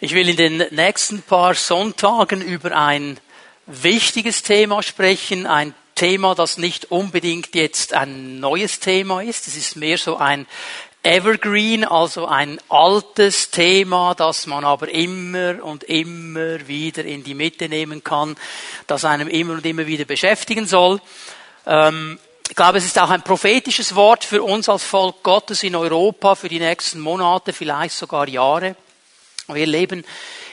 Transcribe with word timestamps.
Ich 0.00 0.14
will 0.14 0.28
in 0.28 0.36
den 0.36 0.58
nächsten 0.70 1.22
paar 1.22 1.54
Sonntagen 1.54 2.40
über 2.40 2.70
ein 2.70 3.18
wichtiges 3.66 4.44
Thema 4.44 4.80
sprechen, 4.84 5.44
ein 5.44 5.74
Thema, 5.96 6.36
das 6.36 6.56
nicht 6.56 6.92
unbedingt 6.92 7.52
jetzt 7.56 7.94
ein 7.94 8.38
neues 8.38 8.78
Thema 8.78 9.22
ist. 9.22 9.48
Es 9.48 9.56
ist 9.56 9.74
mehr 9.74 9.98
so 9.98 10.16
ein 10.16 10.46
Evergreen, 11.02 11.84
also 11.84 12.26
ein 12.26 12.60
altes 12.68 13.50
Thema, 13.50 14.14
das 14.14 14.46
man 14.46 14.64
aber 14.64 14.88
immer 14.88 15.64
und 15.64 15.82
immer 15.82 16.68
wieder 16.68 17.04
in 17.04 17.24
die 17.24 17.34
Mitte 17.34 17.68
nehmen 17.68 18.04
kann, 18.04 18.36
das 18.86 19.04
einem 19.04 19.26
immer 19.26 19.54
und 19.54 19.66
immer 19.66 19.88
wieder 19.88 20.04
beschäftigen 20.04 20.66
soll. 20.66 21.00
Ähm, 21.66 22.20
ich 22.48 22.54
glaube, 22.54 22.78
es 22.78 22.84
ist 22.84 23.00
auch 23.00 23.10
ein 23.10 23.22
prophetisches 23.22 23.96
Wort 23.96 24.22
für 24.22 24.44
uns 24.44 24.68
als 24.68 24.84
Volk 24.84 25.24
Gottes 25.24 25.64
in 25.64 25.74
Europa 25.74 26.36
für 26.36 26.48
die 26.48 26.60
nächsten 26.60 27.00
Monate, 27.00 27.52
vielleicht 27.52 27.96
sogar 27.96 28.28
Jahre. 28.28 28.76
Wir 29.50 29.66
leben 29.66 30.04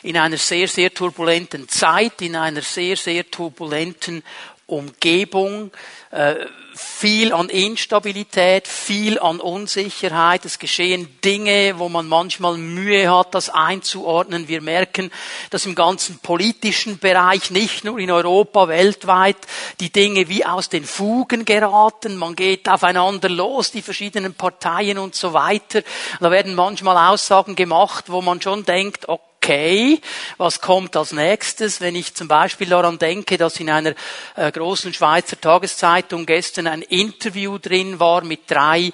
in 0.03 0.15
einer 0.17 0.37
sehr, 0.37 0.69
sehr 0.69 0.93
turbulenten 0.93 1.67
Zeit, 1.67 2.21
in 2.21 2.35
einer 2.35 2.61
sehr, 2.61 2.95
sehr 2.95 3.29
turbulenten 3.29 4.23
Umgebung, 4.67 5.71
äh, 6.09 6.35
viel 6.73 7.33
an 7.33 7.49
Instabilität, 7.49 8.67
viel 8.67 9.19
an 9.19 9.39
Unsicherheit. 9.39 10.43
Es 10.43 10.59
geschehen 10.59 11.07
Dinge, 11.23 11.75
wo 11.77 11.87
man 11.87 12.07
manchmal 12.07 12.57
Mühe 12.57 13.15
hat, 13.15 13.35
das 13.35 13.49
einzuordnen. 13.49 14.47
Wir 14.47 14.61
merken, 14.61 15.11
dass 15.51 15.67
im 15.67 15.75
ganzen 15.75 16.17
politischen 16.19 16.97
Bereich, 16.97 17.51
nicht 17.51 17.83
nur 17.83 17.99
in 17.99 18.09
Europa, 18.09 18.67
weltweit, 18.67 19.37
die 19.79 19.91
Dinge 19.91 20.27
wie 20.29 20.45
aus 20.45 20.67
den 20.67 20.83
Fugen 20.83 21.45
geraten. 21.45 22.17
Man 22.17 22.35
geht 22.35 22.67
aufeinander 22.67 23.29
los, 23.29 23.71
die 23.71 23.83
verschiedenen 23.83 24.33
Parteien 24.33 24.97
und 24.97 25.15
so 25.15 25.31
weiter. 25.33 25.83
Da 26.19 26.31
werden 26.31 26.55
manchmal 26.55 27.13
Aussagen 27.13 27.55
gemacht, 27.55 28.05
wo 28.07 28.21
man 28.21 28.41
schon 28.41 28.65
denkt, 28.65 29.07
okay, 29.07 29.34
okay, 29.45 30.01
was 30.37 30.59
kommt 30.59 30.95
als 30.97 31.11
nächstes, 31.11 31.79
wenn 31.79 31.95
ich 31.95 32.15
zum 32.15 32.27
Beispiel 32.27 32.67
daran 32.67 32.97
denke, 32.97 33.37
dass 33.37 33.59
in 33.59 33.69
einer 33.69 33.93
äh, 34.35 34.51
großen 34.51 34.91
Schweizer 34.91 35.39
Tageszeitung 35.39 36.25
gestern 36.25 36.65
ein 36.65 36.81
Interview 36.81 37.59
drin 37.59 37.99
war 37.99 38.23
mit 38.23 38.49
drei 38.49 38.91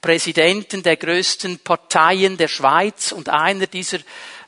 Präsidenten 0.00 0.82
der 0.82 0.96
größten 0.96 1.60
Parteien 1.60 2.36
der 2.36 2.48
Schweiz 2.48 3.12
und 3.12 3.28
einer 3.28 3.68
dieser 3.68 3.98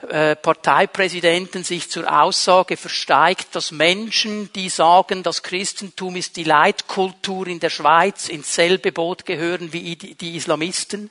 äh, 0.08 0.34
Parteipräsidenten 0.34 1.62
sich 1.62 1.88
zur 1.88 2.12
Aussage 2.12 2.76
versteigt, 2.76 3.54
dass 3.54 3.70
Menschen, 3.70 4.52
die 4.54 4.68
sagen, 4.68 5.22
das 5.22 5.44
Christentum 5.44 6.16
ist 6.16 6.36
die 6.36 6.42
Leitkultur 6.42 7.46
in 7.46 7.60
der 7.60 7.70
Schweiz, 7.70 8.28
ins 8.28 8.52
selbe 8.52 8.90
Boot 8.90 9.24
gehören 9.24 9.72
wie 9.72 9.94
die 9.94 10.34
Islamisten, 10.34 11.10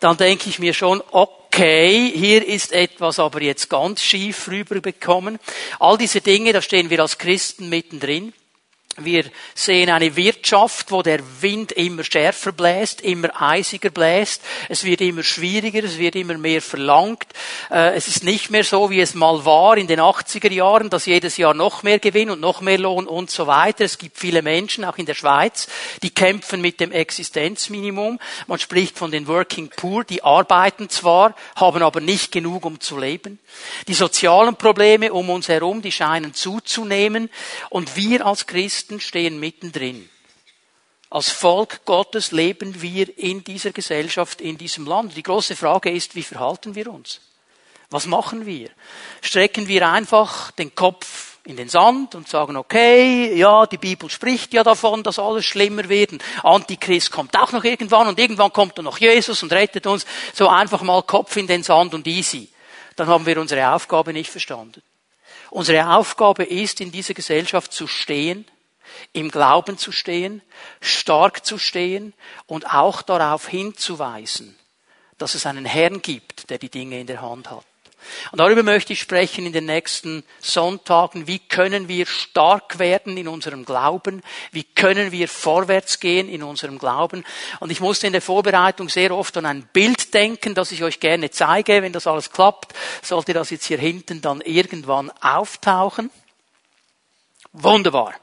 dann 0.00 0.18
denke 0.18 0.50
ich 0.50 0.58
mir 0.58 0.74
schon, 0.74 1.02
okay, 1.12 1.41
okay, 1.52 2.10
hier 2.14 2.46
ist 2.46 2.72
etwas 2.72 3.18
aber 3.18 3.42
jetzt 3.42 3.68
ganz 3.68 4.02
schief 4.02 4.48
rüberbekommen. 4.48 5.38
All 5.78 5.98
diese 5.98 6.22
Dinge, 6.22 6.54
da 6.54 6.62
stehen 6.62 6.88
wir 6.88 7.00
als 7.00 7.18
Christen 7.18 7.68
mittendrin. 7.68 8.32
Wir 8.98 9.24
sehen 9.54 9.88
eine 9.88 10.16
Wirtschaft, 10.16 10.90
wo 10.90 11.00
der 11.00 11.20
Wind 11.40 11.72
immer 11.72 12.04
schärfer 12.04 12.52
bläst, 12.52 13.00
immer 13.00 13.30
eisiger 13.40 13.88
bläst. 13.88 14.42
Es 14.68 14.84
wird 14.84 15.00
immer 15.00 15.22
schwieriger, 15.22 15.82
es 15.82 15.96
wird 15.96 16.14
immer 16.14 16.36
mehr 16.36 16.60
verlangt. 16.60 17.26
Äh, 17.70 17.94
es 17.94 18.06
ist 18.06 18.22
nicht 18.22 18.50
mehr 18.50 18.64
so, 18.64 18.90
wie 18.90 19.00
es 19.00 19.14
mal 19.14 19.46
war 19.46 19.78
in 19.78 19.86
den 19.86 19.98
80er 19.98 20.52
Jahren, 20.52 20.90
dass 20.90 21.06
jedes 21.06 21.38
Jahr 21.38 21.54
noch 21.54 21.82
mehr 21.82 22.00
Gewinn 22.00 22.28
und 22.28 22.40
noch 22.40 22.60
mehr 22.60 22.76
Lohn 22.76 23.06
und 23.06 23.30
so 23.30 23.46
weiter. 23.46 23.84
Es 23.84 23.96
gibt 23.96 24.18
viele 24.18 24.42
Menschen, 24.42 24.84
auch 24.84 24.98
in 24.98 25.06
der 25.06 25.14
Schweiz, 25.14 25.68
die 26.02 26.10
kämpfen 26.10 26.60
mit 26.60 26.78
dem 26.78 26.92
Existenzminimum. 26.92 28.18
Man 28.46 28.58
spricht 28.58 28.98
von 28.98 29.10
den 29.10 29.26
Working 29.26 29.70
Poor, 29.74 30.04
die 30.04 30.22
arbeiten 30.22 30.90
zwar, 30.90 31.34
haben 31.56 31.82
aber 31.82 32.02
nicht 32.02 32.30
genug, 32.30 32.66
um 32.66 32.78
zu 32.78 32.98
leben. 32.98 33.38
Die 33.88 33.94
sozialen 33.94 34.56
Probleme 34.56 35.14
um 35.14 35.30
uns 35.30 35.48
herum, 35.48 35.80
die 35.80 35.92
scheinen 35.92 36.34
zuzunehmen. 36.34 37.30
Und 37.70 37.96
wir 37.96 38.26
als 38.26 38.46
Christen 38.46 38.81
Christen 38.82 39.00
stehen 39.00 39.38
mittendrin. 39.38 40.10
Als 41.08 41.30
Volk 41.30 41.84
Gottes 41.84 42.32
leben 42.32 42.82
wir 42.82 43.16
in 43.16 43.44
dieser 43.44 43.70
Gesellschaft, 43.70 44.40
in 44.40 44.58
diesem 44.58 44.86
Land. 44.86 45.16
Die 45.16 45.22
große 45.22 45.54
Frage 45.54 45.92
ist, 45.92 46.16
wie 46.16 46.24
verhalten 46.24 46.74
wir 46.74 46.92
uns? 46.92 47.20
Was 47.90 48.06
machen 48.06 48.44
wir? 48.44 48.70
Strecken 49.20 49.68
wir 49.68 49.88
einfach 49.88 50.50
den 50.50 50.74
Kopf 50.74 51.38
in 51.44 51.56
den 51.56 51.68
Sand 51.68 52.16
und 52.16 52.28
sagen, 52.28 52.56
okay, 52.56 53.32
ja, 53.36 53.66
die 53.66 53.78
Bibel 53.78 54.10
spricht 54.10 54.52
ja 54.52 54.64
davon, 54.64 55.04
dass 55.04 55.20
alles 55.20 55.44
schlimmer 55.44 55.88
wird. 55.88 56.10
Und 56.10 56.24
Antichrist 56.42 57.12
kommt 57.12 57.38
auch 57.38 57.52
noch 57.52 57.62
irgendwann 57.62 58.08
und 58.08 58.18
irgendwann 58.18 58.52
kommt 58.52 58.78
dann 58.78 58.86
noch 58.86 58.98
Jesus 58.98 59.44
und 59.44 59.52
rettet 59.52 59.86
uns. 59.86 60.06
So 60.32 60.48
einfach 60.48 60.82
mal 60.82 61.04
Kopf 61.04 61.36
in 61.36 61.46
den 61.46 61.62
Sand 61.62 61.94
und 61.94 62.08
easy. 62.08 62.48
Dann 62.96 63.06
haben 63.06 63.26
wir 63.26 63.40
unsere 63.40 63.72
Aufgabe 63.72 64.12
nicht 64.12 64.30
verstanden. 64.30 64.82
Unsere 65.50 65.94
Aufgabe 65.94 66.42
ist, 66.42 66.80
in 66.80 66.90
dieser 66.90 67.14
Gesellschaft 67.14 67.72
zu 67.72 67.86
stehen, 67.86 68.44
im 69.12 69.30
Glauben 69.30 69.78
zu 69.78 69.92
stehen, 69.92 70.42
stark 70.80 71.44
zu 71.44 71.58
stehen 71.58 72.14
und 72.46 72.66
auch 72.72 73.02
darauf 73.02 73.48
hinzuweisen, 73.48 74.58
dass 75.18 75.34
es 75.34 75.46
einen 75.46 75.64
Herrn 75.64 76.02
gibt, 76.02 76.50
der 76.50 76.58
die 76.58 76.70
Dinge 76.70 77.00
in 77.00 77.06
der 77.06 77.22
Hand 77.22 77.50
hat. 77.50 77.64
Und 78.30 78.38
darüber 78.38 78.62
möchte 78.62 78.92
ich 78.92 79.00
sprechen 79.00 79.46
in 79.46 79.52
den 79.52 79.66
nächsten 79.66 80.24
Sonntagen. 80.40 81.26
Wie 81.26 81.38
können 81.38 81.88
wir 81.88 82.06
stark 82.06 82.78
werden 82.78 83.16
in 83.16 83.28
unserem 83.28 83.64
Glauben? 83.64 84.22
Wie 84.50 84.64
können 84.64 85.12
wir 85.12 85.28
vorwärts 85.28 86.00
gehen 86.00 86.28
in 86.28 86.42
unserem 86.42 86.78
Glauben? 86.78 87.24
Und 87.60 87.70
ich 87.70 87.80
musste 87.80 88.06
in 88.06 88.12
der 88.12 88.22
Vorbereitung 88.22 88.88
sehr 88.88 89.16
oft 89.16 89.36
an 89.36 89.46
ein 89.46 89.68
Bild 89.72 90.14
denken, 90.14 90.54
das 90.54 90.72
ich 90.72 90.82
euch 90.82 91.00
gerne 91.00 91.30
zeige. 91.30 91.82
Wenn 91.82 91.92
das 91.92 92.06
alles 92.06 92.30
klappt, 92.30 92.74
sollte 93.02 93.32
das 93.32 93.50
jetzt 93.50 93.66
hier 93.66 93.78
hinten 93.78 94.20
dann 94.20 94.40
irgendwann 94.40 95.10
auftauchen. 95.20 96.10
Wunderbar. 97.52 98.14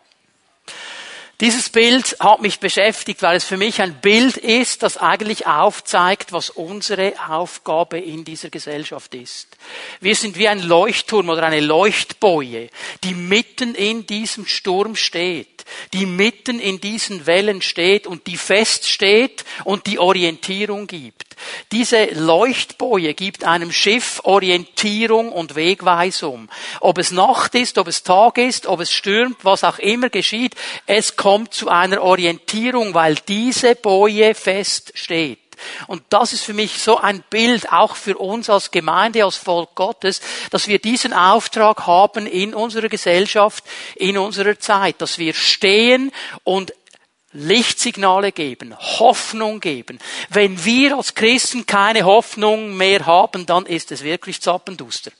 Dieses 1.41 1.69
Bild 1.69 2.17
hat 2.19 2.41
mich 2.41 2.59
beschäftigt, 2.59 3.21
weil 3.21 3.37
es 3.37 3.45
für 3.45 3.55
mich 3.55 3.81
ein 3.81 3.95
Bild 4.01 4.35
ist, 4.35 4.83
das 4.83 4.97
eigentlich 4.97 5.47
aufzeigt, 5.47 6.33
was 6.33 6.49
unsere 6.49 7.13
Aufgabe 7.29 7.97
in 7.97 8.25
dieser 8.25 8.49
Gesellschaft 8.49 9.15
ist. 9.15 9.48
Wir 10.01 10.15
sind 10.15 10.37
wie 10.37 10.47
ein 10.47 10.61
Leuchtturm 10.61 11.29
oder 11.29 11.43
eine 11.43 11.59
Leuchtboje, 11.59 12.69
die 13.03 13.13
mitten 13.13 13.75
in 13.75 14.05
diesem 14.05 14.45
Sturm 14.45 14.95
steht, 14.95 15.65
die 15.93 16.05
mitten 16.05 16.59
in 16.59 16.79
diesen 16.79 17.25
Wellen 17.25 17.61
steht 17.61 18.07
und 18.07 18.27
die 18.27 18.37
feststeht 18.37 19.43
und 19.65 19.87
die 19.87 19.99
Orientierung 19.99 20.87
gibt. 20.87 21.35
Diese 21.71 22.05
Leuchtboje 22.05 23.13
gibt 23.13 23.43
einem 23.43 23.71
Schiff 23.71 24.21
Orientierung 24.23 25.31
und 25.31 25.55
Wegweisung. 25.55 26.49
Ob 26.79 26.97
es 26.97 27.11
Nacht 27.11 27.55
ist, 27.55 27.77
ob 27.77 27.87
es 27.87 28.03
Tag 28.03 28.37
ist, 28.37 28.67
ob 28.67 28.79
es 28.79 28.91
stürmt, 28.91 29.37
was 29.43 29.63
auch 29.63 29.79
immer 29.79 30.09
geschieht, 30.09 30.55
es 30.85 31.15
kommt 31.15 31.53
zu 31.53 31.69
einer 31.69 32.01
Orientierung, 32.01 32.93
weil 32.93 33.15
diese 33.27 33.75
Boje 33.75 34.33
fest 34.35 34.91
steht. 34.95 35.39
Und 35.87 36.03
das 36.09 36.33
ist 36.33 36.43
für 36.43 36.53
mich 36.53 36.81
so 36.81 36.97
ein 36.97 37.23
Bild 37.29 37.71
auch 37.71 37.95
für 37.95 38.17
uns 38.17 38.49
als 38.49 38.71
Gemeinde, 38.71 39.23
als 39.23 39.37
Volk 39.37 39.75
Gottes, 39.75 40.21
dass 40.51 40.67
wir 40.67 40.79
diesen 40.79 41.13
Auftrag 41.13 41.87
haben 41.87 42.25
in 42.25 42.53
unserer 42.53 42.89
Gesellschaft, 42.89 43.63
in 43.95 44.17
unserer 44.17 44.59
Zeit, 44.59 45.01
dass 45.01 45.17
wir 45.17 45.33
stehen 45.33 46.11
und 46.43 46.73
Lichtsignale 47.31 48.31
geben, 48.31 48.75
Hoffnung 48.79 49.59
geben. 49.59 49.99
Wenn 50.29 50.65
wir 50.65 50.97
als 50.97 51.13
Christen 51.13 51.65
keine 51.65 52.03
Hoffnung 52.03 52.75
mehr 52.75 53.05
haben, 53.05 53.45
dann 53.45 53.65
ist 53.65 53.91
es 53.91 54.03
wirklich 54.03 54.41
zappenduster 54.41 55.11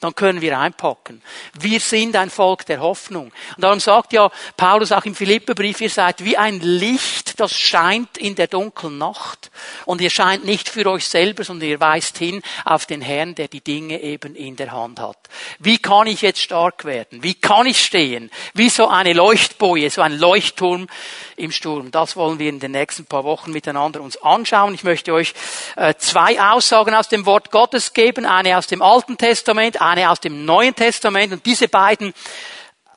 dann 0.00 0.14
können 0.14 0.40
wir 0.40 0.58
einpacken. 0.58 1.22
Wir 1.58 1.78
sind 1.78 2.16
ein 2.16 2.30
Volk 2.30 2.66
der 2.66 2.80
Hoffnung. 2.80 3.32
Und 3.56 3.62
darum 3.62 3.80
sagt 3.80 4.12
ja 4.12 4.30
Paulus 4.56 4.92
auch 4.92 5.04
im 5.04 5.14
Philipperbrief, 5.14 5.80
ihr 5.80 5.90
seid 5.90 6.24
wie 6.24 6.36
ein 6.36 6.60
Licht, 6.60 7.38
das 7.38 7.54
scheint 7.54 8.16
in 8.16 8.34
der 8.34 8.46
dunklen 8.46 8.96
Nacht. 8.98 9.50
Und 9.84 10.00
ihr 10.00 10.10
scheint 10.10 10.44
nicht 10.44 10.68
für 10.68 10.86
euch 10.86 11.06
selber, 11.06 11.44
sondern 11.44 11.68
ihr 11.68 11.80
weist 11.80 12.18
hin 12.18 12.42
auf 12.64 12.86
den 12.86 13.02
Herrn, 13.02 13.34
der 13.34 13.48
die 13.48 13.60
Dinge 13.60 14.00
eben 14.00 14.34
in 14.34 14.56
der 14.56 14.72
Hand 14.72 15.00
hat. 15.00 15.18
Wie 15.58 15.78
kann 15.78 16.06
ich 16.06 16.22
jetzt 16.22 16.40
stark 16.40 16.84
werden? 16.84 17.22
Wie 17.22 17.34
kann 17.34 17.66
ich 17.66 17.84
stehen? 17.84 18.30
Wie 18.54 18.70
so 18.70 18.88
eine 18.88 19.12
Leuchtboje, 19.12 19.90
so 19.90 20.00
ein 20.00 20.18
Leuchtturm 20.18 20.88
im 21.36 21.52
Sturm. 21.52 21.90
Das 21.90 22.16
wollen 22.16 22.38
wir 22.38 22.48
in 22.48 22.60
den 22.60 22.72
nächsten 22.72 23.06
paar 23.06 23.24
Wochen 23.24 23.52
miteinander 23.52 24.00
uns 24.00 24.16
anschauen. 24.22 24.74
Ich 24.74 24.84
möchte 24.84 25.12
euch 25.12 25.34
äh, 25.76 25.94
zwei 25.98 26.40
Aussagen 26.40 26.94
aus 26.94 27.08
dem 27.08 27.26
Wort 27.26 27.50
Gottes 27.50 27.92
geben. 27.92 28.24
Eine 28.24 28.56
aus 28.56 28.66
dem 28.66 28.82
Alten 28.82 29.18
Testament, 29.18 29.80
eine 29.90 30.10
aus 30.10 30.20
dem 30.20 30.44
Neuen 30.44 30.74
Testament. 30.74 31.32
Und 31.32 31.46
diese 31.46 31.68
beiden 31.68 32.14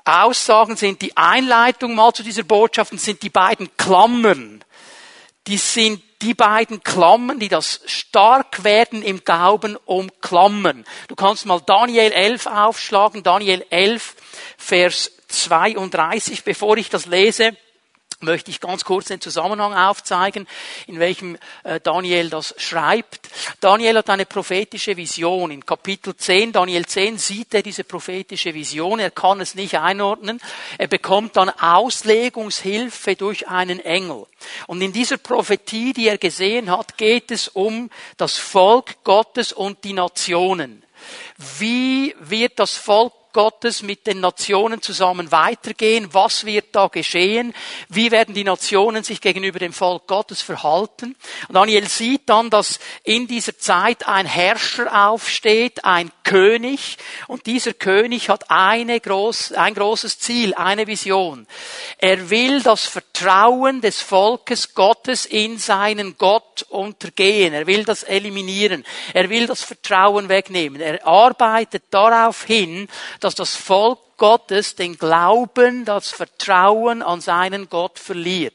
Aussagen 0.05 0.75
sind 0.75 1.01
die 1.01 1.15
Einleitung 1.15 1.95
mal 1.95 2.13
zu 2.13 2.23
dieser 2.23 2.43
Botschaft 2.43 2.91
und 2.91 2.99
sind 2.99 3.21
die 3.23 3.29
beiden 3.29 3.75
Klammern. 3.77 4.63
Die 5.47 5.57
sind 5.57 6.01
die 6.21 6.33
beiden 6.33 6.83
Klammern, 6.83 7.39
die 7.39 7.49
das 7.49 7.81
Starkwerden 7.85 9.01
im 9.03 9.23
Glauben 9.25 9.77
umklammern. 9.85 10.85
Du 11.09 11.15
kannst 11.15 11.45
mal 11.45 11.61
Daniel 11.65 12.11
11 12.11 12.47
aufschlagen, 12.47 13.23
Daniel 13.23 13.65
11, 13.69 14.15
Vers 14.57 15.11
32, 15.27 16.43
bevor 16.43 16.77
ich 16.77 16.89
das 16.89 17.05
lese 17.07 17.57
möchte 18.23 18.51
ich 18.51 18.59
ganz 18.59 18.83
kurz 18.83 19.07
den 19.07 19.21
Zusammenhang 19.21 19.73
aufzeigen, 19.73 20.47
in 20.87 20.99
welchem 20.99 21.37
äh, 21.63 21.79
Daniel 21.79 22.29
das 22.29 22.55
schreibt. 22.57 23.29
Daniel 23.59 23.97
hat 23.97 24.09
eine 24.09 24.25
prophetische 24.25 24.97
Vision. 24.97 25.51
In 25.51 25.65
Kapitel 25.65 26.15
10, 26.15 26.51
Daniel 26.51 26.85
10, 26.85 27.17
sieht 27.17 27.53
er 27.53 27.61
diese 27.61 27.83
prophetische 27.83 28.53
Vision. 28.53 28.99
Er 28.99 29.11
kann 29.11 29.41
es 29.41 29.55
nicht 29.55 29.77
einordnen. 29.77 30.39
Er 30.77 30.87
bekommt 30.87 31.37
dann 31.37 31.49
Auslegungshilfe 31.49 33.15
durch 33.15 33.47
einen 33.47 33.79
Engel. 33.79 34.25
Und 34.67 34.81
in 34.81 34.93
dieser 34.93 35.17
Prophetie, 35.17 35.93
die 35.93 36.07
er 36.07 36.17
gesehen 36.17 36.69
hat, 36.69 36.97
geht 36.97 37.31
es 37.31 37.47
um 37.47 37.89
das 38.17 38.37
Volk 38.37 39.03
Gottes 39.03 39.53
und 39.53 39.83
die 39.83 39.93
Nationen. 39.93 40.83
Wie 41.59 42.15
wird 42.19 42.59
das 42.59 42.75
Volk 42.75 43.13
Gottes 43.33 43.81
mit 43.81 44.07
den 44.07 44.19
Nationen 44.19 44.81
zusammen 44.81 45.31
weitergehen? 45.31 46.13
Was 46.13 46.45
wird 46.45 46.67
da 46.73 46.87
geschehen? 46.87 47.53
Wie 47.89 48.11
werden 48.11 48.35
die 48.35 48.43
Nationen 48.43 49.03
sich 49.03 49.19
gegenüber 49.19 49.59
dem 49.59 49.73
Volk 49.73 50.07
Gottes 50.07 50.41
verhalten? 50.41 51.15
Und 51.47 51.55
Daniel 51.55 51.87
sieht 51.89 52.29
dann, 52.29 52.49
dass 52.49 52.79
in 53.03 53.27
dieser 53.27 53.57
Zeit 53.57 54.07
ein 54.07 54.25
Herrscher 54.25 55.07
aufsteht, 55.07 55.83
ein 55.83 56.11
König, 56.23 56.97
und 57.27 57.45
dieser 57.45 57.73
König 57.73 58.29
hat 58.29 58.49
eine 58.49 58.99
groß, 58.99 59.53
ein 59.53 59.73
großes 59.73 60.19
Ziel, 60.19 60.53
eine 60.53 60.87
Vision. 60.87 61.47
Er 61.97 62.29
will 62.29 62.61
das 62.61 62.85
Vertrauen 62.85 63.81
des 63.81 64.01
Volkes 64.01 64.73
Gottes 64.73 65.25
in 65.25 65.57
seinen 65.57 66.17
Gott 66.17 66.63
untergehen. 66.69 67.53
Er 67.53 67.67
will 67.67 67.83
das 67.83 68.03
eliminieren. 68.03 68.85
Er 69.13 69.29
will 69.29 69.47
das 69.47 69.63
Vertrauen 69.63 70.29
wegnehmen. 70.29 70.81
Er 70.81 71.05
arbeitet 71.05 71.83
darauf 71.89 72.43
hin, 72.43 72.87
dass 73.23 73.35
das 73.35 73.55
Volk 73.55 73.99
Gottes 74.17 74.75
den 74.75 74.97
Glauben, 74.97 75.85
das 75.85 76.09
Vertrauen 76.09 77.01
an 77.01 77.21
seinen 77.21 77.69
Gott 77.69 77.99
verliert. 77.99 78.53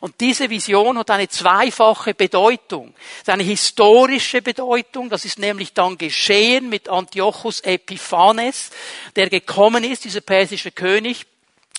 Und 0.00 0.20
diese 0.20 0.50
Vision 0.50 0.98
hat 0.98 1.10
eine 1.10 1.28
zweifache 1.28 2.14
Bedeutung. 2.14 2.94
Es 3.14 3.20
ist 3.22 3.28
eine 3.28 3.42
historische 3.42 4.42
Bedeutung, 4.42 5.10
das 5.10 5.24
ist 5.24 5.38
nämlich 5.38 5.74
dann 5.74 5.98
geschehen 5.98 6.68
mit 6.68 6.88
Antiochus 6.88 7.60
Epiphanes, 7.60 8.70
der 9.16 9.28
gekommen 9.28 9.84
ist, 9.84 10.04
dieser 10.04 10.22
persische 10.22 10.72
König, 10.72 11.26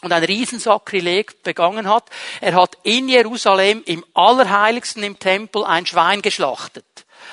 und 0.02 0.12
ein 0.12 0.24
Riesensakrileg 0.24 1.44
begangen 1.44 1.88
hat. 1.88 2.06
Er 2.40 2.56
hat 2.56 2.76
in 2.84 3.08
Jerusalem 3.08 3.84
im 3.86 4.04
Allerheiligsten 4.16 5.04
im 5.04 5.20
Tempel 5.20 5.64
ein 5.64 5.86
Schwein 5.86 6.24
geschlachtet. 6.24 6.86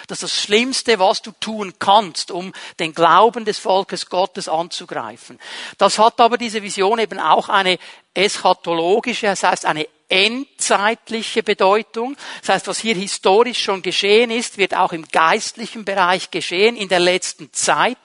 Das 0.09 0.23
ist 0.23 0.35
das 0.35 0.43
Schlimmste, 0.43 0.99
was 0.99 1.23
du 1.23 1.33
tun 1.33 1.75
kannst, 1.79 2.31
um 2.31 2.53
den 2.81 2.95
Glauben 2.95 3.45
des 3.45 3.59
Volkes 3.59 4.09
Gottes 4.09 4.49
anzugreifen. 4.49 5.39
Das 5.77 5.99
hat 5.99 6.19
aber 6.21 6.39
diese 6.39 6.63
Vision 6.63 6.99
eben 6.99 7.21
auch 7.21 7.49
eine 7.49 7.79
eschatologische, 8.15 9.27
das 9.27 9.43
heißt 9.43 9.67
eine 9.67 9.87
endzeitliche 10.09 11.43
Bedeutung. 11.43 12.17
Das 12.41 12.55
heißt, 12.55 12.69
was 12.69 12.79
hier 12.79 12.95
historisch 12.95 13.63
schon 13.63 13.83
geschehen 13.83 14.31
ist, 14.31 14.57
wird 14.57 14.75
auch 14.75 14.93
im 14.93 15.07
geistlichen 15.07 15.85
Bereich 15.85 16.31
geschehen 16.31 16.77
in 16.77 16.89
der 16.89 17.01
letzten 17.01 17.53
Zeit. 17.53 17.99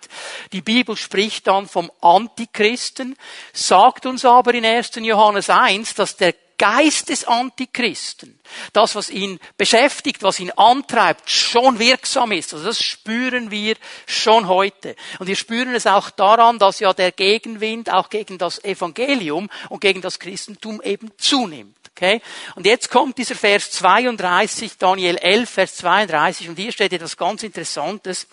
Die 0.52 0.62
Bibel 0.62 0.98
spricht 0.98 1.48
dann 1.48 1.68
vom 1.68 1.90
Antichristen, 2.02 3.16
sagt 3.54 4.06
uns 4.06 4.26
aber 4.26 4.54
in 4.54 4.66
1. 4.66 4.92
Johannes 4.98 5.50
1, 5.50 5.96
dass 5.96 6.18
der 6.18 6.36
Geist 6.64 7.10
des 7.10 7.26
Antichristen, 7.26 8.40
das, 8.72 8.96
was 8.96 9.10
ihn 9.10 9.38
beschäftigt, 9.58 10.24
was 10.24 10.40
ihn 10.40 10.50
antreibt, 10.52 11.30
schon 11.30 11.78
wirksam 11.78 12.32
ist. 12.32 12.54
Also 12.54 12.68
das 12.68 12.82
spüren 12.82 13.52
wir 13.52 13.76
schon 14.06 14.48
heute. 14.48 14.96
Und 15.20 15.28
wir 15.28 15.36
spüren 15.36 15.76
es 15.76 15.88
auch 15.88 16.10
daran, 16.10 16.60
dass 16.60 16.80
ja 16.80 16.94
der 16.94 17.12
Gegenwind 17.12 17.92
auch 17.92 18.10
gegen 18.10 18.38
das 18.38 18.64
Evangelium 18.64 19.50
und 19.68 19.82
gegen 19.82 20.00
das 20.00 20.20
Christentum 20.20 20.82
eben 20.82 21.12
zunimmt. 21.18 21.76
Okay? 21.98 22.22
Und 22.56 22.66
jetzt 22.66 22.90
kommt 22.90 23.18
dieser 23.18 23.36
Vers 23.36 23.72
32, 23.72 24.78
Daniel 24.78 25.18
11, 25.18 25.50
Vers 25.50 25.76
32, 25.76 26.48
und 26.48 26.58
hier 26.58 26.72
steht 26.72 26.94
etwas 26.94 27.18
ganz 27.18 27.44
Interessantes. 27.44 28.26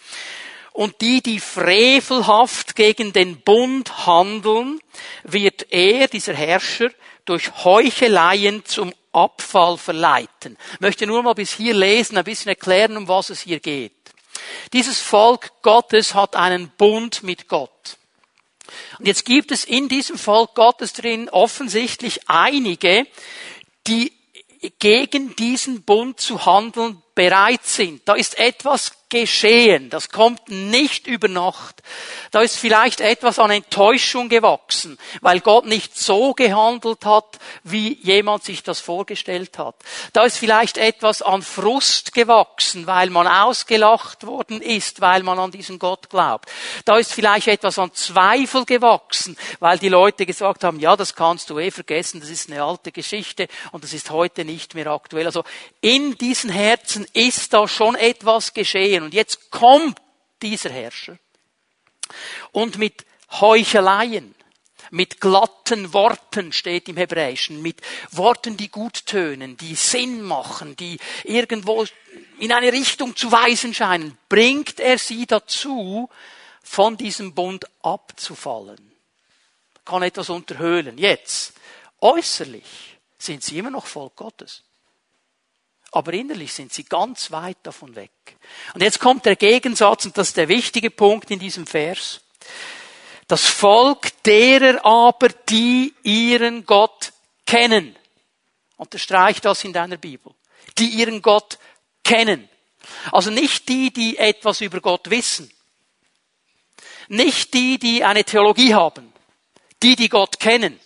Und 0.73 1.01
die, 1.01 1.21
die 1.21 1.41
frevelhaft 1.41 2.77
gegen 2.77 3.13
den 3.13 3.41
Bund 3.41 4.07
handeln, 4.07 4.81
wird 5.25 5.67
er, 5.71 6.09
dieser 6.09 6.35
Herrscher, 6.35 6.91
durch 7.25 7.65
Heucheleien 7.65 8.65
zum 8.65 8.93
Abfall 9.13 9.77
verleiten. 9.77 10.57
Ich 10.75 10.81
möchte 10.81 11.07
nur 11.07 11.23
mal 11.23 11.35
bis 11.35 11.53
hier 11.53 11.75
lesen, 11.75 12.17
ein 12.17 12.25
bisschen 12.25 12.49
erklären, 12.49 12.97
um 12.97 13.09
was 13.09 13.31
es 13.31 13.41
hier 13.41 13.61
geht. 13.61 13.93
Dieses 14.73 15.01
Volk 15.01 15.53
Gottes 15.63 16.15
hat 16.15 16.37
einen 16.37 16.71
Bund 16.71 17.23
mit 17.23 17.49
Gott. 17.49 17.97
Und 18.99 19.07
jetzt 19.07 19.25
gibt 19.25 19.51
es 19.51 19.65
in 19.65 19.89
diesem 19.89 20.17
Volk 20.17 20.55
Gottes 20.55 20.93
drin 20.93 21.29
offensichtlich 21.29 22.29
einige, 22.29 23.07
die 23.87 24.13
gegen 24.79 25.35
diesen 25.37 25.83
Bund 25.83 26.21
zu 26.21 26.47
handeln 26.47 27.03
bereit 27.21 27.67
sind. 27.67 28.01
Da 28.09 28.15
ist 28.15 28.39
etwas 28.39 28.93
geschehen. 29.11 29.91
Das 29.91 30.09
kommt 30.09 30.49
nicht 30.49 31.07
über 31.07 31.29
Nacht. 31.29 31.83
Da 32.31 32.41
ist 32.41 32.57
vielleicht 32.57 33.01
etwas 33.01 33.39
an 33.39 33.51
Enttäuschung 33.51 34.29
gewachsen, 34.29 34.99
weil 35.21 35.41
Gott 35.41 35.67
nicht 35.67 35.99
so 35.99 36.33
gehandelt 36.33 37.05
hat, 37.05 37.39
wie 37.65 37.99
jemand 38.03 38.45
sich 38.45 38.63
das 38.63 38.79
vorgestellt 38.79 39.59
hat. 39.59 39.75
Da 40.13 40.23
ist 40.23 40.39
vielleicht 40.39 40.79
etwas 40.79 41.23
an 41.23 41.43
Frust 41.43 42.15
gewachsen, 42.15 42.87
weil 42.87 43.11
man 43.11 43.27
ausgelacht 43.27 44.25
worden 44.27 44.63
ist, 44.63 45.01
weil 45.01 45.25
man 45.25 45.41
an 45.41 45.51
diesen 45.51 45.81
Gott 45.81 46.09
glaubt. 46.09 46.49
Da 46.85 46.97
ist 46.97 47.13
vielleicht 47.13 47.49
etwas 47.49 47.79
an 47.81 47.93
Zweifel 47.93 48.65
gewachsen, 48.65 49.37
weil 49.59 49.79
die 49.79 49.89
Leute 49.89 50.25
gesagt 50.25 50.63
haben, 50.63 50.79
ja, 50.79 50.95
das 50.95 51.17
kannst 51.17 51.51
du 51.51 51.59
eh 51.59 51.73
vergessen, 51.73 52.21
das 52.21 52.31
ist 52.31 52.49
eine 52.49 52.63
alte 52.63 52.93
Geschichte 52.93 53.49
und 53.73 53.83
das 53.83 53.93
ist 53.93 54.11
heute 54.11 54.45
nicht 54.45 54.77
mehr 54.77 54.87
aktuell. 54.87 55.27
Also 55.27 55.43
in 55.81 56.17
diesen 56.17 56.51
Herzen 56.51 57.09
ist 57.12 57.53
da 57.53 57.67
schon 57.69 57.95
etwas 57.95 58.55
geschehen. 58.55 59.03
Und 59.03 59.15
jetzt 59.15 59.51
kommt 59.51 60.01
dieser 60.43 60.71
Herrscher 60.71 61.19
und 62.53 62.79
mit 62.79 63.05
Heucheleien, 63.33 64.35
mit 64.91 65.21
glatten 65.21 65.93
Worten 65.93 66.53
steht 66.53 66.89
im 66.89 66.97
Hebräischen, 66.97 67.62
mit 67.62 67.81
Worten, 68.11 68.57
die 68.57 68.69
gut 68.69 69.07
tönen, 69.07 69.57
die 69.57 69.77
Sinn 69.77 70.23
machen, 70.23 70.75
die 70.75 70.99
irgendwo 71.23 71.87
in 72.39 72.53
eine 72.53 72.73
Richtung 72.73 73.15
zu 73.15 73.31
weisen 73.31 73.73
scheinen, 73.73 74.19
bringt 74.29 74.81
er 74.81 74.99
sie 74.99 75.27
dazu, 75.27 76.11
von 76.62 76.97
diesem 76.97 77.35
Bund 77.35 77.67
abzufallen. 77.83 78.93
Kann 79.85 80.03
etwas 80.03 80.29
unterhöhlen. 80.29 80.99
Jetzt, 80.99 81.55
äußerlich 82.01 82.99
sind 83.19 83.43
sie 83.43 83.59
immer 83.59 83.71
noch 83.71 83.87
Volk 83.87 84.17
Gottes 84.17 84.62
aber 85.93 86.13
innerlich 86.13 86.53
sind 86.53 86.73
sie 86.73 86.85
ganz 86.85 87.31
weit 87.31 87.59
davon 87.63 87.97
weg. 87.97 88.11
Und 88.75 88.83
jetzt 88.83 89.01
kommt 89.01 89.27
der 89.27 89.37
Gegensatz, 89.37 90.07
und 90.07 90.17
das 90.17 90.29
ist 90.29 90.37
der 90.37 90.49
wichtige 90.49 90.91
Punkt 90.91 91.31
in 91.31 91.39
diesem 91.39 91.67
Vers. 91.67 92.21
Das 93.26 93.47
Volk 93.47 94.23
derer 94.25 94.85
aber, 94.85 95.29
die 95.49 95.95
ihren 96.03 96.64
Gott 96.67 97.12
kennen. 97.47 97.97
Unterstreich 98.76 99.41
das 99.41 99.64
in 99.64 99.73
deiner 99.73 99.97
Bibel. 99.97 100.33
Die 100.79 100.88
ihren 100.88 101.23
Gott 101.23 101.59
kennen. 102.03 102.49
Also 103.12 103.31
nicht 103.31 103.69
die, 103.69 103.93
die 103.93 104.17
etwas 104.17 104.61
über 104.61 104.81
Gott 104.81 105.11
wissen. 105.11 105.53
Nicht 107.09 107.55
die, 107.55 107.79
die 107.79 108.05
eine 108.05 108.25
Theologie 108.25 108.75
haben. 108.75 109.12
Die, 109.83 109.97
die 109.97 110.09
Gott 110.09 110.38
kennen. 110.41 110.79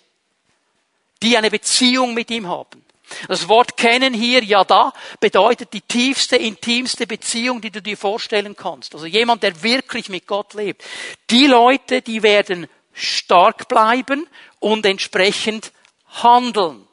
Die 1.22 1.36
eine 1.36 1.50
Beziehung 1.50 2.14
mit 2.14 2.30
ihm 2.30 2.48
haben. 2.48 2.83
Das 3.28 3.48
Wort 3.48 3.76
kennen 3.76 4.14
hier, 4.14 4.42
ja 4.42 4.64
da, 4.64 4.92
bedeutet 5.20 5.72
die 5.72 5.82
tiefste, 5.82 6.36
intimste 6.36 7.06
Beziehung, 7.06 7.60
die 7.60 7.70
du 7.70 7.82
dir 7.82 7.96
vorstellen 7.96 8.56
kannst. 8.56 8.94
Also 8.94 9.06
jemand, 9.06 9.42
der 9.42 9.62
wirklich 9.62 10.08
mit 10.08 10.26
Gott 10.26 10.54
lebt. 10.54 10.82
Die 11.30 11.46
Leute, 11.46 12.02
die 12.02 12.22
werden 12.22 12.66
stark 12.92 13.68
bleiben 13.68 14.26
und 14.58 14.86
entsprechend 14.86 15.72
handeln. 16.22 16.86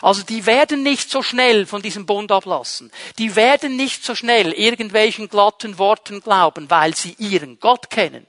Also 0.00 0.22
die 0.22 0.46
werden 0.46 0.82
nicht 0.82 1.10
so 1.10 1.22
schnell 1.22 1.66
von 1.66 1.82
diesem 1.82 2.06
Bund 2.06 2.32
ablassen. 2.32 2.90
Die 3.18 3.36
werden 3.36 3.76
nicht 3.76 4.04
so 4.04 4.14
schnell 4.14 4.52
irgendwelchen 4.52 5.28
glatten 5.28 5.78
Worten 5.78 6.22
glauben, 6.22 6.70
weil 6.70 6.94
sie 6.94 7.14
ihren 7.18 7.60
Gott 7.60 7.90
kennen. 7.90 8.26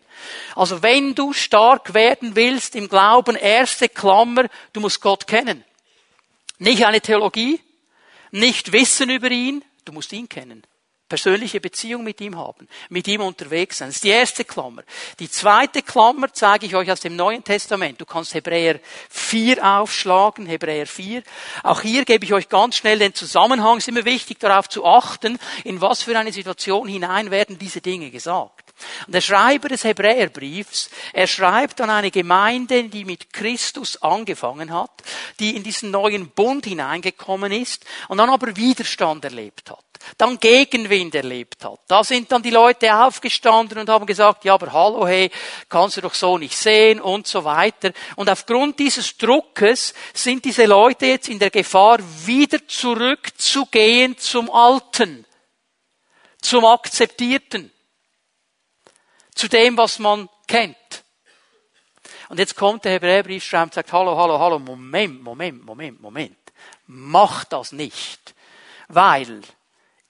Also 0.55 0.83
wenn 0.83 1.15
du 1.15 1.31
stark 1.31 1.93
werden 1.93 2.35
willst 2.35 2.75
im 2.75 2.89
Glauben, 2.89 3.35
erste 3.35 3.87
Klammer, 3.87 4.47
du 4.73 4.81
musst 4.81 5.01
Gott 5.01 5.27
kennen. 5.27 5.63
Nicht 6.59 6.85
eine 6.85 7.01
Theologie, 7.01 7.59
nicht 8.31 8.71
Wissen 8.71 9.09
über 9.09 9.31
ihn, 9.31 9.63
du 9.85 9.93
musst 9.93 10.13
ihn 10.13 10.29
kennen. 10.29 10.63
Persönliche 11.07 11.59
Beziehung 11.59 12.03
mit 12.03 12.21
ihm 12.21 12.37
haben, 12.37 12.67
mit 12.89 13.07
ihm 13.07 13.21
unterwegs 13.21 13.79
sein. 13.79 13.87
Das 13.87 13.95
ist 13.95 14.03
die 14.03 14.09
erste 14.09 14.45
Klammer. 14.45 14.83
Die 15.17 15.29
zweite 15.29 15.81
Klammer 15.81 16.31
zeige 16.31 16.67
ich 16.67 16.75
euch 16.75 16.91
aus 16.91 16.99
dem 16.99 17.15
Neuen 17.15 17.43
Testament. 17.43 17.99
Du 17.99 18.05
kannst 18.05 18.35
Hebräer 18.35 18.79
4 19.09 19.65
aufschlagen, 19.65 20.45
Hebräer 20.45 20.85
4. 20.85 21.23
Auch 21.63 21.81
hier 21.81 22.05
gebe 22.05 22.25
ich 22.25 22.33
euch 22.33 22.47
ganz 22.47 22.75
schnell 22.75 22.99
den 22.99 23.15
Zusammenhang. 23.15 23.77
Es 23.77 23.85
ist 23.85 23.87
immer 23.87 24.05
wichtig 24.05 24.39
darauf 24.39 24.69
zu 24.69 24.85
achten, 24.85 25.39
in 25.63 25.81
was 25.81 26.03
für 26.03 26.15
eine 26.15 26.31
Situation 26.31 26.87
hinein 26.87 27.31
werden 27.31 27.57
diese 27.57 27.81
Dinge 27.81 28.11
gesagt. 28.11 28.68
Und 29.05 29.13
der 29.13 29.21
Schreiber 29.21 29.69
des 29.69 29.83
Hebräerbriefs, 29.83 30.89
er 31.13 31.27
schreibt 31.27 31.81
an 31.81 31.89
eine 31.89 32.11
Gemeinde, 32.11 32.83
die 32.85 33.05
mit 33.05 33.33
Christus 33.33 34.01
angefangen 34.01 34.73
hat, 34.73 34.91
die 35.39 35.55
in 35.55 35.63
diesen 35.63 35.91
neuen 35.91 36.29
Bund 36.29 36.65
hineingekommen 36.65 37.51
ist 37.51 37.85
und 38.07 38.17
dann 38.17 38.29
aber 38.29 38.55
Widerstand 38.55 39.25
erlebt 39.25 39.69
hat, 39.69 39.83
dann 40.17 40.39
Gegenwind 40.39 41.15
erlebt 41.15 41.63
hat. 41.65 41.79
Da 41.87 42.03
sind 42.03 42.31
dann 42.31 42.41
die 42.41 42.49
Leute 42.49 42.93
aufgestanden 42.93 43.79
und 43.79 43.89
haben 43.89 44.05
gesagt, 44.05 44.45
ja, 44.45 44.53
aber 44.53 44.71
hallo, 44.71 45.07
hey, 45.07 45.31
kannst 45.67 45.97
du 45.97 46.01
doch 46.01 46.13
so 46.13 46.37
nicht 46.37 46.57
sehen 46.57 47.01
und 47.01 47.27
so 47.27 47.43
weiter. 47.43 47.91
Und 48.15 48.29
aufgrund 48.29 48.79
dieses 48.79 49.17
Druckes 49.17 49.93
sind 50.13 50.45
diese 50.45 50.65
Leute 50.65 51.07
jetzt 51.07 51.29
in 51.29 51.39
der 51.39 51.49
Gefahr, 51.49 51.99
wieder 52.25 52.65
zurückzugehen 52.67 54.17
zum 54.17 54.49
Alten, 54.49 55.25
zum 56.41 56.65
Akzeptierten 56.65 57.71
zu 59.39 59.47
dem, 59.47 59.77
was 59.77 59.99
man 59.99 60.27
kennt. 60.47 60.75
Und 62.27 62.39
jetzt 62.39 62.55
kommt 62.55 62.85
der 62.85 62.93
Hebräerbriefschreiber 62.93 63.63
und 63.63 63.73
sagt, 63.73 63.93
hallo, 63.93 64.15
hallo, 64.15 64.37
hallo, 64.37 64.59
Moment, 64.59 65.23
Moment, 65.23 65.65
Moment, 65.65 66.01
Moment. 66.01 66.37
Mach 66.87 67.45
das 67.45 67.71
nicht. 67.71 68.35
Weil 68.89 69.41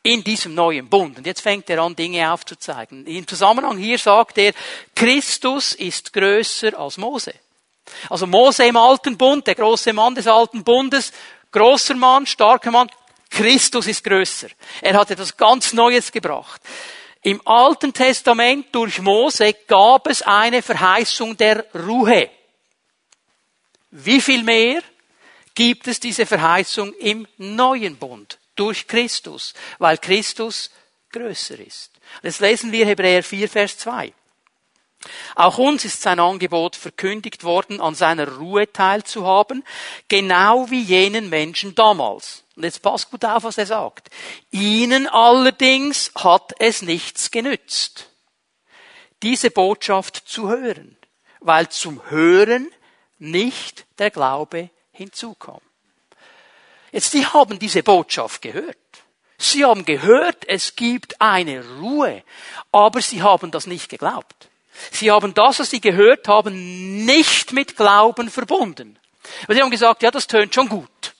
in 0.02 0.24
diesem 0.24 0.56
neuen 0.56 0.90
Bund, 0.90 1.18
und 1.18 1.26
jetzt 1.26 1.42
fängt 1.42 1.70
er 1.70 1.82
an, 1.82 1.96
Dinge 1.96 2.32
aufzuzeigen. 2.32 3.06
Im 3.06 3.28
Zusammenhang 3.28 3.78
hier 3.78 4.00
sagt 4.00 4.38
er, 4.38 4.54
Christus 4.96 5.74
ist 5.74 6.12
größer 6.12 6.78
als 6.78 6.98
Mose. 6.98 7.34
Also 8.10 8.26
Mose 8.26 8.66
im 8.66 8.78
alten 8.78 9.18
Bund, 9.18 9.46
der 9.46 9.56
große 9.56 9.94
Mann 9.94 10.16
des 10.16 10.28
alten 10.28 10.64
Bundes, 10.64 11.12
großer 11.52 11.96
Mann, 11.96 12.26
starker 12.26 12.72
Mann, 12.72 12.90
Christus 13.30 13.88
ist 13.88 14.04
größer. 14.04 14.48
Er 14.82 14.96
hat 14.96 15.12
etwas 15.12 15.38
ganz 15.38 15.74
Neues 15.74 16.12
gebracht. 16.12 16.62
Im 17.22 17.46
Alten 17.46 17.94
Testament 17.94 18.68
durch 18.72 19.00
Mose 19.00 19.54
gab 19.68 20.08
es 20.08 20.22
eine 20.22 20.62
Verheißung 20.62 21.36
der 21.36 21.66
Ruhe. 21.74 22.30
Wie 23.92 24.22
viel 24.22 24.44
mehr 24.44 24.82
gibt 25.54 25.88
es 25.88 26.00
diese 26.00 26.26
Verheißung 26.26 26.94
im 26.94 27.28
neuen 27.38 27.98
Bund 27.98 28.38
durch 28.56 28.88
Christus, 28.88 29.54
weil 29.80 29.98
Christus 29.98 30.72
größer 31.12 31.60
ist. 31.60 31.92
Jetzt 32.24 32.40
lesen 32.40 32.72
wir 32.72 32.86
Hebräer 32.86 33.24
4, 33.24 33.50
Vers 33.50 33.78
2. 33.80 34.14
Auch 35.36 35.58
uns 35.58 35.86
ist 35.86 36.02
sein 36.02 36.20
Angebot 36.20 36.76
verkündigt 36.76 37.44
worden, 37.44 37.80
an 37.80 37.96
seiner 37.96 38.28
Ruhe 38.28 38.72
teilzuhaben, 38.72 39.64
genau 40.10 40.70
wie 40.70 40.82
jenen 40.82 41.30
Menschen 41.30 41.74
damals. 41.74 42.44
Und 42.56 42.64
jetzt 42.64 42.82
passt 42.82 43.10
gut 43.10 43.24
auf, 43.24 43.44
was 43.44 43.58
er 43.58 43.66
sagt. 43.66 44.10
Ihnen 44.52 45.08
allerdings 45.08 46.12
hat 46.16 46.54
es 46.60 46.82
nichts 46.82 47.32
genützt, 47.32 48.10
diese 49.24 49.52
Botschaft 49.52 50.24
zu 50.26 50.50
hören, 50.50 50.98
weil 51.40 51.70
zum 51.70 52.02
Hören 52.10 52.70
nicht 53.18 53.86
der 54.00 54.12
Glaube 54.12 54.70
hinzukam. 54.92 55.62
Jetzt, 56.92 57.14
die 57.14 57.26
haben 57.26 57.60
diese 57.60 57.84
Botschaft 57.84 58.42
gehört. 58.42 58.76
Sie 59.38 59.64
haben 59.64 59.86
gehört, 59.86 60.46
es 60.48 60.76
gibt 60.76 61.22
eine 61.22 61.64
Ruhe, 61.78 62.24
aber 62.74 63.02
sie 63.02 63.22
haben 63.22 63.52
das 63.52 63.68
nicht 63.68 63.88
geglaubt. 63.88 64.49
Sie 64.92 65.12
haben 65.12 65.34
das, 65.34 65.60
was 65.60 65.70
sie 65.70 65.82
gehört 65.82 66.28
haben, 66.28 67.06
nicht 67.06 67.54
mit 67.54 67.76
Glauben 67.76 68.30
verbunden. 68.30 68.98
Weil 69.48 69.56
sie 69.56 69.62
haben 69.62 69.72
gesagt, 69.72 70.04
ja, 70.04 70.12
das 70.12 70.28
tönt 70.28 70.56
schon 70.56 70.70
gut. 70.70 71.14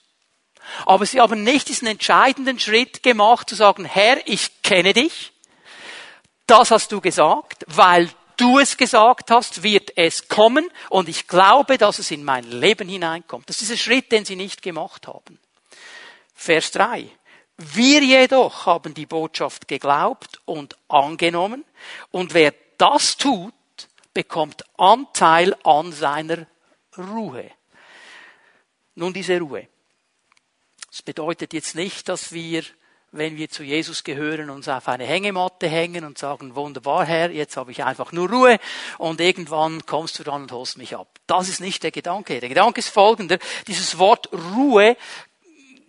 Aber 0.86 1.04
sie 1.06 1.20
haben 1.20 1.42
nicht 1.42 1.68
diesen 1.68 1.88
entscheidenden 1.88 2.58
Schritt 2.58 3.02
gemacht, 3.02 3.48
zu 3.48 3.54
sagen, 3.54 3.84
Herr, 3.84 4.18
ich 4.26 4.62
kenne 4.62 4.92
dich. 4.92 5.32
Das 6.46 6.70
hast 6.70 6.92
du 6.92 7.00
gesagt, 7.00 7.64
weil 7.68 8.10
du 8.36 8.58
es 8.58 8.76
gesagt 8.76 9.30
hast, 9.30 9.62
wird 9.62 9.92
es 9.96 10.28
kommen 10.28 10.68
und 10.88 11.08
ich 11.08 11.28
glaube, 11.28 11.78
dass 11.78 11.98
es 11.98 12.10
in 12.10 12.24
mein 12.24 12.44
Leben 12.44 12.88
hineinkommt. 12.88 13.48
Das 13.48 13.60
ist 13.60 13.70
der 13.70 13.76
Schritt, 13.76 14.10
den 14.10 14.24
sie 14.24 14.36
nicht 14.36 14.62
gemacht 14.62 15.06
haben. 15.06 15.38
Vers 16.34 16.70
3. 16.72 17.08
Wir 17.58 18.02
jedoch 18.02 18.64
haben 18.64 18.94
die 18.94 19.04
Botschaft 19.04 19.68
geglaubt 19.68 20.40
und 20.46 20.76
angenommen 20.88 21.64
und 22.10 22.32
wer 22.32 22.54
das 22.80 23.16
tut, 23.16 23.52
bekommt 24.14 24.64
Anteil 24.78 25.54
an 25.64 25.92
seiner 25.92 26.46
Ruhe. 26.96 27.50
Nun 28.94 29.12
diese 29.12 29.38
Ruhe. 29.38 29.68
Das 30.90 31.02
bedeutet 31.02 31.52
jetzt 31.52 31.74
nicht, 31.74 32.08
dass 32.08 32.32
wir, 32.32 32.64
wenn 33.12 33.36
wir 33.36 33.48
zu 33.48 33.62
Jesus 33.62 34.02
gehören, 34.02 34.50
uns 34.50 34.68
auf 34.68 34.88
eine 34.88 35.04
Hängematte 35.04 35.68
hängen 35.68 36.04
und 36.04 36.18
sagen, 36.18 36.56
wunderbar 36.56 37.04
Herr, 37.04 37.30
jetzt 37.30 37.56
habe 37.56 37.70
ich 37.70 37.84
einfach 37.84 38.12
nur 38.12 38.28
Ruhe 38.28 38.58
und 38.98 39.20
irgendwann 39.20 39.86
kommst 39.86 40.18
du 40.18 40.24
dann 40.24 40.42
und 40.42 40.52
holst 40.52 40.78
mich 40.78 40.96
ab. 40.96 41.08
Das 41.26 41.48
ist 41.48 41.60
nicht 41.60 41.82
der 41.82 41.92
Gedanke. 41.92 42.40
Der 42.40 42.48
Gedanke 42.48 42.80
ist 42.80 42.88
folgender. 42.88 43.38
Dieses 43.68 43.98
Wort 43.98 44.28
Ruhe 44.32 44.96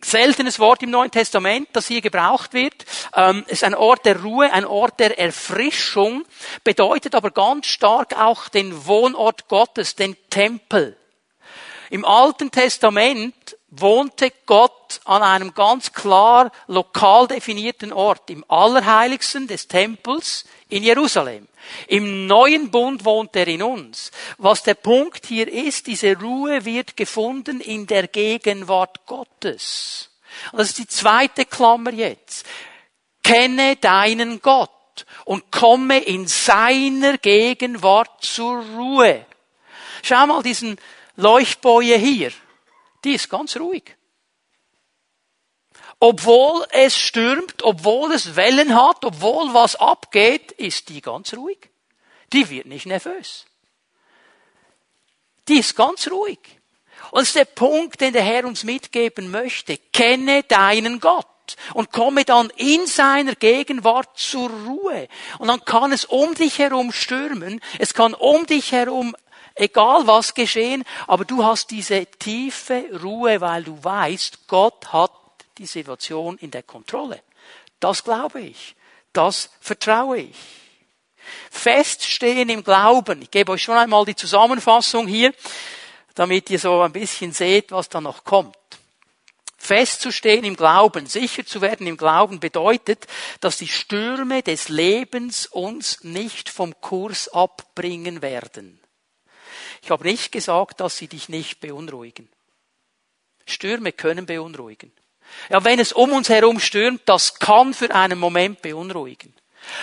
seltenes 0.04 0.60
Wort 0.60 0.84
im 0.84 0.90
Neuen 0.90 1.12
Testament, 1.12 1.70
das 1.74 1.88
hier 1.88 2.02
gebraucht 2.02 2.54
wird. 2.54 2.86
Ähm, 3.16 3.44
ist 3.48 3.64
ein 3.64 3.76
Ort 3.76 4.06
der 4.06 4.22
Ruhe, 4.22 4.52
ein 4.52 4.66
Ort 4.66 5.00
der 5.00 5.20
Erfrischung, 5.20 6.26
bedeutet 6.64 7.16
aber 7.16 7.32
ganz 7.32 7.68
stark 7.68 8.18
auch 8.20 8.50
den 8.50 8.86
Wohnort 8.86 9.48
Gottes, 9.48 9.96
den 9.96 10.16
Tempel. 10.30 10.98
Im 11.90 12.06
Alten 12.06 12.52
Testament 12.52 13.36
wohnte 13.72 14.32
Gott 14.46 15.00
an 15.06 15.24
einem 15.24 15.54
ganz 15.54 15.94
klar 15.94 16.52
lokal 16.68 17.28
definierten 17.28 17.94
Ort, 17.94 18.30
im 18.30 18.44
Allerheiligsten 18.50 19.48
des 19.48 19.68
Tempels 19.68 20.46
in 20.70 20.84
Jerusalem. 20.84 21.48
Im 21.88 22.28
neuen 22.28 22.70
Bund 22.70 23.06
wohnt 23.06 23.36
er 23.36 23.48
in 23.48 23.64
uns. 23.64 24.12
Was 24.38 24.64
der 24.64 24.74
Punkt 24.74 25.26
hier 25.26 25.48
ist, 25.52 25.88
diese 25.88 26.20
Ruhe 26.20 26.66
wird 26.66 26.98
gefunden 26.98 27.62
in 27.62 27.88
der 27.88 28.08
Gegenwart 28.08 29.06
Gottes. 29.06 30.10
Das 30.52 30.70
ist 30.70 30.78
die 30.78 30.88
zweite 30.88 31.46
Klammer 31.46 31.94
jetzt. 31.94 32.46
Kenne 33.24 33.78
deinen 33.78 34.42
Gott 34.42 34.70
und 35.24 35.50
komme 35.52 36.00
in 36.00 36.28
seiner 36.28 37.18
Gegenwart 37.18 38.24
zur 38.24 38.64
Ruhe. 38.76 39.26
Schau 40.04 40.28
mal 40.28 40.44
diesen 40.44 40.78
Leuchtboje 41.16 41.96
hier 41.96 42.32
die 43.04 43.14
ist 43.14 43.30
ganz 43.30 43.58
ruhig. 43.58 43.96
Obwohl 46.00 46.66
es 46.72 46.98
stürmt, 46.98 47.64
obwohl 47.64 48.12
es 48.12 48.36
Wellen 48.36 48.76
hat, 48.76 49.06
obwohl 49.06 49.54
was 49.54 49.76
abgeht, 49.76 50.52
ist 50.54 50.90
die 50.90 51.02
ganz 51.02 51.34
ruhig. 51.34 51.70
Die 52.34 52.50
wird 52.50 52.66
nicht 52.66 52.86
nervös. 52.86 53.46
Die 55.48 55.60
ist 55.60 55.76
ganz 55.76 56.10
ruhig. 56.10 56.40
Und 57.12 57.22
das 57.22 57.30
ist 57.30 57.36
der 57.36 57.46
Punkt, 57.46 58.02
den 58.02 58.14
der 58.14 58.24
Herr 58.24 58.46
uns 58.46 58.64
mitgeben 58.64 59.32
möchte. 59.32 59.78
Kenne 59.78 60.44
deinen 60.44 61.00
Gott 61.00 61.28
und 61.74 61.92
komme 61.92 62.26
dann 62.26 62.50
in 62.56 62.86
seiner 62.88 63.36
Gegenwart 63.36 64.18
zur 64.18 64.50
Ruhe. 64.50 65.08
Und 65.40 65.48
dann 65.48 65.66
kann 65.66 65.92
es 65.92 66.06
um 66.06 66.34
dich 66.36 66.60
herum 66.60 66.92
stürmen, 66.92 67.62
es 67.80 67.94
kann 67.94 68.14
um 68.14 68.46
dich 68.46 68.72
herum 68.72 69.16
egal 69.62 70.08
was 70.08 70.34
geschehen, 70.34 70.84
aber 71.08 71.24
du 71.24 71.44
hast 71.44 71.72
diese 71.72 72.06
tiefe 72.06 72.86
Ruhe, 73.02 73.40
weil 73.42 73.64
du 73.64 73.82
weißt, 73.82 74.48
Gott 74.48 74.92
hat 74.92 75.12
die 75.58 75.66
Situation 75.66 76.38
in 76.40 76.52
der 76.52 76.64
Kontrolle. 76.64 77.22
Das 77.80 78.04
glaube 78.04 78.42
ich. 78.42 78.76
Das 79.14 79.50
vertraue 79.60 80.18
ich. 80.18 80.36
Feststehen 81.50 82.50
im 82.50 82.64
Glauben. 82.64 83.22
Ich 83.22 83.32
gebe 83.32 83.52
euch 83.52 83.64
schon 83.64 83.78
einmal 83.78 84.06
die 84.06 84.16
Zusammenfassung 84.16 85.08
hier, 85.08 85.34
damit 86.16 86.50
ihr 86.50 86.60
so 86.60 86.82
ein 86.82 86.92
bisschen 86.92 87.32
seht, 87.32 87.72
was 87.72 87.90
da 87.90 88.02
noch 88.02 88.24
kommt. 88.24 88.56
Festzustehen 89.58 90.44
im 90.44 90.56
Glauben, 90.56 91.06
sicher 91.06 91.46
zu 91.46 91.62
werden 91.62 91.86
im 91.86 91.96
Glauben 91.96 92.40
bedeutet, 92.40 93.06
dass 93.42 93.58
die 93.58 93.68
Stürme 93.68 94.42
des 94.42 94.70
Lebens 94.70 95.46
uns 95.46 96.04
nicht 96.04 96.50
vom 96.50 96.82
Kurs 96.82 97.30
abbringen 97.30 98.24
werden. 98.24 98.81
Ich 99.82 99.90
habe 99.90 100.06
nicht 100.06 100.32
gesagt, 100.32 100.80
dass 100.80 100.98
sie 100.98 101.08
dich 101.08 101.30
nicht 101.30 101.60
beunruhigen. 101.60 102.30
Stürme 103.46 103.92
können 103.92 104.26
beunruhigen. 104.26 104.92
Ja, 105.50 105.64
wenn 105.64 105.80
es 105.80 105.94
um 105.94 106.12
uns 106.12 106.30
herum 106.30 106.60
stürmt, 106.60 107.02
das 107.06 107.40
kann 107.40 107.74
für 107.74 107.94
einen 107.94 108.20
Moment 108.20 108.62
beunruhigen. 108.62 109.34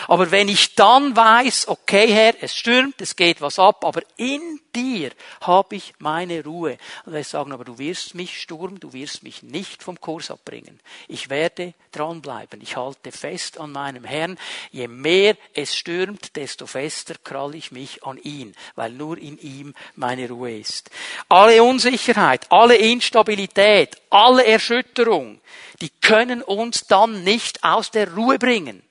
Aber 0.06 0.30
wenn 0.30 0.48
ich 0.48 0.74
dann 0.74 1.16
weiß, 1.16 1.68
okay 1.68 2.08
Herr, 2.12 2.34
es 2.40 2.54
stürmt, 2.54 3.00
es 3.00 3.16
geht 3.16 3.40
was 3.40 3.58
ab, 3.58 3.84
aber 3.84 4.02
in 4.16 4.60
dir 4.74 5.10
habe 5.40 5.76
ich 5.76 5.94
meine 5.98 6.44
Ruhe. 6.44 6.78
Und 7.04 7.14
wir 7.14 7.24
sagen, 7.24 7.52
aber 7.52 7.64
du 7.64 7.78
wirst 7.78 8.14
mich 8.14 8.40
Sturm, 8.40 8.80
du 8.80 8.92
wirst 8.92 9.22
mich 9.22 9.42
nicht 9.42 9.82
vom 9.82 10.00
Kurs 10.00 10.30
abbringen. 10.30 10.80
Ich 11.08 11.30
werde 11.30 11.74
dranbleiben. 11.92 12.60
Ich 12.60 12.76
halte 12.76 13.12
fest 13.12 13.58
an 13.58 13.72
meinem 13.72 14.04
Herrn. 14.04 14.38
Je 14.70 14.88
mehr 14.88 15.36
es 15.54 15.74
stürmt, 15.74 16.36
desto 16.36 16.66
fester 16.66 17.14
krall 17.22 17.54
ich 17.54 17.72
mich 17.72 18.04
an 18.04 18.18
ihn, 18.18 18.54
weil 18.74 18.92
nur 18.92 19.18
in 19.18 19.38
ihm 19.38 19.74
meine 19.94 20.28
Ruhe 20.28 20.58
ist. 20.58 20.90
Alle 21.28 21.62
Unsicherheit, 21.62 22.46
alle 22.50 22.76
Instabilität, 22.76 23.96
alle 24.10 24.44
Erschütterung, 24.46 25.40
die 25.80 25.90
können 26.00 26.42
uns 26.42 26.86
dann 26.86 27.24
nicht 27.24 27.64
aus 27.64 27.90
der 27.90 28.14
Ruhe 28.14 28.38
bringen 28.38 28.82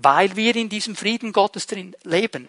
weil 0.00 0.36
wir 0.36 0.54
in 0.56 0.68
diesem 0.68 0.96
Frieden 0.96 1.32
Gottes 1.32 1.66
drin 1.66 1.94
leben. 2.04 2.48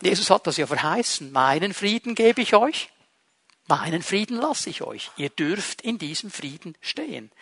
Und 0.00 0.06
Jesus 0.06 0.30
hat 0.30 0.46
das 0.46 0.56
ja 0.56 0.66
verheißen. 0.66 1.32
Meinen 1.32 1.74
Frieden 1.74 2.14
gebe 2.14 2.40
ich 2.40 2.54
euch. 2.54 2.90
Meinen 3.66 4.02
Frieden 4.02 4.36
lasse 4.36 4.68
ich 4.68 4.82
euch. 4.82 5.10
Ihr 5.16 5.30
dürft 5.30 5.80
in 5.80 5.98
diesem 5.98 6.30
Frieden 6.30 6.76
stehen. 6.82 7.32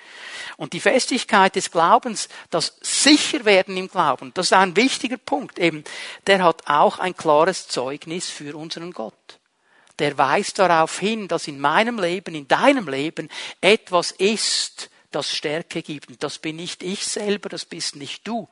Und 0.57 0.73
die 0.73 0.81
Festigkeit 0.81 1.57
des 1.57 1.71
Glaubens, 1.71 2.29
das 2.51 2.77
Sicherwerden 2.81 3.77
im 3.77 3.89
Glauben, 3.89 4.33
das 4.35 4.47
ist 4.47 4.53
ein 4.53 4.77
wichtiger 4.77 5.17
Punkt. 5.17 5.59
Eben, 5.59 5.83
der 6.29 6.45
hat 6.45 6.69
auch 6.69 6.99
ein 7.01 7.17
klares 7.17 7.67
Zeugnis 7.67 8.31
für 8.31 8.57
unseren 8.57 8.93
Gott. 8.93 9.41
Der 9.99 10.17
weist 10.17 10.61
darauf 10.61 10.99
hin, 10.99 11.29
dass 11.29 11.49
in 11.49 11.61
meinem 11.61 11.99
Leben, 11.99 12.35
in 12.35 12.49
deinem 12.49 12.89
Leben 12.89 13.29
etwas 13.61 14.13
ist, 14.13 14.91
das 15.11 15.31
Stärke 15.31 15.83
gibt. 15.83 16.09
Und 16.09 16.23
das 16.23 16.39
bin 16.39 16.57
nicht 16.57 16.83
ich 16.83 17.05
selber, 17.05 17.49
das 17.49 17.65
bist 17.65 17.97
nicht 17.97 18.27
du, 18.27 18.49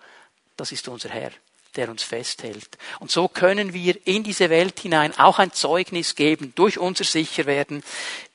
das 0.60 0.72
ist 0.72 0.86
unser 0.88 1.08
Herr, 1.08 1.30
der 1.74 1.88
uns 1.88 2.02
festhält. 2.02 2.76
Und 2.98 3.10
so 3.10 3.28
können 3.28 3.72
wir 3.72 3.96
in 4.06 4.22
diese 4.22 4.50
Welt 4.50 4.78
hinein 4.78 5.18
auch 5.18 5.38
ein 5.38 5.52
Zeugnis 5.52 6.14
geben 6.14 6.52
durch 6.54 6.78
unser 6.78 7.04
Sicherwerden 7.04 7.82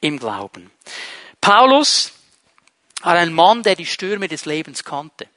im 0.02 0.20
Glauben. 0.20 0.72
Paulus 1.40 2.12
war 3.02 3.14
ein 3.14 3.32
Mann, 3.32 3.62
der 3.62 3.76
die 3.76 3.86
Stürme 3.86 4.28
des 4.28 4.46
Lebens 4.46 4.84
kannte. 4.84 5.28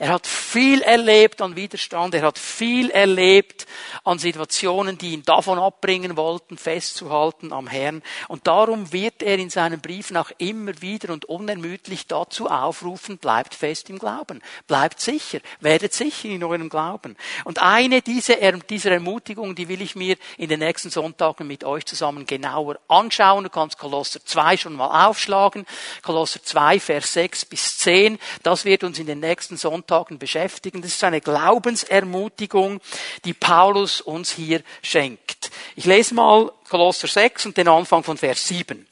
Er 0.00 0.10
hat 0.10 0.28
viel 0.28 0.80
erlebt 0.82 1.42
an 1.42 1.56
Widerstand, 1.56 2.14
er 2.14 2.22
hat 2.22 2.38
viel 2.38 2.90
erlebt 2.90 3.66
an 4.04 4.20
Situationen, 4.20 4.96
die 4.96 5.14
ihn 5.14 5.24
davon 5.24 5.58
abbringen 5.58 6.16
wollten, 6.16 6.56
festzuhalten 6.56 7.52
am 7.52 7.66
Herrn. 7.66 8.04
Und 8.28 8.46
darum 8.46 8.92
wird 8.92 9.24
er 9.24 9.38
in 9.38 9.50
seinen 9.50 9.80
Briefen 9.80 10.16
auch 10.16 10.30
immer 10.38 10.80
wieder 10.80 11.12
und 11.12 11.24
unermüdlich 11.24 12.06
dazu 12.06 12.48
aufrufen, 12.48 13.18
bleibt 13.18 13.56
fest 13.56 13.90
im 13.90 13.98
Glauben, 13.98 14.40
bleibt 14.68 15.00
sicher, 15.00 15.40
werdet 15.58 15.92
sicher 15.92 16.28
in 16.28 16.44
eurem 16.44 16.68
Glauben. 16.68 17.16
Und 17.42 17.60
eine 17.60 18.00
dieser, 18.00 18.36
dieser 18.52 18.92
Ermutigungen, 18.92 19.56
die 19.56 19.66
will 19.66 19.82
ich 19.82 19.96
mir 19.96 20.16
in 20.36 20.48
den 20.48 20.60
nächsten 20.60 20.90
Sonntagen 20.90 21.48
mit 21.48 21.64
euch 21.64 21.84
zusammen 21.86 22.24
genauer 22.24 22.78
anschauen. 22.86 23.42
Du 23.42 23.50
kannst 23.50 23.78
Kolosser 23.78 24.24
2 24.24 24.58
schon 24.58 24.74
mal 24.74 25.08
aufschlagen. 25.08 25.66
Kolosser 26.02 26.40
2, 26.40 26.78
Vers 26.78 27.14
6 27.14 27.46
bis 27.46 27.78
10. 27.78 28.20
Das 28.44 28.64
wird 28.64 28.84
uns 28.84 29.00
in 29.00 29.06
den 29.06 29.18
nächsten 29.18 29.56
Sonntagen 29.56 29.87
Sonntagen 29.88 30.18
beschäftigen. 30.18 30.82
Das 30.82 30.90
ist 30.90 31.02
eine 31.02 31.22
Glaubensermutigung, 31.22 32.80
die 33.24 33.32
Paulus 33.32 34.02
uns 34.02 34.30
hier 34.30 34.62
schenkt. 34.82 35.50
Ich 35.76 35.86
lese 35.86 36.14
mal 36.14 36.52
Kolosser 36.68 37.08
6 37.08 37.46
und 37.46 37.56
den 37.56 37.68
Anfang 37.68 38.04
von 38.04 38.18
Vers 38.18 38.46
7. 38.48 38.86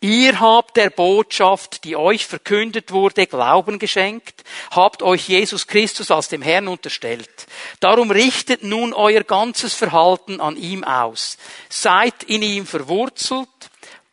Ihr 0.00 0.40
habt 0.40 0.78
der 0.78 0.88
Botschaft, 0.88 1.84
die 1.84 1.96
euch 1.96 2.26
verkündet 2.26 2.92
wurde, 2.92 3.26
Glauben 3.26 3.78
geschenkt, 3.78 4.42
habt 4.70 5.02
euch 5.02 5.28
Jesus 5.28 5.66
Christus 5.66 6.10
als 6.10 6.28
dem 6.28 6.40
Herrn 6.40 6.68
unterstellt. 6.68 7.46
Darum 7.80 8.10
richtet 8.10 8.62
nun 8.62 8.94
euer 8.94 9.24
ganzes 9.24 9.74
Verhalten 9.74 10.40
an 10.40 10.56
ihm 10.56 10.82
aus. 10.82 11.36
Seid 11.68 12.22
in 12.22 12.40
ihm 12.40 12.64
verwurzelt, 12.64 13.48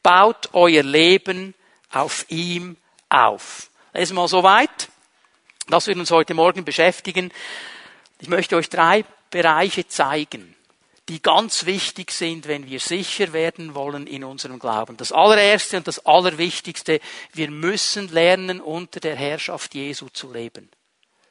baut 0.03 0.49
euer 0.51 0.83
Leben 0.83 1.53
auf 1.91 2.25
ihm 2.27 2.75
auf. 3.07 3.69
Lesen 3.93 4.17
wir 4.17 4.23
mal 4.23 4.27
so 4.27 4.43
weit. 4.43 4.89
Das 5.67 5.88
wird 5.88 5.98
uns 5.98 6.12
heute 6.12 6.36
Morgen 6.36 6.63
beschäftigen. 6.63 7.31
Ich 8.19 8.29
möchte 8.29 8.55
euch 8.55 8.69
drei 8.69 9.03
Bereiche 9.31 9.88
zeigen, 9.88 10.55
die 11.10 11.22
ganz 11.22 11.65
wichtig 11.65 12.12
sind, 12.12 12.48
wenn 12.48 12.69
wir 12.69 12.79
sicher 12.79 13.34
werden 13.34 13.74
wollen 13.74 14.05
in 14.05 14.24
unserem 14.24 14.60
Glauben. 14.60 14.95
Das 14.95 15.12
allererste 15.12 15.77
und 15.77 15.88
das 15.88 16.05
allerwichtigste, 16.05 17.00
wir 17.34 17.50
müssen 17.50 18.10
lernen, 18.10 18.62
unter 18.62 19.00
der 19.00 19.15
Herrschaft 19.15 19.74
Jesu 19.74 20.10
zu 20.10 20.31
leben. 20.31 20.69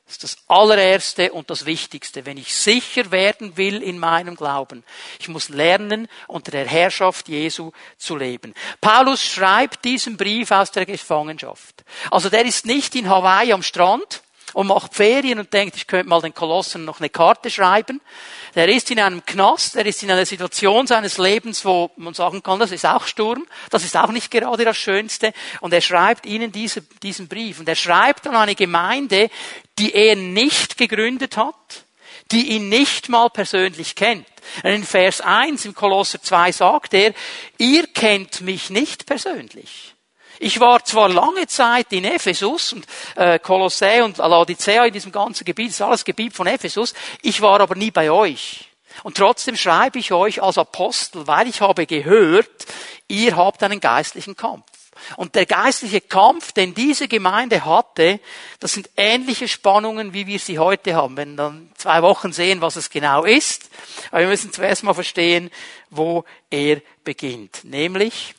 Das 0.06 0.16
ist 0.16 0.25
das 0.25 0.37
allererste 0.49 1.32
und 1.32 1.49
das 1.49 1.64
wichtigste, 1.64 2.26
wenn 2.26 2.37
ich 2.37 2.54
sicher 2.54 3.11
werden 3.11 3.56
will 3.56 3.82
in 3.82 3.99
meinem 3.99 4.37
Glauben. 4.37 4.84
Ich 5.18 5.28
muss 5.28 5.49
lernen, 5.49 6.08
unter 6.28 6.50
der 6.50 6.66
Herrschaft 6.66 7.28
Jesu 7.28 7.73
zu 7.96 8.16
leben. 8.16 8.52
Paulus 8.82 9.25
schreibt 9.25 9.84
diesen 9.84 10.18
Brief 10.18 10.50
aus 10.50 10.70
der 10.70 10.84
Gefangenschaft. 10.84 11.84
Also 12.11 12.28
der 12.28 12.44
ist 12.44 12.66
nicht 12.66 12.94
in 12.94 13.08
Hawaii 13.08 13.52
am 13.52 13.62
Strand, 13.62 14.23
und 14.54 14.68
macht 14.68 14.94
Ferien 14.94 15.38
und 15.38 15.52
denkt, 15.52 15.76
ich 15.76 15.87
könnte 15.87 16.08
mal 16.08 16.23
den 16.23 16.32
Kolossen 16.32 16.84
noch 16.84 17.00
eine 17.00 17.11
Karte 17.11 17.50
schreiben. 17.50 18.00
Der 18.54 18.68
ist 18.68 18.90
in 18.90 19.00
einem 19.00 19.25
Knast, 19.26 19.76
er 19.76 19.84
ist 19.84 20.02
in 20.02 20.11
einer 20.11 20.25
Situation 20.25 20.87
seines 20.87 21.18
Lebens, 21.18 21.64
wo 21.64 21.90
man 21.96 22.14
sagen 22.14 22.42
kann, 22.42 22.58
das 22.58 22.73
ist 22.73 22.87
auch 22.87 23.06
Sturm, 23.06 23.46
das 23.70 23.84
ist 23.84 23.97
auch 23.97 24.10
nicht 24.10 24.30
gerade 24.30 24.64
das 24.64 24.76
Schönste. 24.76 25.32
Und 25.60 25.75
er 25.75 25.80
schreibt 25.80 26.25
ihnen 26.25 26.52
diese, 26.52 26.82
diesen 27.02 27.28
Brief. 27.28 27.58
Und 27.58 27.69
er 27.69 27.76
schreibt 27.76 28.26
an 28.26 28.36
eine 28.36 28.54
Gemeinde, 28.54 29.28
die 29.78 29.93
er 29.93 30.17
nicht 30.17 30.78
gegründet 30.78 31.36
hat, 31.36 31.84
die 32.30 32.52
ihn 32.52 32.69
nicht 32.69 33.08
mal 33.08 33.28
persönlich 33.28 33.97
kennt. 33.97 34.26
In 34.62 34.84
Vers 34.84 35.21
1 35.21 35.64
im 35.64 35.75
Kolosser 35.75 36.23
2 36.23 36.52
sagt 36.52 36.95
er, 36.95 37.12
ihr 37.58 37.86
kennt 37.88 38.40
mich 38.40 38.71
nicht 38.71 39.06
persönlich. 39.06 39.94
Ich 40.38 40.60
war 40.60 40.84
zwar 40.84 41.08
lange 41.08 41.47
Zeit 41.47 41.92
in 41.92 42.04
Ephesus 42.04 42.73
und 42.73 42.86
äh, 43.16 43.38
Kolossä 43.38 44.04
und 44.04 44.18
Laodicea 44.18 44.86
in 44.86 44.92
diesem 44.92 45.12
ganzen 45.12 45.44
Gebiet, 45.44 45.68
das 45.68 45.76
ist 45.76 45.82
alles 45.82 46.04
Gebiet 46.04 46.34
von 46.34 46.47
Ephesus, 46.47 46.94
ich 47.23 47.40
war 47.40 47.60
aber 47.60 47.75
nie 47.75 47.90
bei 47.90 48.10
euch. 48.10 48.68
Und 49.02 49.16
trotzdem 49.16 49.56
schreibe 49.56 49.99
ich 49.99 50.12
euch 50.12 50.42
als 50.42 50.58
Apostel, 50.58 51.26
weil 51.26 51.49
ich 51.49 51.60
habe 51.60 51.86
gehört, 51.86 52.66
ihr 53.08 53.36
habt 53.36 53.62
einen 53.62 53.80
geistlichen 53.80 54.36
Kampf. 54.36 54.64
Und 55.16 55.34
der 55.34 55.47
geistliche 55.47 56.00
Kampf, 56.00 56.52
den 56.52 56.75
diese 56.75 57.08
Gemeinde 57.08 57.64
hatte, 57.64 58.20
das 58.60 58.73
sind 58.73 58.88
ähnliche 58.97 59.49
Spannungen, 59.49 60.14
wie 60.14 60.26
wir 60.26 60.38
sie 60.38 60.58
heute 60.58 60.94
haben. 60.94 61.16
Wenn 61.16 61.36
dann 61.36 61.70
zwei 61.76 62.02
Wochen 62.02 62.32
sehen, 62.32 62.60
was 62.60 62.76
es 62.76 62.90
genau 62.90 63.25
ist. 63.25 63.70
Aber 64.10 64.20
wir 64.20 64.28
müssen 64.28 64.52
zuerst 64.52 64.84
mal 64.84 64.94
verstehen, 64.94 65.50
wo 65.90 66.25
er 66.50 66.80
beginnt. 67.02 67.64
Nämlich, 67.64 68.34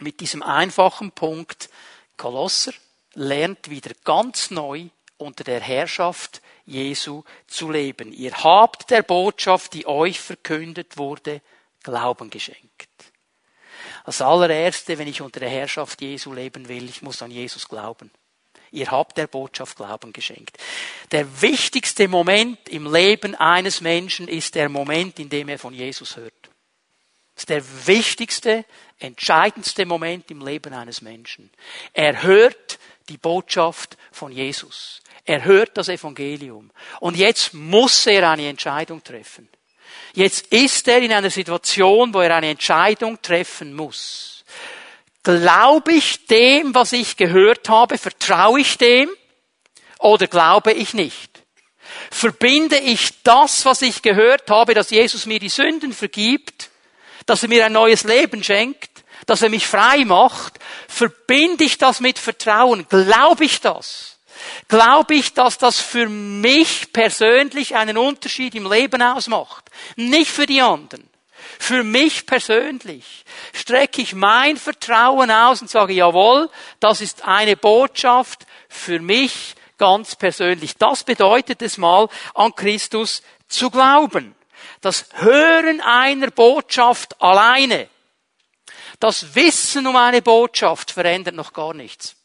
mit 0.00 0.20
diesem 0.20 0.42
einfachen 0.42 1.12
Punkt, 1.12 1.70
Kolosser 2.16 2.72
lernt 3.14 3.70
wieder 3.70 3.92
ganz 4.04 4.50
neu 4.50 4.88
unter 5.16 5.44
der 5.44 5.60
Herrschaft 5.60 6.40
Jesu 6.66 7.22
zu 7.46 7.70
leben. 7.70 8.12
Ihr 8.12 8.32
habt 8.32 8.90
der 8.90 9.02
Botschaft, 9.02 9.74
die 9.74 9.86
euch 9.86 10.20
verkündet 10.20 10.96
wurde, 10.96 11.40
Glauben 11.82 12.28
geschenkt. 12.28 12.88
Das 14.04 14.20
allererste, 14.20 14.98
wenn 14.98 15.08
ich 15.08 15.22
unter 15.22 15.40
der 15.40 15.48
Herrschaft 15.48 16.00
Jesu 16.00 16.32
leben 16.32 16.68
will, 16.68 16.88
ich 16.88 17.02
muss 17.02 17.22
an 17.22 17.30
Jesus 17.30 17.68
glauben. 17.68 18.10
Ihr 18.70 18.90
habt 18.90 19.16
der 19.16 19.26
Botschaft 19.26 19.76
Glauben 19.76 20.12
geschenkt. 20.12 20.58
Der 21.12 21.40
wichtigste 21.40 22.08
Moment 22.08 22.68
im 22.68 22.92
Leben 22.92 23.34
eines 23.34 23.80
Menschen 23.80 24.28
ist 24.28 24.54
der 24.54 24.68
Moment, 24.68 25.18
in 25.18 25.28
dem 25.28 25.48
er 25.48 25.58
von 25.58 25.72
Jesus 25.72 26.16
hört. 26.16 26.32
Das 27.34 27.42
ist 27.42 27.48
der 27.50 27.86
wichtigste, 27.86 28.64
entscheidendste 28.98 29.86
Moment 29.86 30.30
im 30.30 30.44
Leben 30.44 30.72
eines 30.72 31.02
Menschen. 31.02 31.50
Er 31.92 32.22
hört 32.22 32.78
die 33.08 33.16
Botschaft 33.16 33.96
von 34.12 34.32
Jesus. 34.32 35.00
Er 35.24 35.44
hört 35.44 35.76
das 35.76 35.88
Evangelium. 35.88 36.70
Und 37.00 37.16
jetzt 37.16 37.54
muss 37.54 38.06
er 38.06 38.30
eine 38.30 38.48
Entscheidung 38.48 39.02
treffen. 39.04 39.48
Jetzt 40.14 40.46
ist 40.48 40.88
er 40.88 40.98
in 40.98 41.12
einer 41.12 41.30
Situation, 41.30 42.12
wo 42.14 42.20
er 42.20 42.34
eine 42.34 42.50
Entscheidung 42.50 43.20
treffen 43.20 43.74
muss. 43.74 44.44
Glaube 45.22 45.92
ich 45.92 46.26
dem, 46.26 46.74
was 46.74 46.92
ich 46.92 47.16
gehört 47.16 47.68
habe? 47.68 47.98
Vertraue 47.98 48.60
ich 48.60 48.78
dem? 48.78 49.10
Oder 49.98 50.26
glaube 50.26 50.72
ich 50.72 50.94
nicht? 50.94 51.42
Verbinde 52.10 52.78
ich 52.78 53.22
das, 53.22 53.64
was 53.64 53.82
ich 53.82 54.02
gehört 54.02 54.50
habe, 54.50 54.74
dass 54.74 54.90
Jesus 54.90 55.26
mir 55.26 55.38
die 55.38 55.48
Sünden 55.48 55.92
vergibt, 55.92 56.70
dass 57.28 57.42
er 57.42 57.50
mir 57.50 57.66
ein 57.66 57.72
neues 57.72 58.04
Leben 58.04 58.42
schenkt, 58.42 59.04
dass 59.26 59.42
er 59.42 59.50
mich 59.50 59.66
frei 59.66 60.06
macht, 60.06 60.58
verbinde 60.88 61.64
ich 61.64 61.76
das 61.76 62.00
mit 62.00 62.18
Vertrauen. 62.18 62.86
Glaube 62.88 63.44
ich 63.44 63.60
das? 63.60 64.18
Glaube 64.68 65.14
ich, 65.14 65.34
dass 65.34 65.58
das 65.58 65.78
für 65.78 66.08
mich 66.08 66.92
persönlich 66.92 67.76
einen 67.76 67.98
Unterschied 67.98 68.54
im 68.54 68.70
Leben 68.70 69.02
ausmacht? 69.02 69.66
Nicht 69.96 70.30
für 70.30 70.46
die 70.46 70.62
anderen. 70.62 71.06
Für 71.58 71.84
mich 71.84 72.24
persönlich 72.24 73.24
strecke 73.52 74.00
ich 74.00 74.14
mein 74.14 74.56
Vertrauen 74.56 75.30
aus 75.30 75.60
und 75.60 75.68
sage, 75.68 75.92
jawohl, 75.92 76.48
das 76.80 77.02
ist 77.02 77.26
eine 77.26 77.56
Botschaft 77.56 78.46
für 78.70 79.00
mich 79.00 79.54
ganz 79.76 80.16
persönlich. 80.16 80.76
Das 80.76 81.04
bedeutet 81.04 81.60
es 81.60 81.76
mal, 81.76 82.08
an 82.34 82.54
Christus 82.54 83.22
zu 83.48 83.70
glauben. 83.70 84.34
Das 84.80 85.06
Hören 85.14 85.80
einer 85.80 86.30
Botschaft 86.30 87.20
alleine, 87.20 87.88
das 89.00 89.34
Wissen 89.34 89.86
um 89.86 89.96
eine 89.96 90.22
Botschaft 90.22 90.90
verändert 90.90 91.34
noch 91.34 91.52
gar 91.52 91.74
nichts. 91.74 92.16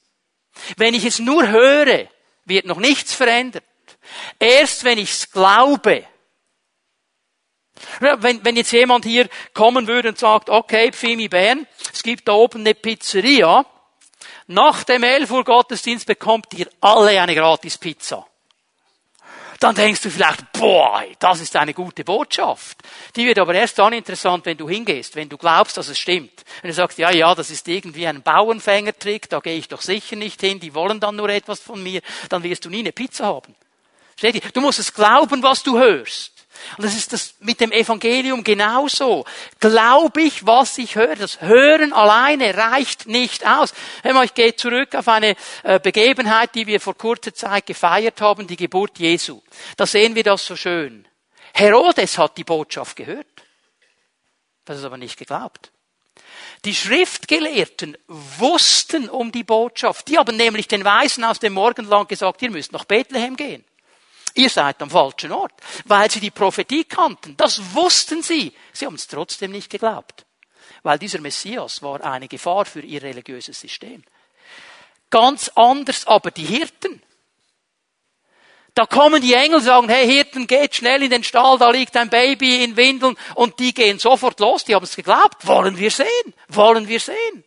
Wenn 0.77 0.93
ich 0.93 1.05
es 1.05 1.19
nur 1.19 1.47
höre, 1.47 2.07
wird 2.45 2.65
noch 2.65 2.77
nichts 2.77 3.13
verändert. 3.13 3.63
Erst 4.39 4.83
wenn 4.83 4.97
ich 4.97 5.11
es 5.11 5.31
glaube, 5.31 6.05
wenn, 7.99 8.43
wenn 8.45 8.55
jetzt 8.55 8.71
jemand 8.71 9.05
hier 9.05 9.29
kommen 9.53 9.87
würde 9.87 10.09
und 10.09 10.19
sagt, 10.19 10.49
okay, 10.49 10.91
Pfimi 10.91 11.27
Bern, 11.27 11.67
es 11.91 12.03
gibt 12.03 12.27
da 12.27 12.33
oben 12.33 12.61
eine 12.61 12.75
Pizzeria, 12.75 13.65
nach 14.47 14.83
dem 14.83 15.03
11 15.03 15.31
Uhr 15.31 15.43
Gottesdienst 15.43 16.05
bekommt 16.05 16.53
ihr 16.53 16.67
alle 16.81 17.19
eine 17.21 17.33
gratis 17.33 17.77
Pizza 17.77 18.27
dann 19.63 19.75
denkst 19.75 20.01
du 20.01 20.09
vielleicht, 20.09 20.51
boah, 20.51 21.03
das 21.19 21.39
ist 21.39 21.55
eine 21.55 21.73
gute 21.73 22.03
Botschaft. 22.03 22.77
Die 23.15 23.25
wird 23.25 23.39
aber 23.39 23.53
erst 23.53 23.79
dann 23.79 23.93
interessant, 23.93 24.45
wenn 24.45 24.57
du 24.57 24.67
hingehst, 24.67 25.15
wenn 25.15 25.29
du 25.29 25.37
glaubst, 25.37 25.77
dass 25.77 25.87
es 25.87 25.97
stimmt. 25.97 26.43
Wenn 26.61 26.69
du 26.69 26.75
sagst, 26.75 26.97
ja, 26.97 27.11
ja, 27.11 27.33
das 27.33 27.49
ist 27.49 27.67
irgendwie 27.67 28.05
ein 28.05 28.21
Bauernfängertrick, 28.21 29.29
da 29.29 29.39
gehe 29.39 29.57
ich 29.57 29.69
doch 29.69 29.81
sicher 29.81 30.17
nicht 30.17 30.41
hin, 30.41 30.59
die 30.59 30.73
wollen 30.73 30.99
dann 30.99 31.15
nur 31.15 31.29
etwas 31.29 31.61
von 31.61 31.81
mir, 31.81 32.01
dann 32.27 32.43
wirst 32.43 32.65
du 32.65 32.69
nie 32.69 32.79
eine 32.79 32.91
Pizza 32.91 33.25
haben. 33.25 33.55
Du 34.53 34.61
musst 34.61 34.79
es 34.79 34.93
glauben, 34.93 35.41
was 35.41 35.63
du 35.63 35.77
hörst. 35.79 36.32
Und 36.77 36.85
das 36.85 36.95
ist 36.95 37.13
das 37.13 37.35
mit 37.39 37.59
dem 37.59 37.71
Evangelium 37.71 38.43
genauso. 38.43 39.25
Glaube 39.59 40.21
ich, 40.21 40.45
was 40.45 40.77
ich 40.77 40.95
höre. 40.95 41.15
Das 41.15 41.41
Hören 41.41 41.93
alleine 41.93 42.55
reicht 42.55 43.07
nicht 43.07 43.45
aus. 43.45 43.73
Ich 44.23 44.33
gehe 44.33 44.55
zurück 44.55 44.95
auf 44.95 45.07
eine 45.07 45.35
äh, 45.63 45.79
Begebenheit, 45.79 46.55
die 46.55 46.67
wir 46.67 46.79
vor 46.79 46.95
kurzer 46.95 47.33
Zeit 47.33 47.65
gefeiert 47.65 48.21
haben, 48.21 48.47
die 48.47 48.55
Geburt 48.55 48.99
Jesu. 48.99 49.41
Da 49.77 49.85
sehen 49.85 50.15
wir 50.15 50.23
das 50.23 50.45
so 50.45 50.55
schön. 50.55 51.07
Herodes 51.53 52.17
hat 52.17 52.37
die 52.37 52.43
Botschaft 52.43 52.95
gehört. 52.95 53.27
Das 54.65 54.79
ist 54.79 54.85
aber 54.85 54.97
nicht 54.97 55.17
geglaubt. 55.17 55.71
Die 56.65 56.73
Schriftgelehrten 56.73 57.97
wussten 58.07 59.09
um 59.09 59.31
die 59.31 59.43
Botschaft. 59.43 60.07
Die 60.07 60.17
haben 60.17 60.37
nämlich 60.37 60.67
den 60.67 60.85
Weisen 60.85 61.23
aus 61.25 61.39
dem 61.39 61.53
Morgenland 61.53 62.07
gesagt, 62.07 62.41
ihr 62.41 62.51
müsst 62.51 62.71
nach 62.71 62.85
Bethlehem 62.85 63.35
gehen. 63.35 63.65
Ihr 64.35 64.49
seid 64.49 64.81
am 64.81 64.89
falschen 64.89 65.31
Ort, 65.31 65.53
weil 65.85 66.09
sie 66.09 66.19
die 66.19 66.31
Prophetie 66.31 66.85
kannten. 66.85 67.37
Das 67.37 67.73
wussten 67.73 68.23
sie. 68.23 68.53
Sie 68.71 68.85
haben 68.85 68.95
es 68.95 69.07
trotzdem 69.07 69.51
nicht 69.51 69.69
geglaubt, 69.69 70.25
weil 70.81 70.97
dieser 70.97 71.21
Messias 71.21 71.81
war 71.83 72.03
eine 72.03 72.27
Gefahr 72.27 72.65
für 72.65 72.81
ihr 72.81 73.03
religiöses 73.03 73.59
System. 73.59 74.03
Ganz 75.11 75.51
anders 75.53 76.07
aber 76.07 76.31
die 76.31 76.45
Hirten. 76.45 77.01
Da 78.73 78.87
kommen 78.87 79.21
die 79.21 79.35
Engel 79.35 79.57
und 79.57 79.63
sagen, 79.63 79.87
hey 79.87 80.07
Hirten, 80.07 80.47
geht 80.47 80.73
schnell 80.73 81.03
in 81.03 81.11
den 81.11 81.23
Stall, 81.23 81.59
da 81.59 81.69
liegt 81.69 81.95
ein 81.95 82.09
Baby 82.09 82.63
in 82.63 82.75
Windeln 82.75 83.15
und 83.35 83.59
die 83.59 83.71
gehen 83.71 83.99
sofort 83.99 84.39
los, 84.39 84.63
die 84.63 84.73
haben 84.73 84.83
es 84.83 84.95
geglaubt. 84.95 85.45
Wollen 85.45 85.77
wir 85.77 85.91
sehen? 85.91 86.33
Wollen 86.47 86.87
wir 86.87 86.99
sehen? 86.99 87.43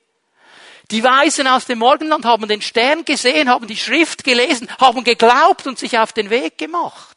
Die 0.91 1.03
Weisen 1.03 1.47
aus 1.49 1.67
dem 1.67 1.81
Morgenland 1.81 2.25
haben 2.25 2.47
den 2.47 2.63
Stern 2.63 3.05
gesehen, 3.05 3.49
haben 3.49 3.67
die 3.67 3.77
Schrift 3.77 4.23
gelesen, 4.23 4.69
haben 4.79 5.03
geglaubt 5.03 5.67
und 5.67 5.79
sich 5.79 5.99
auf 5.99 6.13
den 6.13 6.31
Weg 6.31 6.59
gemacht. 6.59 7.17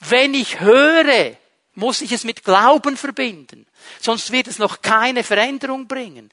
Wenn 0.00 0.34
ich 0.34 0.60
höre, 0.60 1.36
muss 1.74 2.00
ich 2.00 2.10
es 2.12 2.24
mit 2.24 2.44
Glauben 2.44 2.96
verbinden. 2.96 3.66
Sonst 4.00 4.32
wird 4.32 4.48
es 4.48 4.58
noch 4.58 4.82
keine 4.82 5.22
Veränderung 5.22 5.86
bringen. 5.86 6.30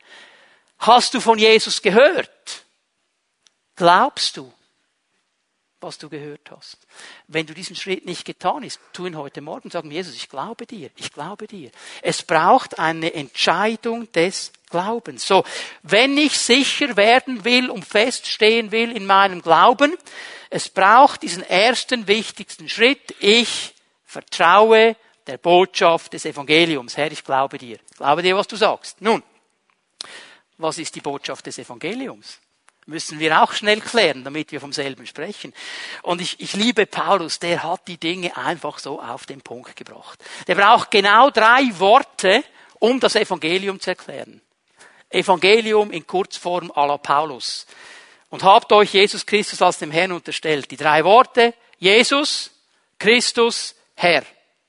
Hast 0.79 1.13
du 1.13 1.19
von 1.19 1.37
Jesus 1.37 1.81
gehört? 1.81 2.65
Glaubst 3.75 4.37
du? 4.37 4.51
was 5.85 5.97
du 5.99 6.09
gehört 6.09 6.49
hast. 6.51 6.79
Wenn 7.27 7.45
du 7.45 7.53
diesen 7.53 7.75
Schritt 7.75 8.05
nicht 8.05 8.25
getan 8.25 8.65
hast, 8.65 8.79
tu 8.91 9.05
ihn 9.05 9.15
heute 9.15 9.41
Morgen, 9.41 9.69
sagen 9.69 9.91
Jesus, 9.91 10.15
ich 10.15 10.29
glaube 10.29 10.65
dir, 10.65 10.89
ich 10.95 11.13
glaube 11.13 11.47
dir. 11.47 11.69
Es 12.01 12.23
braucht 12.23 12.79
eine 12.79 13.13
Entscheidung 13.13 14.11
des 14.11 14.51
Glaubens. 14.75 15.25
So, 15.25 15.45
wenn 15.83 16.17
ich 16.17 16.37
sicher 16.37 16.97
werden 16.97 17.45
will 17.45 17.69
und 17.69 17.85
feststehen 17.85 18.71
will 18.71 18.91
in 18.91 19.05
meinem 19.05 19.41
Glauben, 19.41 19.95
es 20.49 20.67
braucht 20.69 21.23
diesen 21.23 21.43
ersten 21.43 22.07
wichtigsten 22.07 22.67
Schritt. 22.67 23.15
Ich 23.19 23.73
vertraue 24.03 24.97
der 25.27 25.37
Botschaft 25.37 26.13
des 26.13 26.25
Evangeliums. 26.25 26.97
Herr, 26.97 27.11
ich 27.11 27.23
glaube 27.23 27.57
dir. 27.57 27.77
Ich 27.89 27.97
glaube 27.97 28.21
dir, 28.21 28.35
was 28.35 28.47
du 28.47 28.57
sagst. 28.57 29.01
Nun, 29.01 29.23
was 30.57 30.77
ist 30.77 30.93
die 30.95 31.01
Botschaft 31.01 31.45
des 31.45 31.57
Evangeliums? 31.57 32.39
müssen 32.87 33.19
wir 33.19 33.41
auch 33.41 33.53
schnell 33.53 33.81
klären, 33.81 34.23
damit 34.23 34.51
wir 34.51 34.61
vom 34.61 34.71
selben 34.71 35.07
sprechen. 35.07 35.53
Und 36.03 36.21
ich, 36.21 36.39
ich 36.39 36.53
liebe 36.53 36.85
Paulus, 36.85 37.39
der 37.39 37.63
hat 37.63 37.87
die 37.87 37.97
Dinge 37.97 38.37
einfach 38.37 38.79
so 38.79 39.01
auf 39.01 39.25
den 39.25 39.41
Punkt 39.41 39.75
gebracht. 39.75 40.23
Der 40.47 40.55
braucht 40.55 40.91
genau 40.91 41.29
drei 41.31 41.67
Worte, 41.79 42.43
um 42.79 42.99
das 42.99 43.15
Evangelium 43.15 43.79
zu 43.79 43.91
erklären. 43.91 44.41
Evangelium 45.15 45.91
in 45.91 46.05
Kurzform 46.05 46.71
à 46.71 46.87
la 46.87 46.97
Paulus. 46.97 47.65
Und 48.29 48.43
habt 48.43 48.71
euch 48.71 48.93
Jesus 48.93 49.25
Christus 49.25 49.61
als 49.61 49.77
dem 49.77 49.91
Herrn 49.91 50.11
unterstellt. 50.11 50.69
Die 50.71 50.77
drei 50.77 51.03
Worte, 51.03 51.53
Jesus, 51.79 52.51
Christus, 52.99 53.75
Herr 53.95 54.23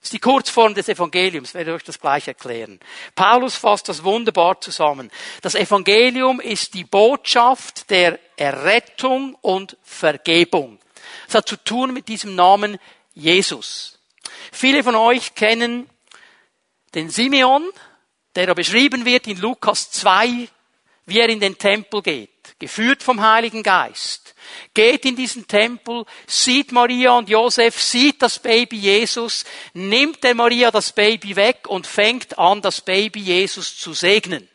ist 0.07 0.13
die 0.13 0.21
Kurzform 0.21 0.73
des 0.73 0.89
Evangeliums, 0.89 1.53
werde 1.53 1.71
ich 1.71 1.77
euch 1.77 1.85
das 1.85 2.01
gleich 2.01 2.29
erklären. 2.29 2.79
Paulus 3.17 3.57
fasst 3.57 3.89
das 3.89 4.05
wunderbar 4.05 4.61
zusammen. 4.61 5.11
Das 5.43 5.57
Evangelium 5.57 6.39
ist 6.39 6.75
die 6.75 6.85
Botschaft 6.85 7.91
der 7.91 8.21
Errettung 8.37 9.37
und 9.41 9.77
Vergebung. 9.83 10.79
Es 11.27 11.35
hat 11.35 11.49
zu 11.49 11.57
tun 11.57 11.93
mit 11.93 12.07
diesem 12.07 12.37
Namen 12.37 12.79
Jesus. 13.15 13.99
Viele 14.53 14.85
von 14.85 14.95
euch 14.95 15.35
kennen 15.35 15.91
den 16.95 17.11
Simeon, 17.11 17.69
der 18.37 18.47
da 18.47 18.55
beschrieben 18.55 19.05
wird 19.05 19.27
in 19.27 19.39
Lukas 19.39 19.91
2, 19.91 20.49
wie 21.07 21.19
er 21.19 21.29
in 21.29 21.41
den 21.41 21.59
Tempel 21.59 22.03
geht, 22.03 22.31
geführt 22.59 23.03
vom 23.03 23.21
Heiligen 23.21 23.63
Geist 23.63 24.27
geht 24.75 25.05
in 25.05 25.17
diesen 25.17 25.47
Tempel, 25.47 26.05
sieht 26.27 26.73
Maria 26.73 27.17
und 27.17 27.29
Josef, 27.29 27.81
sieht 27.81 28.23
das 28.23 28.39
Baby 28.39 28.77
Jesus, 28.77 29.45
nimmt 29.75 30.23
der 30.23 30.35
Maria 30.35 30.71
das 30.71 30.93
Baby 30.93 31.37
weg 31.37 31.67
und 31.69 31.87
fängt 31.87 32.39
an, 32.39 32.63
das 32.63 32.81
Baby 32.81 33.21
Jesus 33.21 33.79
zu 33.79 33.93
segnen. 33.93 34.49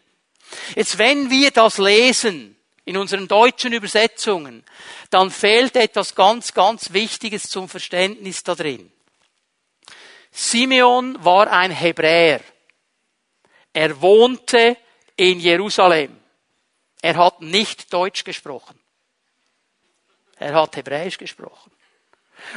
Jetzt, 0.76 0.98
wenn 0.98 1.30
wir 1.30 1.52
das 1.52 1.78
lesen, 1.78 2.56
in 2.84 2.98
unseren 2.98 3.28
deutschen 3.28 3.74
Übersetzungen, 3.74 4.64
dann 5.12 5.30
fehlt 5.32 5.76
etwas 5.76 6.16
ganz, 6.16 6.54
ganz 6.54 6.94
Wichtiges 6.94 7.44
zum 7.44 7.70
Verständnis 7.70 8.44
da 8.44 8.56
drin. 8.56 8.92
Simeon 10.32 11.24
war 11.24 11.52
ein 11.52 11.72
Hebräer. 11.72 12.42
Er 13.74 14.02
wohnte 14.02 14.78
in 15.16 15.40
Jerusalem. 15.40 16.18
Er 17.02 17.16
hat 17.16 17.42
nicht 17.42 17.92
Deutsch 17.92 18.24
gesprochen. 18.24 18.80
Er 20.38 20.54
hat 20.54 20.76
Hebräisch 20.76 21.18
gesprochen. 21.18 21.72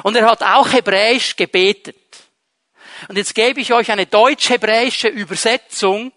Und 0.02 0.16
er 0.16 0.28
hat 0.28 0.42
auch 0.42 0.72
Hebräisch 0.72 1.36
gebetet. 1.36 1.96
Und 3.08 3.16
jetzt 3.16 3.34
gebe 3.34 3.60
ich 3.60 3.72
euch 3.72 3.90
eine 3.90 4.06
deutsch-hebräische 4.06 5.08
Übersetzung 5.08 6.12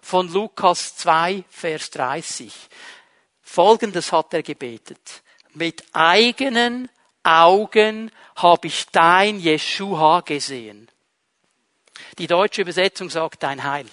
von 0.00 0.32
Lukas 0.32 0.96
2, 0.96 1.44
Vers 1.48 1.90
30. 1.90 2.52
Folgendes 3.42 4.12
hat 4.12 4.32
er 4.32 4.42
gebetet. 4.42 5.22
Mit 5.52 5.84
eigenen 5.92 6.88
Augen 7.22 8.10
habe 8.36 8.66
ich 8.66 8.86
dein 8.86 9.38
Jeshua 9.38 10.20
gesehen. 10.20 10.90
Die 12.18 12.26
deutsche 12.26 12.62
Übersetzung 12.62 13.10
sagt 13.10 13.42
dein 13.42 13.62
Heil. 13.62 13.86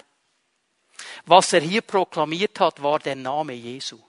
Was 1.26 1.54
er 1.54 1.62
hier 1.62 1.82
proklamiert 1.82 2.60
hat, 2.60 2.82
war 2.82 3.00
der 3.00 3.16
Name 3.16 3.54
Jesu. 3.54 4.00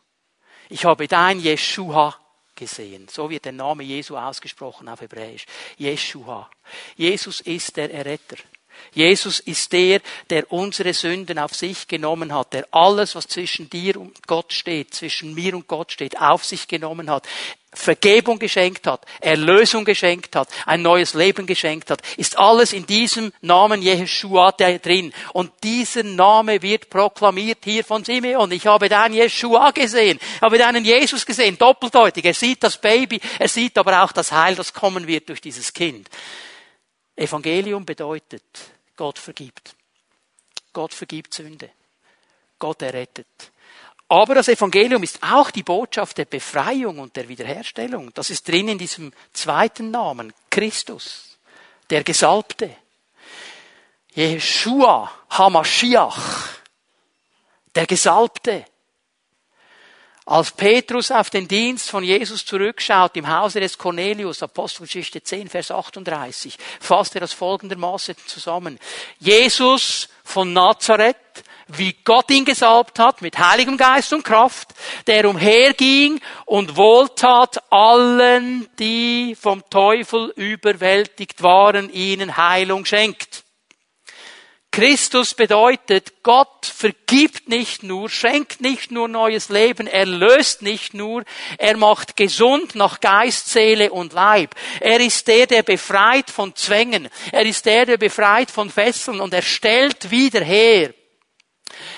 Ich 0.68 0.84
habe 0.84 1.08
dein 1.08 1.40
Jeshua 1.40 2.16
gesehen. 2.54 3.08
So 3.08 3.28
wird 3.28 3.44
der 3.46 3.52
Name 3.52 3.82
Jesu 3.82 4.16
ausgesprochen 4.16 4.88
auf 4.88 5.00
Hebräisch. 5.00 5.46
Jeshua. 5.76 6.50
Jesus 6.96 7.40
ist 7.40 7.76
der 7.76 7.92
Erretter. 7.92 8.36
Jesus 8.92 9.40
ist 9.40 9.72
der, 9.72 10.00
der 10.30 10.52
unsere 10.52 10.94
Sünden 10.94 11.38
auf 11.38 11.54
sich 11.54 11.88
genommen 11.88 12.34
hat, 12.34 12.52
der 12.52 12.66
alles, 12.70 13.14
was 13.14 13.28
zwischen 13.28 13.70
dir 13.70 13.96
und 14.00 14.26
Gott 14.26 14.52
steht, 14.52 14.94
zwischen 14.94 15.34
mir 15.34 15.54
und 15.54 15.68
Gott 15.68 15.92
steht, 15.92 16.20
auf 16.20 16.44
sich 16.44 16.68
genommen 16.68 17.10
hat. 17.10 17.26
Vergebung 17.72 18.40
geschenkt 18.40 18.88
hat, 18.88 19.04
Erlösung 19.20 19.84
geschenkt 19.84 20.34
hat, 20.34 20.48
ein 20.66 20.82
neues 20.82 21.14
Leben 21.14 21.46
geschenkt 21.46 21.90
hat, 21.90 22.02
ist 22.16 22.36
alles 22.36 22.72
in 22.72 22.84
diesem 22.84 23.32
Namen 23.42 23.80
Jeshua 23.80 24.50
drin. 24.50 25.12
Und 25.32 25.52
dieser 25.62 26.02
Name 26.02 26.62
wird 26.62 26.90
proklamiert 26.90 27.58
hier 27.62 27.84
von 27.84 28.04
Simeon. 28.04 28.50
Ich 28.50 28.66
habe 28.66 28.88
deinen 28.88 29.14
Jeshua 29.14 29.70
gesehen, 29.70 30.18
habe 30.40 30.58
deinen 30.58 30.84
Jesus 30.84 31.24
gesehen, 31.24 31.56
doppeldeutig. 31.58 32.24
Er 32.24 32.34
sieht 32.34 32.64
das 32.64 32.76
Baby, 32.76 33.20
er 33.38 33.48
sieht 33.48 33.78
aber 33.78 34.02
auch 34.02 34.10
das 34.10 34.32
Heil, 34.32 34.56
das 34.56 34.72
kommen 34.72 35.06
wird 35.06 35.28
durch 35.28 35.40
dieses 35.40 35.72
Kind. 35.72 36.08
Evangelium 37.20 37.84
bedeutet, 37.84 38.42
Gott 38.96 39.18
vergibt. 39.18 39.74
Gott 40.72 40.94
vergibt 40.94 41.34
Sünde. 41.34 41.70
Gott 42.58 42.80
errettet. 42.82 43.52
Aber 44.08 44.34
das 44.34 44.48
Evangelium 44.48 45.02
ist 45.02 45.22
auch 45.22 45.50
die 45.50 45.62
Botschaft 45.62 46.18
der 46.18 46.24
Befreiung 46.24 46.98
und 46.98 47.14
der 47.14 47.28
Wiederherstellung. 47.28 48.10
Das 48.14 48.30
ist 48.30 48.48
drin 48.48 48.68
in 48.68 48.78
diesem 48.78 49.12
zweiten 49.32 49.90
Namen, 49.90 50.32
Christus, 50.50 51.38
der 51.90 52.02
Gesalbte. 52.02 52.74
Jeshua 54.14 55.12
Hamashiach, 55.30 56.48
der 57.74 57.86
Gesalbte. 57.86 58.64
Als 60.30 60.52
Petrus 60.52 61.10
auf 61.10 61.28
den 61.28 61.48
Dienst 61.48 61.90
von 61.90 62.04
Jesus 62.04 62.46
zurückschaut 62.46 63.16
im 63.16 63.28
Hause 63.28 63.58
des 63.58 63.76
Cornelius, 63.76 64.44
Apostelgeschichte 64.44 65.20
10, 65.24 65.48
Vers 65.48 65.72
38, 65.72 66.56
fasst 66.78 67.16
er 67.16 67.22
das 67.22 67.32
folgendermaßen 67.32 68.14
zusammen. 68.26 68.78
Jesus 69.18 70.08
von 70.22 70.52
Nazareth 70.52 71.16
wie 71.66 71.96
Gott 72.04 72.30
ihn 72.30 72.44
gesalbt 72.44 73.00
hat, 73.00 73.22
mit 73.22 73.38
Heiligem 73.38 73.76
Geist 73.76 74.12
und 74.12 74.24
Kraft, 74.24 74.68
der 75.08 75.28
umherging 75.28 76.20
und 76.44 76.76
wohltat 76.76 77.60
allen, 77.72 78.68
die 78.78 79.36
vom 79.40 79.64
Teufel 79.68 80.32
überwältigt 80.36 81.42
waren, 81.42 81.92
ihnen 81.92 82.36
Heilung 82.36 82.84
schenkt. 82.84 83.44
Christus 84.72 85.34
bedeutet, 85.34 86.22
Gott 86.22 86.64
vergibt 86.64 87.48
nicht 87.48 87.82
nur, 87.82 88.08
schenkt 88.08 88.60
nicht 88.60 88.92
nur 88.92 89.08
neues 89.08 89.48
Leben, 89.48 89.88
er 89.88 90.06
löst 90.06 90.62
nicht 90.62 90.94
nur, 90.94 91.24
er 91.58 91.76
macht 91.76 92.16
gesund 92.16 92.76
nach 92.76 93.00
Geist, 93.00 93.48
Seele 93.48 93.90
und 93.90 94.12
Leib. 94.12 94.54
Er 94.78 95.00
ist 95.00 95.26
der, 95.26 95.48
der 95.48 95.64
befreit 95.64 96.30
von 96.30 96.54
Zwängen. 96.54 97.08
Er 97.32 97.44
ist 97.44 97.66
der, 97.66 97.84
der 97.84 97.96
befreit 97.96 98.50
von 98.50 98.70
Fesseln 98.70 99.20
und 99.20 99.34
er 99.34 99.42
stellt 99.42 100.12
wieder 100.12 100.42
her. 100.42 100.94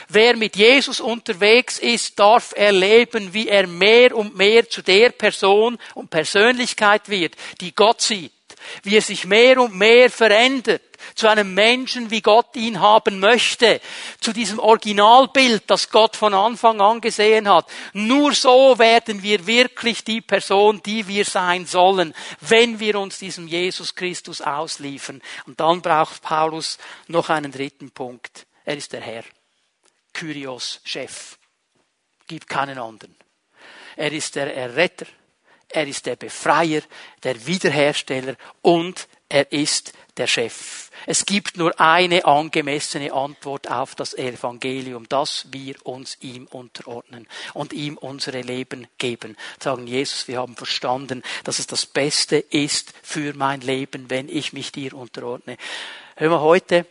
Wer 0.08 0.36
mit 0.36 0.56
Jesus 0.56 1.00
unterwegs 1.00 1.78
ist, 1.78 2.18
darf 2.18 2.52
erleben, 2.56 3.34
wie 3.34 3.48
er 3.48 3.66
mehr 3.66 4.16
und 4.16 4.36
mehr 4.36 4.68
zu 4.68 4.82
der 4.82 5.10
Person 5.10 5.78
und 5.94 6.10
Persönlichkeit 6.10 7.08
wird, 7.08 7.34
die 7.60 7.74
Gott 7.74 8.00
sieht. 8.00 8.32
Wie 8.82 8.96
er 8.96 9.02
sich 9.02 9.26
mehr 9.26 9.60
und 9.60 9.74
mehr 9.74 10.10
verändert 10.10 10.82
zu 11.14 11.28
einem 11.28 11.54
Menschen, 11.54 12.10
wie 12.10 12.20
Gott 12.20 12.54
ihn 12.56 12.80
haben 12.80 13.18
möchte, 13.18 13.80
zu 14.20 14.32
diesem 14.32 14.58
Originalbild, 14.58 15.64
das 15.66 15.90
Gott 15.90 16.16
von 16.16 16.34
Anfang 16.34 16.80
an 16.80 17.00
gesehen 17.00 17.48
hat. 17.48 17.66
Nur 17.92 18.34
so 18.34 18.78
werden 18.78 19.22
wir 19.22 19.46
wirklich 19.46 20.04
die 20.04 20.20
Person, 20.20 20.82
die 20.84 21.06
wir 21.08 21.24
sein 21.24 21.66
sollen, 21.66 22.14
wenn 22.40 22.80
wir 22.80 22.98
uns 22.98 23.18
diesem 23.18 23.48
Jesus 23.48 23.94
Christus 23.94 24.40
ausliefern. 24.40 25.22
Und 25.46 25.60
dann 25.60 25.82
braucht 25.82 26.22
Paulus 26.22 26.78
noch 27.08 27.28
einen 27.28 27.52
dritten 27.52 27.90
Punkt. 27.90 28.46
Er 28.64 28.76
ist 28.76 28.92
der 28.92 29.00
Herr. 29.00 29.24
Kyrios, 30.12 30.80
Chef. 30.84 31.38
Gibt 32.26 32.48
keinen 32.48 32.78
anderen. 32.78 33.16
Er 33.96 34.12
ist 34.12 34.36
der 34.36 34.54
Erretter. 34.54 35.06
Er 35.72 35.86
ist 35.86 36.06
der 36.06 36.16
Befreier, 36.16 36.82
der 37.22 37.46
Wiederhersteller 37.46 38.36
und 38.60 39.08
er 39.28 39.50
ist 39.50 39.94
der 40.18 40.26
Chef. 40.26 40.90
Es 41.06 41.24
gibt 41.24 41.56
nur 41.56 41.80
eine 41.80 42.26
angemessene 42.26 43.12
Antwort 43.12 43.70
auf 43.70 43.94
das 43.94 44.12
Evangelium, 44.12 45.08
dass 45.08 45.46
wir 45.50 45.74
uns 45.86 46.18
ihm 46.20 46.46
unterordnen 46.46 47.26
und 47.54 47.72
ihm 47.72 47.96
unsere 47.96 48.42
Leben 48.42 48.86
geben. 48.98 49.36
Sagen, 49.58 49.86
Jesus, 49.86 50.28
wir 50.28 50.38
haben 50.38 50.54
verstanden, 50.54 51.22
dass 51.44 51.58
es 51.58 51.66
das 51.66 51.86
Beste 51.86 52.36
ist 52.36 52.92
für 53.02 53.32
mein 53.34 53.62
Leben, 53.62 54.10
wenn 54.10 54.28
ich 54.28 54.52
mich 54.52 54.70
dir 54.70 54.92
unterordne. 54.92 55.56
Hör 56.16 56.28
mal, 56.28 56.40
heute 56.40 56.86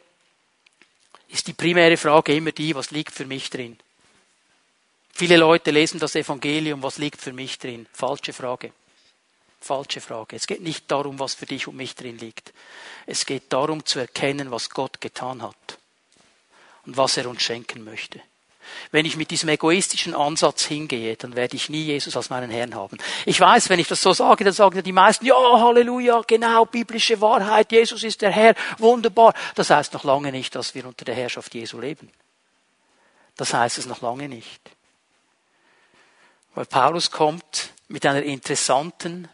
ist 1.27 1.47
die 1.47 1.53
primäre 1.53 1.97
Frage 1.97 2.35
immer 2.35 2.51
die, 2.51 2.73
was 2.75 2.89
liegt 2.89 3.13
für 3.13 3.25
mich 3.25 3.51
drin? 3.51 3.77
Viele 5.13 5.37
Leute 5.37 5.71
lesen 5.71 5.99
das 5.99 6.15
Evangelium, 6.15 6.81
was 6.83 6.97
liegt 6.97 7.21
für 7.21 7.33
mich 7.33 7.59
drin? 7.59 7.87
Falsche 7.93 8.33
Frage. 8.33 8.73
Falsche 9.59 10.01
Frage. 10.01 10.35
Es 10.35 10.47
geht 10.47 10.61
nicht 10.61 10.89
darum, 10.89 11.19
was 11.19 11.35
für 11.35 11.45
dich 11.45 11.67
und 11.67 11.75
mich 11.75 11.95
drin 11.95 12.17
liegt. 12.17 12.53
Es 13.05 13.25
geht 13.25 13.53
darum 13.53 13.85
zu 13.85 13.99
erkennen, 13.99 14.49
was 14.49 14.69
Gott 14.69 15.01
getan 15.01 15.43
hat 15.43 15.77
und 16.85 16.97
was 16.97 17.17
er 17.17 17.29
uns 17.29 17.43
schenken 17.43 17.83
möchte. 17.83 18.21
Wenn 18.91 19.05
ich 19.05 19.17
mit 19.17 19.31
diesem 19.31 19.49
egoistischen 19.49 20.15
Ansatz 20.15 20.65
hingehe, 20.65 21.15
dann 21.15 21.35
werde 21.35 21.55
ich 21.55 21.69
nie 21.69 21.83
Jesus 21.83 22.15
als 22.15 22.29
meinen 22.29 22.49
Herrn 22.49 22.75
haben. 22.75 22.97
Ich 23.25 23.39
weiß, 23.39 23.69
wenn 23.69 23.79
ich 23.79 23.87
das 23.87 24.01
so 24.01 24.13
sage, 24.13 24.43
dann 24.43 24.53
sagen 24.53 24.81
die 24.81 24.91
meisten, 24.91 25.25
ja, 25.25 25.35
Halleluja, 25.35 26.23
genau, 26.25 26.65
biblische 26.65 27.19
Wahrheit, 27.21 27.71
Jesus 27.71 28.03
ist 28.03 28.21
der 28.21 28.31
Herr, 28.31 28.55
wunderbar. 28.77 29.33
Das 29.55 29.69
heißt 29.69 29.93
noch 29.93 30.03
lange 30.03 30.31
nicht, 30.31 30.55
dass 30.55 30.75
wir 30.75 30.85
unter 30.85 31.05
der 31.05 31.15
Herrschaft 31.15 31.53
Jesu 31.53 31.79
leben. 31.79 32.11
Das 33.35 33.53
heißt 33.53 33.77
es 33.77 33.85
noch 33.85 34.01
lange 34.01 34.29
nicht. 34.29 34.61
Weil 36.53 36.65
Paulus 36.65 37.11
kommt 37.11 37.71
mit 37.87 38.05
einer 38.05 38.23
interessanten 38.23 39.29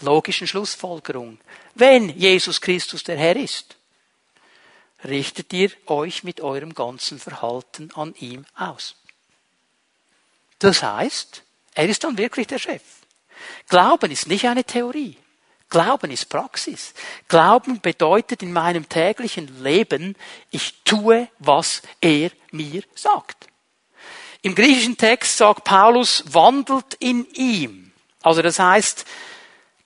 logischen 0.00 0.46
Schlussfolgerung. 0.46 1.38
Wenn 1.74 2.08
Jesus 2.10 2.60
Christus 2.60 3.04
der 3.04 3.16
Herr 3.16 3.36
ist, 3.36 3.76
richtet 5.04 5.52
ihr 5.52 5.70
euch 5.86 6.24
mit 6.24 6.40
eurem 6.40 6.74
ganzen 6.74 7.18
Verhalten 7.18 7.90
an 7.94 8.14
ihm 8.18 8.44
aus. 8.56 8.96
Das 10.58 10.82
heißt, 10.82 11.42
er 11.74 11.88
ist 11.88 12.02
dann 12.02 12.18
wirklich 12.18 12.48
der 12.48 12.58
Chef. 12.58 12.82
Glauben 13.68 14.10
ist 14.10 14.26
nicht 14.26 14.46
eine 14.46 14.64
Theorie. 14.64 15.16
Glauben 15.70 16.10
ist 16.10 16.28
Praxis. 16.28 16.94
Glauben 17.28 17.80
bedeutet 17.80 18.42
in 18.42 18.52
meinem 18.52 18.88
täglichen 18.88 19.62
Leben, 19.62 20.16
ich 20.50 20.82
tue, 20.82 21.28
was 21.38 21.82
er 22.00 22.30
mir 22.50 22.82
sagt. 22.94 23.47
Im 24.42 24.54
griechischen 24.54 24.96
Text 24.96 25.36
sagt 25.36 25.64
Paulus, 25.64 26.24
wandelt 26.30 26.94
in 27.00 27.26
ihm. 27.34 27.92
Also 28.22 28.42
das 28.42 28.58
heißt, 28.58 29.04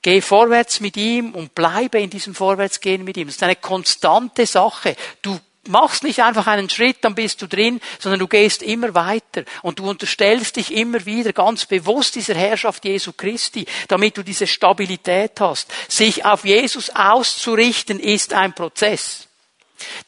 Geh 0.02 0.20
vorwärts 0.20 0.80
mit 0.80 0.96
ihm 0.96 1.32
und 1.32 1.54
bleibe 1.54 2.00
in 2.00 2.10
diesem 2.10 2.34
Vorwärtsgehen 2.34 3.04
mit 3.04 3.16
ihm. 3.16 3.28
Das 3.28 3.36
ist 3.36 3.42
eine 3.44 3.54
konstante 3.54 4.46
Sache. 4.46 4.96
Du 5.22 5.38
machst 5.68 6.02
nicht 6.02 6.24
einfach 6.24 6.48
einen 6.48 6.68
Schritt, 6.68 6.96
dann 7.02 7.14
bist 7.14 7.40
du 7.40 7.46
drin, 7.46 7.80
sondern 8.00 8.18
du 8.18 8.26
gehst 8.26 8.64
immer 8.64 8.96
weiter 8.96 9.44
und 9.62 9.78
du 9.78 9.88
unterstellst 9.88 10.56
dich 10.56 10.74
immer 10.74 11.06
wieder 11.06 11.32
ganz 11.32 11.66
bewusst 11.66 12.16
dieser 12.16 12.34
Herrschaft 12.34 12.84
Jesu 12.84 13.12
Christi, 13.12 13.64
damit 13.86 14.18
du 14.18 14.24
diese 14.24 14.48
Stabilität 14.48 15.38
hast. 15.38 15.72
Sich 15.88 16.24
auf 16.24 16.44
Jesus 16.44 16.90
auszurichten 16.90 18.00
ist 18.00 18.32
ein 18.32 18.54
Prozess. 18.54 19.28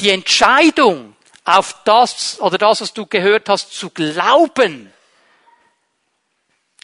Die 0.00 0.11
Entscheidung 0.11 1.14
auf 1.44 1.83
das 1.85 2.40
oder 2.40 2.59
das, 2.59 2.80
was 2.80 2.92
du 2.92 3.07
gehört 3.07 3.48
hast, 3.48 3.72
zu 3.72 3.90
glauben, 3.90 4.92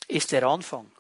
ist 0.09 0.33
der 0.33 0.45
Anfang 0.45 0.91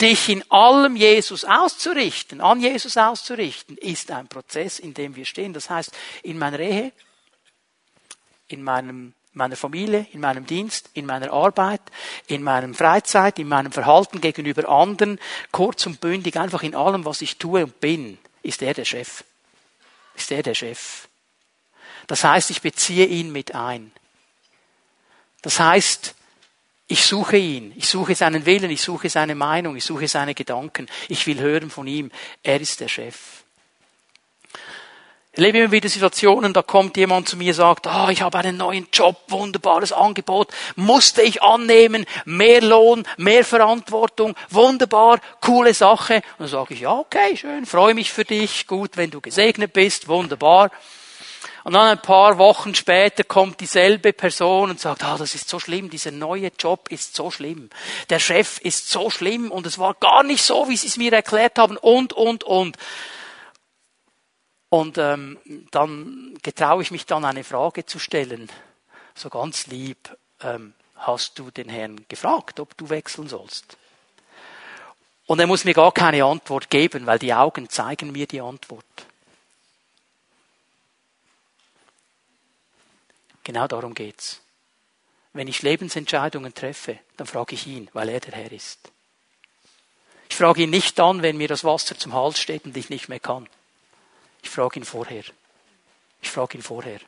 dich 0.00 0.28
in 0.28 0.50
allem 0.50 0.96
Jesus 0.96 1.44
auszurichten, 1.44 2.40
an 2.40 2.60
Jesus 2.60 2.96
auszurichten, 2.96 3.76
ist 3.76 4.10
ein 4.10 4.28
Prozess, 4.28 4.78
in 4.78 4.94
dem 4.94 5.14
wir 5.16 5.24
stehen. 5.24 5.52
Das 5.52 5.68
heißt, 5.68 5.92
in 6.22 6.38
meiner 6.38 6.58
Ehe, 6.58 6.92
in 8.48 8.62
meinem 8.62 9.14
meiner 9.32 9.54
Familie, 9.54 10.08
in 10.12 10.20
meinem 10.20 10.44
Dienst, 10.44 10.90
in 10.94 11.06
meiner 11.06 11.32
Arbeit, 11.32 11.80
in 12.26 12.42
meinem 12.42 12.74
Freizeit, 12.74 13.38
in 13.38 13.46
meinem 13.46 13.70
Verhalten 13.70 14.20
gegenüber 14.20 14.68
anderen, 14.68 15.20
kurz 15.52 15.86
und 15.86 16.00
bündig, 16.00 16.36
einfach 16.36 16.64
in 16.64 16.74
allem, 16.74 17.04
was 17.04 17.22
ich 17.22 17.36
tue 17.36 17.62
und 17.62 17.78
bin, 17.78 18.18
ist 18.42 18.60
er 18.60 18.74
der 18.74 18.84
Chef. 18.84 19.22
Ist 20.16 20.32
er 20.32 20.42
der 20.42 20.54
Chef. 20.54 21.08
Das 22.10 22.24
heißt, 22.24 22.50
ich 22.50 22.60
beziehe 22.60 23.06
ihn 23.06 23.30
mit 23.30 23.54
ein. 23.54 23.92
Das 25.42 25.60
heißt, 25.60 26.16
ich 26.88 27.06
suche 27.06 27.36
ihn, 27.36 27.72
ich 27.76 27.88
suche 27.88 28.16
seinen 28.16 28.46
Willen, 28.46 28.68
ich 28.68 28.82
suche 28.82 29.08
seine 29.08 29.36
Meinung, 29.36 29.76
ich 29.76 29.84
suche 29.84 30.08
seine 30.08 30.34
Gedanken. 30.34 30.88
Ich 31.06 31.28
will 31.28 31.38
hören 31.38 31.70
von 31.70 31.86
ihm. 31.86 32.10
Er 32.42 32.60
ist 32.60 32.80
der 32.80 32.88
Chef. 32.88 33.44
Ich 35.30 35.38
erlebe 35.38 35.58
immer 35.58 35.70
wieder 35.70 35.88
Situationen, 35.88 36.52
da 36.52 36.62
kommt 36.62 36.96
jemand 36.96 37.28
zu 37.28 37.36
mir 37.36 37.50
und 37.50 37.54
sagt, 37.54 37.86
ah, 37.86 38.06
oh, 38.06 38.10
ich 38.10 38.22
habe 38.22 38.38
einen 38.38 38.56
neuen 38.56 38.88
Job, 38.92 39.16
wunderbares 39.28 39.92
Angebot, 39.92 40.48
musste 40.74 41.22
ich 41.22 41.44
annehmen, 41.44 42.06
mehr 42.24 42.60
Lohn, 42.60 43.06
mehr 43.18 43.44
Verantwortung, 43.44 44.34
wunderbar, 44.48 45.20
coole 45.40 45.74
Sache. 45.74 46.16
Und 46.16 46.40
dann 46.40 46.48
sage 46.48 46.74
ich, 46.74 46.80
ja, 46.80 46.92
okay, 46.92 47.36
schön, 47.36 47.66
freue 47.66 47.94
mich 47.94 48.10
für 48.10 48.24
dich, 48.24 48.66
gut, 48.66 48.96
wenn 48.96 49.12
du 49.12 49.20
gesegnet 49.20 49.72
bist, 49.72 50.08
wunderbar. 50.08 50.72
Und 51.64 51.74
dann 51.74 51.88
ein 51.88 52.02
paar 52.02 52.38
Wochen 52.38 52.74
später 52.74 53.24
kommt 53.24 53.60
dieselbe 53.60 54.12
Person 54.12 54.70
und 54.70 54.80
sagt, 54.80 55.04
ah, 55.04 55.18
das 55.18 55.34
ist 55.34 55.48
so 55.48 55.58
schlimm, 55.58 55.90
dieser 55.90 56.10
neue 56.10 56.50
Job 56.58 56.88
ist 56.90 57.14
so 57.14 57.30
schlimm. 57.30 57.68
Der 58.08 58.18
Chef 58.18 58.58
ist 58.60 58.88
so 58.88 59.10
schlimm 59.10 59.50
und 59.50 59.66
es 59.66 59.78
war 59.78 59.94
gar 59.94 60.22
nicht 60.22 60.42
so, 60.42 60.68
wie 60.68 60.76
sie 60.76 60.86
es 60.86 60.96
mir 60.96 61.12
erklärt 61.12 61.58
haben 61.58 61.76
und, 61.76 62.12
und, 62.12 62.44
und. 62.44 62.76
Und 64.70 64.98
ähm, 64.98 65.38
dann 65.70 66.38
getraue 66.42 66.82
ich 66.82 66.90
mich 66.90 67.04
dann 67.04 67.24
eine 67.24 67.44
Frage 67.44 67.84
zu 67.84 67.98
stellen, 67.98 68.48
so 69.14 69.28
ganz 69.28 69.66
lieb, 69.66 70.16
ähm, 70.42 70.74
hast 70.96 71.38
du 71.38 71.50
den 71.50 71.68
Herrn 71.68 72.04
gefragt, 72.08 72.60
ob 72.60 72.76
du 72.76 72.88
wechseln 72.88 73.28
sollst? 73.28 73.76
Und 75.26 75.40
er 75.40 75.46
muss 75.46 75.64
mir 75.64 75.74
gar 75.74 75.92
keine 75.92 76.24
Antwort 76.24 76.70
geben, 76.70 77.06
weil 77.06 77.18
die 77.18 77.34
Augen 77.34 77.68
zeigen 77.68 78.12
mir 78.12 78.26
die 78.26 78.40
Antwort. 78.40 78.84
Genau 83.44 83.66
darum 83.66 83.94
geht's. 83.94 84.40
Wenn 85.32 85.48
ich 85.48 85.62
Lebensentscheidungen 85.62 86.54
treffe, 86.54 86.98
dann 87.16 87.26
frage 87.26 87.54
ich 87.54 87.66
ihn, 87.66 87.88
weil 87.92 88.08
er 88.08 88.20
der 88.20 88.34
Herr 88.34 88.52
ist. 88.52 88.90
Ich 90.28 90.36
frage 90.36 90.62
ihn 90.62 90.70
nicht 90.70 90.98
dann, 90.98 91.22
wenn 91.22 91.36
mir 91.36 91.48
das 91.48 91.64
Wasser 91.64 91.98
zum 91.98 92.14
Hals 92.14 92.40
steht 92.40 92.64
und 92.64 92.76
ich 92.76 92.90
nicht 92.90 93.08
mehr 93.08 93.20
kann. 93.20 93.48
Ich 94.42 94.50
frage 94.50 94.80
ihn 94.80 94.84
vorher. 94.84 95.24
Ich 96.22 96.30
frage 96.30 96.58
ihn 96.58 96.62
vorher. 96.62 97.00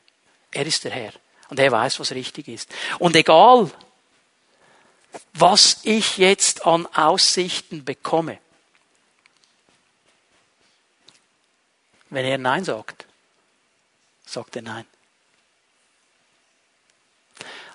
Er 0.50 0.66
ist 0.66 0.84
der 0.84 0.92
Herr 0.92 1.12
und 1.48 1.58
er 1.58 1.70
weiß, 1.70 2.00
was 2.00 2.12
richtig 2.12 2.48
ist. 2.48 2.70
Und 2.98 3.16
egal, 3.16 3.70
was 5.34 5.80
ich 5.84 6.18
jetzt 6.18 6.66
an 6.66 6.86
Aussichten 6.86 7.84
bekomme, 7.84 8.38
wenn 12.10 12.24
er 12.24 12.38
Nein 12.38 12.64
sagt, 12.64 13.06
sagt 14.26 14.56
er 14.56 14.62
Nein. 14.62 14.86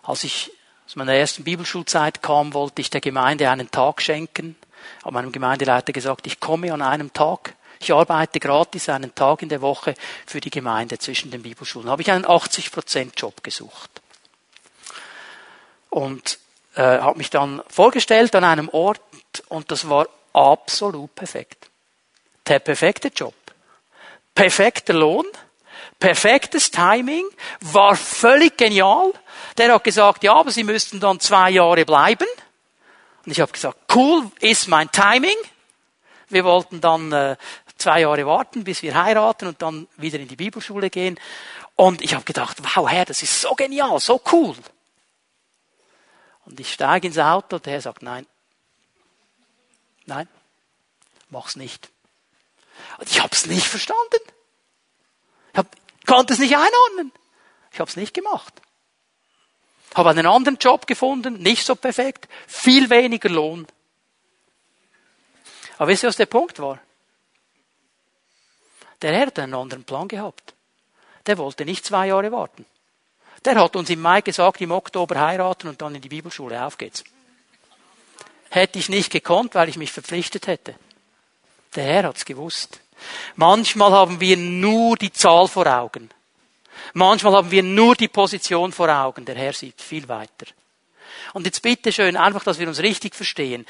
Als 0.07 0.23
ich 0.23 0.51
aus 0.85 0.95
meiner 0.95 1.13
ersten 1.13 1.43
Bibelschulzeit 1.43 2.23
kam, 2.23 2.53
wollte 2.53 2.81
ich 2.81 2.89
der 2.89 3.01
Gemeinde 3.01 3.49
einen 3.49 3.69
Tag 3.69 4.01
schenken. 4.01 4.55
Habe 5.03 5.15
meinem 5.15 5.33
Gemeindeleiter 5.33 5.91
gesagt, 5.91 6.25
ich 6.27 6.39
komme 6.39 6.71
an 6.71 6.81
einem 6.81 7.11
Tag. 7.11 7.55
Ich 7.81 7.91
arbeite 7.91 8.39
gratis 8.39 8.87
einen 8.87 9.13
Tag 9.13 9.41
in 9.41 9.49
der 9.49 9.61
Woche 9.61 9.95
für 10.25 10.39
die 10.39 10.49
Gemeinde 10.49 10.97
zwischen 10.97 11.29
den 11.29 11.43
Bibelschulen. 11.43 11.89
Habe 11.89 12.03
ich 12.03 12.09
einen 12.09 12.25
80%-Job 12.25 13.43
gesucht. 13.43 14.01
Und 15.89 16.39
äh, 16.75 16.81
habe 16.83 17.17
mich 17.17 17.29
dann 17.29 17.61
vorgestellt 17.67 18.33
an 18.33 18.45
einem 18.45 18.69
Ort 18.69 19.01
und 19.49 19.69
das 19.71 19.89
war 19.89 20.07
absolut 20.31 21.13
perfekt. 21.15 21.67
Der 22.47 22.59
perfekte 22.59 23.09
Job. 23.09 23.35
Perfekter 24.33 24.93
Lohn. 24.93 25.25
Perfektes 25.99 26.71
Timing. 26.71 27.25
War 27.59 27.97
völlig 27.97 28.57
genial. 28.57 29.11
Der 29.57 29.73
hat 29.73 29.83
gesagt, 29.83 30.23
ja, 30.23 30.35
aber 30.35 30.51
Sie 30.51 30.63
müssten 30.63 30.99
dann 30.99 31.19
zwei 31.19 31.49
Jahre 31.49 31.85
bleiben. 31.85 32.27
Und 33.25 33.31
ich 33.31 33.41
habe 33.41 33.51
gesagt, 33.51 33.77
cool, 33.95 34.29
ist 34.39 34.67
mein 34.67 34.91
Timing. 34.91 35.35
Wir 36.29 36.43
wollten 36.43 36.81
dann 36.81 37.11
äh, 37.11 37.37
zwei 37.77 38.01
Jahre 38.01 38.25
warten, 38.25 38.63
bis 38.63 38.81
wir 38.81 39.01
heiraten 39.01 39.47
und 39.47 39.61
dann 39.61 39.87
wieder 39.97 40.19
in 40.19 40.27
die 40.27 40.35
Bibelschule 40.35 40.89
gehen. 40.89 41.19
Und 41.75 42.01
ich 42.01 42.13
habe 42.13 42.23
gedacht, 42.23 42.57
wow, 42.61 42.89
Herr, 42.89 43.05
das 43.05 43.23
ist 43.23 43.41
so 43.41 43.53
genial, 43.55 43.99
so 43.99 44.21
cool. 44.31 44.55
Und 46.45 46.59
ich 46.59 46.73
steige 46.73 47.07
ins 47.07 47.17
Auto 47.17 47.57
und 47.57 47.65
der 47.65 47.73
Herr 47.73 47.81
sagt, 47.81 48.01
nein, 48.01 48.25
nein, 50.05 50.27
mach's 51.29 51.55
nicht. 51.55 51.89
Und 52.97 53.09
ich 53.09 53.21
habe 53.21 53.33
es 53.33 53.45
nicht 53.45 53.67
verstanden. 53.67 54.21
Ich 55.51 55.57
hab, 55.57 55.67
konnte 56.05 56.33
es 56.33 56.39
nicht 56.39 56.55
einordnen. 56.55 57.11
Ich 57.71 57.79
habe 57.79 57.89
es 57.89 57.95
nicht 57.95 58.13
gemacht. 58.13 58.53
Habe 59.95 60.11
einen 60.11 60.27
anderen 60.27 60.57
Job 60.57 60.85
gefunden, 60.85 61.41
nicht 61.41 61.65
so 61.65 61.75
perfekt, 61.75 62.27
viel 62.45 62.89
weniger 62.89 63.29
Lohn. 63.29 63.67
Aber 65.77 65.89
wisst 65.89 66.03
ihr, 66.03 66.09
was 66.09 66.15
der 66.15 66.25
Punkt 66.25 66.59
war? 66.59 66.79
Der 69.01 69.13
Herr 69.13 69.27
hat 69.27 69.39
einen 69.39 69.53
anderen 69.53 69.83
Plan 69.83 70.07
gehabt. 70.07 70.53
Der 71.25 71.37
wollte 71.37 71.65
nicht 71.65 71.85
zwei 71.85 72.07
Jahre 72.07 72.31
warten. 72.31 72.65
Der 73.45 73.55
hat 73.55 73.75
uns 73.75 73.89
im 73.89 74.01
Mai 74.01 74.21
gesagt, 74.21 74.61
im 74.61 74.71
Oktober 74.71 75.19
heiraten 75.19 75.67
und 75.67 75.81
dann 75.81 75.95
in 75.95 76.01
die 76.01 76.09
Bibelschule. 76.09 76.63
Auf 76.63 76.77
geht's. 76.77 77.03
Hätte 78.49 78.79
ich 78.79 78.89
nicht 78.89 79.11
gekonnt, 79.11 79.55
weil 79.55 79.69
ich 79.69 79.77
mich 79.77 79.91
verpflichtet 79.91 80.47
hätte. 80.47 80.75
Der 81.75 81.83
Herr 81.83 82.03
hat's 82.03 82.25
gewusst. 82.25 82.79
Manchmal 83.35 83.91
haben 83.91 84.19
wir 84.19 84.37
nur 84.37 84.95
die 84.95 85.11
Zahl 85.11 85.47
vor 85.47 85.67
Augen. 85.67 86.09
Manchmal 86.93 87.33
haben 87.33 87.51
wir 87.51 87.63
nur 87.63 87.95
die 87.95 88.07
Position 88.07 88.71
vor 88.71 88.89
Augen. 88.89 89.25
Der 89.25 89.35
Herr 89.35 89.53
sieht 89.53 89.81
viel 89.81 90.07
weiter. 90.07 90.45
Und 91.33 91.45
jetzt 91.45 91.61
bitte 91.61 91.91
schön, 91.91 92.17
einfach, 92.17 92.43
dass 92.43 92.59
wir 92.59 92.67
uns 92.67 92.81
richtig 92.81 93.15
verstehen. 93.15 93.65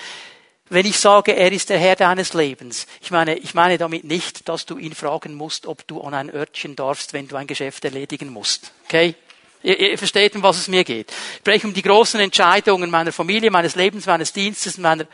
Wenn 0.69 0.85
ich 0.85 0.99
sage, 0.99 1.33
er 1.33 1.51
ist 1.51 1.69
der 1.69 1.79
Herr 1.79 1.95
deines 1.95 2.33
Lebens, 2.33 2.87
ich 3.01 3.09
meine, 3.09 3.37
ich 3.37 3.53
meine 3.53 3.77
damit 3.77 4.03
nicht, 4.03 4.49
dass 4.49 4.65
du 4.65 4.77
ihn 4.77 4.93
fragen 4.93 5.35
musst, 5.35 5.65
ob 5.65 5.87
du 5.87 6.01
an 6.01 6.13
ein 6.13 6.33
Örtchen 6.33 6.75
darfst, 6.75 7.13
wenn 7.13 7.27
du 7.27 7.37
ein 7.37 7.47
Geschäft 7.47 7.85
erledigen 7.85 8.29
musst. 8.29 8.73
Okay? 8.85 9.15
Ihr, 9.63 9.79
ihr 9.79 9.97
versteht, 9.97 10.35
um 10.35 10.43
was 10.43 10.57
es 10.57 10.67
mir 10.67 10.83
geht. 10.83 11.11
Ich 11.11 11.37
spreche 11.37 11.67
um 11.67 11.73
die 11.73 11.81
großen 11.81 12.19
Entscheidungen 12.19 12.89
meiner 12.89 13.13
Familie, 13.13 13.49
meines 13.49 13.75
Lebens, 13.75 14.05
meines 14.05 14.33
Dienstes, 14.33 14.77
meiner, 14.77 15.05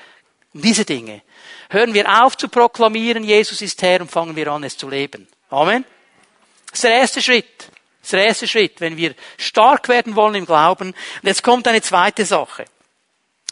um 0.53 0.61
diese 0.61 0.85
Dinge. 0.85 1.21
Hören 1.69 1.93
wir 1.93 2.23
auf 2.23 2.35
zu 2.35 2.47
proklamieren, 2.47 3.23
Jesus 3.23 3.61
ist 3.61 3.81
Herr 3.83 4.01
und 4.01 4.09
fangen 4.09 4.35
wir 4.35 4.47
an, 4.47 4.63
es 4.63 4.75
zu 4.75 4.89
leben. 4.89 5.27
Amen. 5.49 5.85
Das 6.65 6.79
ist 6.79 6.83
der 6.83 6.95
erste 6.95 7.21
Schritt. 7.21 7.69
Das 8.03 8.11
der 8.11 8.25
erste 8.25 8.47
Schritt, 8.47 8.79
wenn 8.81 8.97
wir 8.97 9.15
stark 9.37 9.89
werden 9.89 10.15
wollen 10.15 10.35
im 10.35 10.45
Glauben. 10.45 10.89
Und 10.89 11.27
jetzt 11.27 11.41
kommt 11.41 11.67
eine 11.67 11.81
zweite 11.81 12.25
Sache 12.25 12.65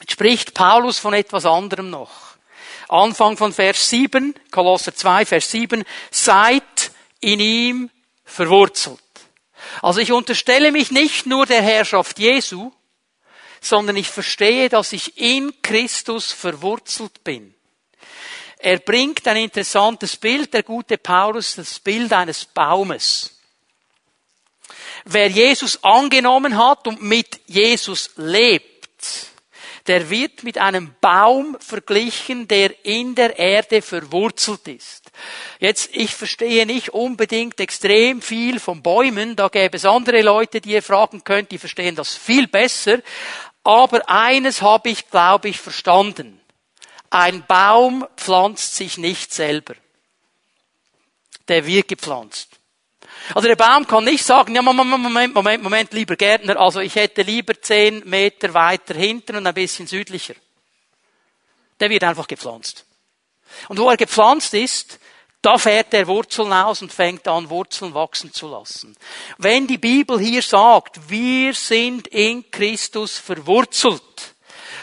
spricht 0.09 0.53
Paulus 0.53 0.99
von 0.99 1.13
etwas 1.13 1.45
anderem 1.45 1.89
noch. 1.89 2.11
Anfang 2.87 3.37
von 3.37 3.53
Vers 3.53 3.89
7, 3.89 4.35
Kolosser 4.51 4.93
2, 4.93 5.25
Vers 5.25 5.51
7, 5.51 5.83
seid 6.09 6.91
in 7.21 7.39
ihm 7.39 7.89
verwurzelt. 8.25 8.99
Also 9.81 9.99
ich 9.99 10.11
unterstelle 10.11 10.71
mich 10.71 10.91
nicht 10.91 11.25
nur 11.25 11.45
der 11.45 11.61
Herrschaft 11.61 12.19
Jesu, 12.19 12.71
sondern 13.61 13.95
ich 13.95 14.09
verstehe, 14.09 14.69
dass 14.69 14.91
ich 14.91 15.17
in 15.17 15.53
Christus 15.61 16.31
verwurzelt 16.31 17.23
bin. 17.23 17.53
Er 18.57 18.79
bringt 18.79 19.27
ein 19.27 19.37
interessantes 19.37 20.17
Bild, 20.17 20.53
der 20.53 20.63
gute 20.63 20.97
Paulus, 20.97 21.55
das 21.55 21.79
Bild 21.79 22.11
eines 22.11 22.45
Baumes. 22.45 23.40
Wer 25.05 25.29
Jesus 25.29 25.83
angenommen 25.83 26.57
hat 26.57 26.87
und 26.87 27.01
mit 27.01 27.41
Jesus 27.47 28.11
lebt, 28.15 28.67
der 29.87 30.09
wird 30.09 30.43
mit 30.43 30.57
einem 30.57 30.93
Baum 31.01 31.57
verglichen, 31.59 32.47
der 32.47 32.85
in 32.85 33.15
der 33.15 33.37
Erde 33.37 33.81
verwurzelt 33.81 34.67
ist. 34.67 35.11
Jetzt, 35.59 35.89
ich 35.93 36.13
verstehe 36.13 36.65
nicht 36.65 36.89
unbedingt 36.89 37.59
extrem 37.59 38.21
viel 38.21 38.59
von 38.59 38.83
Bäumen, 38.83 39.35
da 39.35 39.47
gäbe 39.47 39.77
es 39.77 39.85
andere 39.85 40.21
Leute, 40.21 40.61
die 40.61 40.73
ihr 40.73 40.83
fragen 40.83 41.23
könnt, 41.23 41.51
die 41.51 41.57
verstehen 41.57 41.95
das 41.95 42.15
viel 42.15 42.47
besser. 42.47 42.99
Aber 43.63 44.07
eines 44.09 44.61
habe 44.61 44.89
ich, 44.89 45.09
glaube 45.09 45.49
ich, 45.49 45.59
verstanden. 45.59 46.39
Ein 47.09 47.43
Baum 47.45 48.07
pflanzt 48.15 48.75
sich 48.75 48.97
nicht 48.97 49.33
selber. 49.33 49.75
Der 51.47 51.65
wird 51.65 51.87
gepflanzt. 51.87 52.60
Also 53.33 53.47
der 53.47 53.55
Baum 53.55 53.87
kann 53.87 54.03
nicht 54.03 54.25
sagen, 54.25 54.55
ja, 54.55 54.61
Moment, 54.61 55.33
Moment, 55.33 55.63
Moment, 55.63 55.93
lieber 55.93 56.15
Gärtner, 56.15 56.59
also 56.59 56.79
ich 56.79 56.95
hätte 56.95 57.21
lieber 57.21 57.59
zehn 57.61 58.07
Meter 58.07 58.53
weiter 58.53 58.93
hinten 58.93 59.35
und 59.35 59.47
ein 59.47 59.53
bisschen 59.53 59.87
südlicher. 59.87 60.35
Der 61.79 61.89
wird 61.89 62.03
einfach 62.03 62.27
gepflanzt. 62.27 62.85
Und 63.67 63.79
wo 63.79 63.89
er 63.89 63.97
gepflanzt 63.97 64.53
ist, 64.53 64.99
da 65.41 65.57
fährt 65.57 65.93
er 65.93 66.07
Wurzeln 66.07 66.53
aus 66.53 66.81
und 66.81 66.93
fängt 66.93 67.27
an, 67.27 67.49
Wurzeln 67.49 67.93
wachsen 67.95 68.31
zu 68.31 68.47
lassen. 68.47 68.95
Wenn 69.39 69.65
die 69.65 69.79
Bibel 69.79 70.19
hier 70.19 70.43
sagt, 70.43 71.09
wir 71.09 71.53
sind 71.55 72.07
in 72.07 72.49
Christus 72.51 73.17
verwurzelt, 73.17 74.30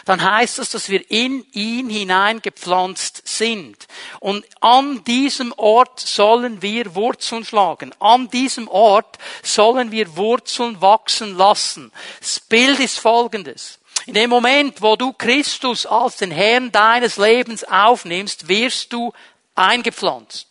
dann 0.09 0.23
heißt 0.23 0.59
das, 0.59 0.71
dass 0.71 0.89
wir 0.89 1.11
in 1.11 1.45
ihn 1.53 1.91
hineingepflanzt 1.91 3.29
sind. 3.29 3.87
Und 4.21 4.47
an 4.61 5.05
diesem 5.05 5.53
Ort 5.59 6.01
sollen 6.01 6.63
wir 6.63 6.95
Wurzeln 6.95 7.45
schlagen. 7.45 7.95
An 8.01 8.31
diesem 8.31 8.69
Ort 8.69 9.19
sollen 9.43 9.93
wir 9.93 10.17
Wurzeln 10.17 10.81
wachsen 10.81 11.37
lassen. 11.37 11.93
Das 12.21 12.41
Bild 12.41 12.81
ist 12.81 12.99
folgendes. 12.99 13.81
In 14.07 14.15
dem 14.15 14.31
Moment, 14.31 14.81
wo 14.81 14.97
du 14.97 15.13
Christus 15.13 15.85
als 15.85 16.17
den 16.17 16.31
Herrn 16.31 16.73
deines 16.73 17.19
Lebens 17.19 17.63
aufnimmst, 17.65 18.49
wirst 18.49 18.95
du 18.95 19.13
eingepflanzt. 19.57 20.47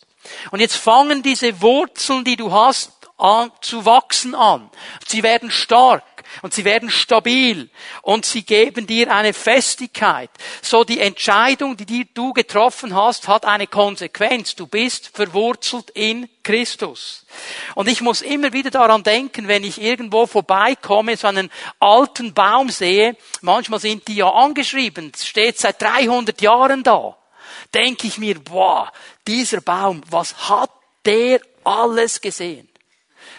Und 0.52 0.60
jetzt 0.60 0.76
fangen 0.76 1.24
diese 1.24 1.60
Wurzeln, 1.60 2.22
die 2.22 2.36
du 2.36 2.52
hast, 2.52 2.92
an, 3.16 3.50
zu 3.60 3.84
wachsen 3.84 4.36
an. 4.36 4.70
Sie 5.04 5.24
werden 5.24 5.50
stark 5.50 6.04
und 6.42 6.54
sie 6.54 6.64
werden 6.64 6.90
stabil 6.90 7.70
und 8.02 8.24
sie 8.24 8.42
geben 8.42 8.86
dir 8.86 9.12
eine 9.12 9.32
Festigkeit. 9.32 10.30
So 10.62 10.84
die 10.84 11.00
Entscheidung, 11.00 11.76
die 11.76 12.12
du 12.12 12.32
getroffen 12.32 12.94
hast, 12.94 13.28
hat 13.28 13.44
eine 13.44 13.66
Konsequenz. 13.66 14.54
Du 14.54 14.66
bist 14.66 15.10
verwurzelt 15.14 15.90
in 15.90 16.28
Christus. 16.42 17.26
Und 17.74 17.88
ich 17.88 18.00
muss 18.00 18.22
immer 18.22 18.52
wieder 18.52 18.70
daran 18.70 19.02
denken, 19.02 19.48
wenn 19.48 19.64
ich 19.64 19.80
irgendwo 19.80 20.26
vorbeikomme, 20.26 21.16
so 21.16 21.26
einen 21.26 21.50
alten 21.78 22.32
Baum 22.32 22.70
sehe, 22.70 23.16
manchmal 23.40 23.80
sind 23.80 24.08
die 24.08 24.16
ja 24.16 24.30
angeschrieben, 24.30 25.12
steht 25.16 25.58
seit 25.58 25.82
300 25.82 26.40
Jahren 26.40 26.82
da, 26.82 27.16
denke 27.74 28.06
ich 28.06 28.18
mir, 28.18 28.38
boah, 28.40 28.90
dieser 29.26 29.60
Baum, 29.60 30.02
was 30.08 30.48
hat 30.48 30.70
der 31.04 31.40
alles 31.64 32.20
gesehen? 32.20 32.68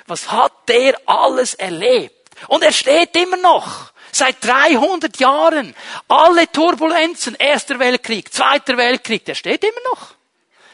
Was 0.06 0.32
hat 0.32 0.52
der 0.68 1.00
alles 1.06 1.54
erlebt? 1.54 2.19
Und 2.48 2.64
er 2.64 2.72
steht 2.72 3.16
immer 3.16 3.38
noch. 3.38 3.92
Seit 4.12 4.44
300 4.44 5.20
Jahren. 5.20 5.76
Alle 6.08 6.52
Turbulenzen, 6.52 7.36
Erster 7.36 7.80
Weltkrieg, 7.80 8.34
Zweiter 8.34 8.78
Weltkrieg, 8.78 9.26
der 9.26 9.36
steht 9.36 9.64
immer 9.64 9.82
noch. 9.92 10.16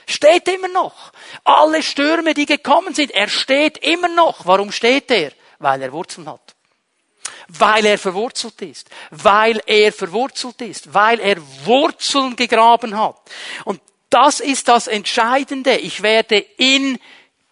Steht 0.07 0.47
immer 0.47 0.67
noch. 0.67 1.11
Alle 1.43 1.81
Stürme, 1.81 2.33
die 2.33 2.45
gekommen 2.45 2.93
sind, 2.93 3.11
er 3.11 3.27
steht 3.27 3.79
immer 3.79 4.07
noch. 4.07 4.45
Warum 4.45 4.71
steht 4.71 5.09
er? 5.11 5.31
Weil 5.59 5.81
er 5.81 5.91
Wurzeln 5.91 6.29
hat. 6.29 6.55
Weil 7.47 7.85
er 7.85 7.97
verwurzelt 7.97 8.61
ist. 8.61 8.89
Weil 9.11 9.61
er 9.65 9.91
verwurzelt 9.91 10.61
ist. 10.61 10.93
Weil 10.93 11.19
er 11.19 11.37
Wurzeln 11.65 12.35
gegraben 12.35 12.97
hat. 12.97 13.17
Und 13.65 13.81
das 14.09 14.39
ist 14.39 14.67
das 14.67 14.87
Entscheidende. 14.87 15.75
Ich 15.77 16.01
werde 16.01 16.37
in 16.37 16.99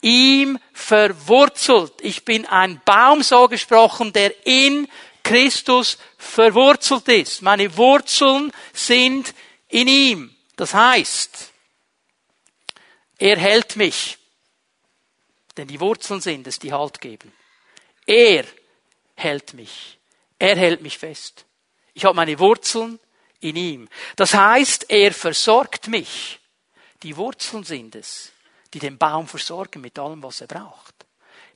ihm 0.04 0.60
verwurzelt. 0.74 1.94
Ich 2.02 2.26
bin 2.26 2.46
ein 2.46 2.82
Baum, 2.86 3.24
so 3.24 3.48
gesprochen, 3.48 4.14
der 4.14 4.46
in 4.46 4.88
Christus 5.24 5.98
verwurzelt 6.18 7.08
ist. 7.08 7.42
Meine 7.42 7.76
Wurzeln 7.78 8.52
sind 8.74 9.34
in 9.70 9.88
ihm. 9.88 10.36
Das 10.56 10.74
heißt, 10.74 11.52
er 13.18 13.38
hält 13.38 13.76
mich. 13.78 14.18
Denn 15.56 15.68
die 15.68 15.80
Wurzeln 15.80 16.20
sind 16.20 16.46
es, 16.48 16.60
die 16.60 16.74
Halt 16.74 17.00
geben. 17.00 17.32
Er 18.06 18.46
hält 19.16 19.54
mich. 19.54 19.98
Er 20.38 20.58
hält 20.58 20.82
mich 20.82 20.98
fest. 20.98 21.46
Ich 21.94 22.04
habe 22.04 22.16
meine 22.16 22.38
Wurzeln 22.40 23.00
in 23.40 23.56
ihm. 23.56 23.88
Das 24.18 24.34
heißt, 24.34 24.90
er 24.90 25.14
versorgt 25.14 25.88
mich. 25.88 26.40
Die 27.04 27.16
Wurzeln 27.16 27.64
sind 27.64 27.96
es, 27.96 28.33
die 28.74 28.80
den 28.80 28.98
Baum 28.98 29.28
versorgen 29.28 29.82
mit 29.82 29.98
allem, 30.00 30.24
was 30.24 30.42
er 30.42 30.48
braucht. 30.48 30.94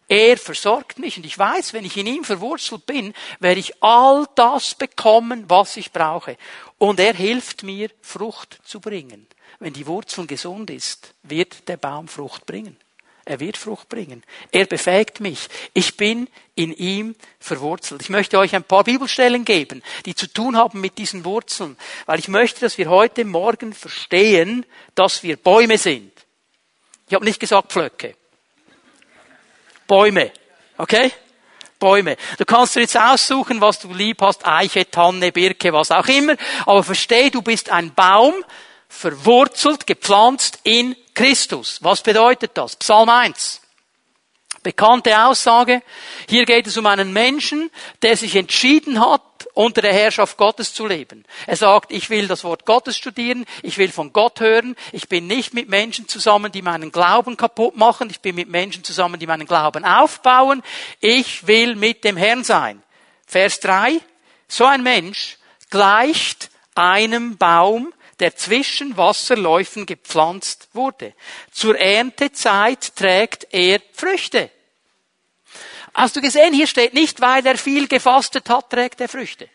Er 0.09 0.37
versorgt 0.37 0.99
mich 0.99 1.17
und 1.17 1.25
ich 1.25 1.37
weiß, 1.37 1.73
wenn 1.73 1.83
ich 1.83 1.97
in 1.97 2.07
ihm 2.07 2.23
verwurzelt 2.23 2.85
bin, 2.85 3.13
werde 3.39 3.59
ich 3.59 3.83
all 3.83 4.25
das 4.35 4.73
bekommen, 4.73 5.45
was 5.49 5.75
ich 5.75 5.91
brauche. 5.91 6.37
Und 6.77 6.99
er 6.99 7.13
hilft 7.13 7.63
mir, 7.63 7.89
Frucht 8.01 8.59
zu 8.63 8.79
bringen. 8.79 9.27
Wenn 9.59 9.73
die 9.73 9.87
Wurzel 9.87 10.25
gesund 10.25 10.69
ist, 10.69 11.13
wird 11.23 11.67
der 11.67 11.77
Baum 11.77 12.07
Frucht 12.07 12.45
bringen. 12.45 12.77
Er 13.25 13.41
wird 13.41 13.57
Frucht 13.57 13.89
bringen. 13.89 14.23
Er 14.53 14.65
befähigt 14.65 15.19
mich. 15.19 15.49
Ich 15.73 15.97
bin 15.97 16.29
in 16.55 16.71
ihm 16.71 17.13
verwurzelt. 17.39 18.01
Ich 18.01 18.09
möchte 18.09 18.39
euch 18.39 18.55
ein 18.55 18.63
paar 18.63 18.85
Bibelstellen 18.85 19.43
geben, 19.43 19.83
die 20.05 20.15
zu 20.15 20.27
tun 20.27 20.55
haben 20.55 20.79
mit 20.79 20.97
diesen 20.97 21.25
Wurzeln, 21.25 21.75
weil 22.05 22.19
ich 22.19 22.29
möchte, 22.29 22.61
dass 22.61 22.77
wir 22.77 22.89
heute 22.89 23.25
Morgen 23.25 23.73
verstehen, 23.73 24.65
dass 24.95 25.23
wir 25.23 25.35
Bäume 25.35 25.77
sind. 25.77 26.13
Ich 27.07 27.13
habe 27.13 27.25
nicht 27.25 27.39
gesagt 27.39 27.71
Pflöcke. 27.71 28.15
Bäume. 29.87 30.31
Okay? 30.77 31.11
Bäume. 31.79 32.17
Du 32.37 32.45
kannst 32.45 32.75
dir 32.75 32.81
jetzt 32.81 32.97
aussuchen, 32.97 33.61
was 33.61 33.79
du 33.79 33.93
lieb 33.93 34.21
hast, 34.21 34.45
Eiche, 34.45 34.89
Tanne, 34.89 35.31
Birke, 35.31 35.71
was 35.73 35.91
auch 35.91 36.07
immer, 36.07 36.35
aber 36.65 36.83
versteh, 36.83 37.29
du 37.29 37.41
bist 37.41 37.69
ein 37.69 37.93
Baum, 37.93 38.33
verwurzelt, 38.89 39.87
gepflanzt 39.87 40.59
in 40.63 40.95
Christus. 41.13 41.79
Was 41.81 42.01
bedeutet 42.01 42.51
das? 42.55 42.75
Psalm 42.75 43.09
1. 43.09 43.61
Bekannte 44.63 45.23
Aussage. 45.23 45.81
Hier 46.27 46.45
geht 46.45 46.67
es 46.67 46.77
um 46.77 46.85
einen 46.87 47.13
Menschen, 47.13 47.69
der 48.01 48.17
sich 48.17 48.35
entschieden 48.35 48.99
hat, 48.99 49.21
unter 49.57 49.81
der 49.81 49.93
Herrschaft 49.93 50.37
Gottes 50.37 50.73
zu 50.73 50.85
leben. 50.85 51.25
Er 51.47 51.55
sagt, 51.55 51.91
ich 51.91 52.11
will 52.11 52.27
das 52.27 52.43
Wort 52.43 52.65
Gottes 52.65 52.95
studieren, 52.95 53.45
ich 53.63 53.79
will 53.79 53.91
von 53.91 54.13
Gott 54.13 54.39
hören, 54.39 54.75
ich 54.91 55.09
bin 55.09 55.25
nicht 55.25 55.55
mit 55.55 55.67
Menschen 55.67 56.07
zusammen, 56.07 56.51
die 56.51 56.61
meinen 56.61 56.91
Glauben 56.91 57.37
kaputt 57.37 57.75
machen, 57.75 58.09
ich 58.11 58.19
bin 58.19 58.35
mit 58.35 58.49
Menschen 58.49 58.83
zusammen, 58.83 59.19
die 59.19 59.25
meinen 59.25 59.47
Glauben 59.47 59.83
aufbauen, 59.83 60.61
ich 60.99 61.47
will 61.47 61.75
mit 61.75 62.03
dem 62.03 62.17
Herrn 62.17 62.43
sein. 62.43 62.83
Vers 63.25 63.59
3, 63.61 63.99
so 64.47 64.65
ein 64.65 64.83
Mensch 64.83 65.37
gleicht 65.71 66.51
einem 66.75 67.37
Baum, 67.37 67.93
der 68.19 68.35
zwischen 68.35 68.95
Wasserläufen 68.95 69.87
gepflanzt 69.87 70.69
wurde. 70.73 71.13
Zur 71.51 71.79
Erntezeit 71.79 72.95
trägt 72.95 73.47
er 73.51 73.79
Früchte. 73.93 74.51
Hast 75.97 76.15
du 76.15 76.21
gesehen, 76.21 76.53
hier 76.53 76.67
steht 76.67 76.93
nicht, 76.93 77.21
weil 77.21 77.43
er 77.43 77.57
viel 77.57 77.87
gefastet 77.87 78.47
hat, 78.51 78.69
trägt 78.69 79.01
er 79.01 79.09
Früchte. 79.09 79.49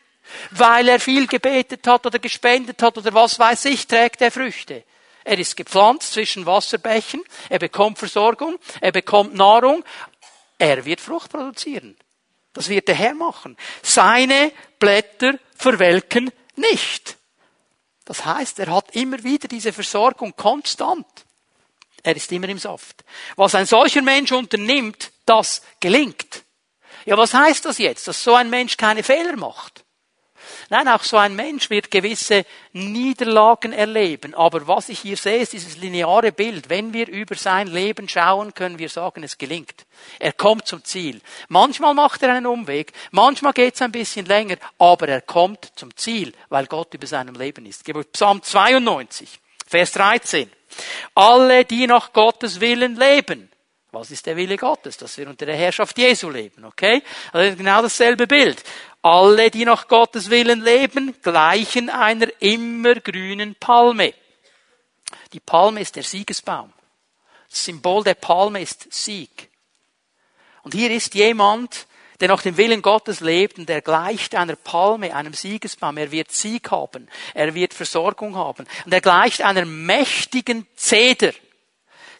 Weil 0.50 0.88
er 0.88 0.98
viel 0.98 1.28
gebetet 1.28 1.86
hat 1.86 2.04
oder 2.04 2.18
gespendet 2.18 2.82
hat 2.82 2.98
oder 2.98 3.14
was 3.14 3.38
weiß 3.38 3.66
ich, 3.66 3.86
trägt 3.86 4.20
er 4.20 4.32
Früchte. 4.32 4.82
Er 5.22 5.38
ist 5.38 5.56
gepflanzt 5.56 6.12
zwischen 6.12 6.44
Wasserbächen, 6.44 7.22
er 7.48 7.60
bekommt 7.60 8.00
Versorgung, 8.00 8.58
er 8.80 8.90
bekommt 8.90 9.34
Nahrung, 9.34 9.84
er 10.58 10.84
wird 10.84 11.00
Frucht 11.00 11.30
produzieren. 11.30 11.96
Das 12.54 12.68
wird 12.68 12.88
der 12.88 12.96
Herr 12.96 13.14
machen. 13.14 13.56
Seine 13.80 14.50
Blätter 14.80 15.38
verwelken 15.56 16.32
nicht. 16.56 17.18
Das 18.04 18.24
heißt, 18.24 18.58
er 18.58 18.74
hat 18.74 18.96
immer 18.96 19.22
wieder 19.22 19.46
diese 19.46 19.72
Versorgung 19.72 20.34
konstant. 20.34 21.06
Er 22.02 22.16
ist 22.16 22.32
immer 22.32 22.48
im 22.48 22.58
Saft. 22.58 23.04
Was 23.36 23.54
ein 23.54 23.66
solcher 23.66 24.02
Mensch 24.02 24.32
unternimmt, 24.32 25.11
das 25.26 25.62
gelingt. 25.80 26.44
Ja, 27.04 27.16
was 27.16 27.34
heißt 27.34 27.64
das 27.64 27.78
jetzt? 27.78 28.06
Dass 28.08 28.22
so 28.22 28.34
ein 28.34 28.50
Mensch 28.50 28.76
keine 28.76 29.02
Fehler 29.02 29.36
macht? 29.36 29.84
Nein, 30.70 30.88
auch 30.88 31.02
so 31.02 31.16
ein 31.16 31.36
Mensch 31.36 31.70
wird 31.70 31.90
gewisse 31.90 32.44
Niederlagen 32.72 33.72
erleben. 33.72 34.34
Aber 34.34 34.66
was 34.66 34.88
ich 34.88 35.00
hier 35.00 35.16
sehe, 35.16 35.38
ist 35.38 35.52
dieses 35.52 35.76
lineare 35.76 36.32
Bild. 36.32 36.68
Wenn 36.70 36.92
wir 36.92 37.08
über 37.08 37.34
sein 37.34 37.66
Leben 37.68 38.08
schauen, 38.08 38.54
können 38.54 38.78
wir 38.78 38.88
sagen, 38.88 39.22
es 39.22 39.38
gelingt. 39.38 39.86
Er 40.18 40.32
kommt 40.32 40.66
zum 40.66 40.82
Ziel. 40.84 41.20
Manchmal 41.48 41.94
macht 41.94 42.22
er 42.22 42.32
einen 42.32 42.46
Umweg, 42.46 42.92
manchmal 43.10 43.52
geht 43.52 43.74
es 43.74 43.82
ein 43.82 43.92
bisschen 43.92 44.26
länger, 44.26 44.56
aber 44.78 45.08
er 45.08 45.20
kommt 45.20 45.72
zum 45.76 45.94
Ziel, 45.96 46.32
weil 46.48 46.66
Gott 46.66 46.94
über 46.94 47.06
seinem 47.06 47.34
Leben 47.34 47.66
ist. 47.66 47.84
Psalm 48.12 48.42
92, 48.42 49.40
Vers 49.66 49.92
13. 49.92 50.50
Alle, 51.14 51.64
die 51.64 51.86
nach 51.86 52.12
Gottes 52.12 52.60
Willen 52.60 52.96
leben. 52.96 53.51
Was 53.92 54.10
ist 54.10 54.24
der 54.24 54.36
Wille 54.36 54.56
Gottes? 54.56 54.96
Dass 54.96 55.18
wir 55.18 55.28
unter 55.28 55.44
der 55.44 55.54
Herrschaft 55.54 55.98
Jesu 55.98 56.30
leben, 56.30 56.64
okay? 56.64 57.02
Also 57.32 57.56
genau 57.56 57.82
dasselbe 57.82 58.26
Bild. 58.26 58.62
Alle, 59.02 59.50
die 59.50 59.66
nach 59.66 59.86
Gottes 59.86 60.30
Willen 60.30 60.62
leben, 60.62 61.14
gleichen 61.22 61.90
einer 61.90 62.28
immergrünen 62.40 63.54
Palme. 63.56 64.14
Die 65.34 65.40
Palme 65.40 65.80
ist 65.80 65.96
der 65.96 66.04
Siegesbaum. 66.04 66.72
Das 67.50 67.64
Symbol 67.64 68.02
der 68.02 68.14
Palme 68.14 68.62
ist 68.62 68.90
Sieg. 68.90 69.50
Und 70.62 70.72
hier 70.72 70.90
ist 70.90 71.14
jemand, 71.14 71.86
der 72.20 72.28
nach 72.28 72.40
dem 72.40 72.56
Willen 72.56 72.80
Gottes 72.80 73.20
lebt 73.20 73.58
und 73.58 73.68
der 73.68 73.82
gleicht 73.82 74.34
einer 74.34 74.56
Palme, 74.56 75.14
einem 75.14 75.34
Siegesbaum. 75.34 75.98
Er 75.98 76.12
wird 76.12 76.32
Sieg 76.32 76.70
haben. 76.70 77.08
Er 77.34 77.54
wird 77.54 77.74
Versorgung 77.74 78.36
haben. 78.36 78.66
Und 78.86 78.94
er 78.94 79.00
gleicht 79.02 79.42
einer 79.42 79.66
mächtigen 79.66 80.66
Zeder. 80.76 81.32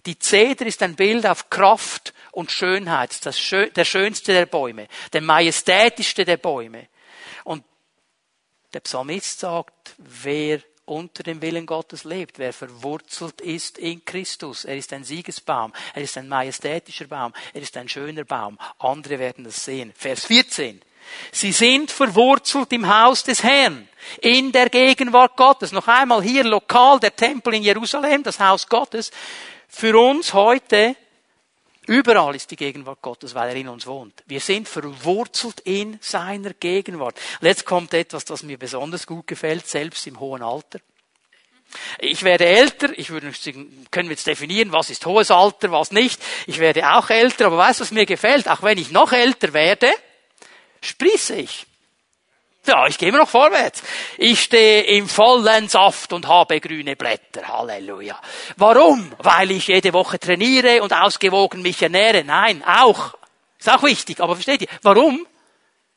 Die 0.07 0.19
Zeder 0.19 0.67
ist 0.67 0.83
ein 0.83 0.97
Bild 0.97 1.27
auf 1.27 1.49
Kraft 1.51 2.13
und 2.33 2.51
Schönheit. 2.51 3.25
Das 3.25 3.39
Schö 3.39 3.71
der 3.71 3.85
schönste 3.85 4.33
der 4.33 4.47
Bäume. 4.47 4.89
Der 5.13 5.21
majestätischste 5.21 6.25
der 6.25 6.39
Bäume. 6.39 6.89
Und 7.45 7.65
der 8.73 8.81
Psalmist 8.81 9.41
sagt, 9.41 9.95
wer 9.99 10.61
unter 10.85 11.23
dem 11.23 11.41
Willen 11.41 11.67
Gottes 11.67 12.05
lebt, 12.05 12.39
wer 12.39 12.53
verwurzelt 12.53 13.41
ist 13.41 13.79
in 13.79 14.05
Christus. 14.05 14.65
Er 14.65 14.77
ist 14.77 14.93
ein 14.93 15.05
Siegesbaum, 15.05 15.73
er 15.95 16.03
ist 16.03 16.17
ein 16.19 16.29
majestätischer 16.29 17.07
Baum, 17.07 17.33
er 17.55 17.63
ist 17.63 17.77
ein 17.77 17.89
schöner 17.89 18.25
Baum. 18.25 18.59
Andere 18.79 19.19
werden 19.19 19.45
das 19.45 19.65
sehen. 19.65 19.93
Vers 19.97 20.27
14. 20.27 20.83
Sie 21.31 21.53
sind 21.53 21.91
verwurzelt 21.91 22.73
im 22.73 22.89
Haus 22.89 23.25
des 23.25 23.43
Herrn, 23.43 23.89
in 24.21 24.53
der 24.53 24.69
Gegenwart 24.69 25.37
Gottes. 25.37 25.73
Noch 25.73 25.89
einmal 25.89 26.23
hier 26.23 26.45
lokal 26.45 27.01
der 27.01 27.15
Tempel 27.15 27.55
in 27.55 27.63
Jerusalem, 27.63 28.23
das 28.23 28.39
Haus 28.39 28.69
Gottes. 28.69 29.11
Für 29.75 29.99
uns 29.99 30.35
heute 30.35 30.95
Überall 31.89 32.37
ist 32.37 32.49
die 32.53 32.57
Gegenwart 32.57 33.03
Gottes, 33.03 33.35
weil 33.35 33.49
er 33.49 33.57
in 33.57 33.68
uns 33.68 33.89
wohnt. 33.89 34.23
Wir 34.27 34.39
sind 34.39 34.68
verwurzelt 34.68 35.59
in 35.64 35.99
seiner 36.01 36.55
Gegenwart. 36.55 37.18
Und 37.41 37.49
jetzt 37.49 37.66
kommt 37.66 37.93
etwas, 37.93 38.25
das 38.25 38.45
mir 38.45 38.57
besonders 38.57 39.05
gut 39.05 39.27
gefällt, 39.27 39.66
selbst 39.66 40.07
im 40.07 40.20
hohen 40.20 40.43
Alter. 40.43 40.79
Ich 41.99 42.23
werde 42.23 42.45
älter, 42.45 42.97
ich 42.97 43.11
würde 43.11 43.33
können 43.91 44.09
wir 44.09 44.14
jetzt 44.14 44.29
definieren, 44.29 44.70
was 44.70 44.91
ist 44.91 45.07
hohes 45.07 45.33
Alter, 45.33 45.73
was 45.73 45.91
nicht. 45.91 46.23
Ich 46.47 46.61
werde 46.61 46.89
auch 46.89 47.11
älter, 47.11 47.47
aber 47.47 47.57
weißt 47.57 47.81
du, 47.81 47.83
was 47.83 47.91
mir 47.91 48.07
gefällt? 48.07 48.49
Auch 48.49 48.62
wenn 48.62 48.79
ich 48.79 48.93
noch 48.93 49.12
älter 49.12 49.53
werde, 49.53 49.91
sprieße 50.83 51.35
ich. 51.35 51.66
Ja, 52.65 52.87
ich 52.87 52.97
gehe 52.97 53.09
immer 53.09 53.19
noch 53.19 53.29
vorwärts. 53.29 53.83
Ich 54.19 54.45
stehe 54.45 54.83
im 54.83 55.09
vollen 55.09 55.69
Saft 55.69 56.13
und 56.13 56.29
habe 56.29 56.61
grüne 56.61 56.95
Blätter. 56.95 57.49
Halleluja. 57.49 58.21
Warum? 58.57 59.13
Weil 59.19 59.51
ich 59.51 59.67
jede 59.67 59.93
Woche 59.93 60.21
trainiere 60.21 60.81
und 60.83 60.93
ausgewogen 60.93 61.61
mich 61.61 61.83
ernähre. 61.83 62.23
Nein, 62.23 62.63
auch. 62.65 63.15
Ist 63.59 63.69
auch 63.69 63.83
wichtig. 63.83 64.21
Aber 64.21 64.37
versteht 64.37 64.63
ihr? 64.63 64.69
Warum? 64.83 65.27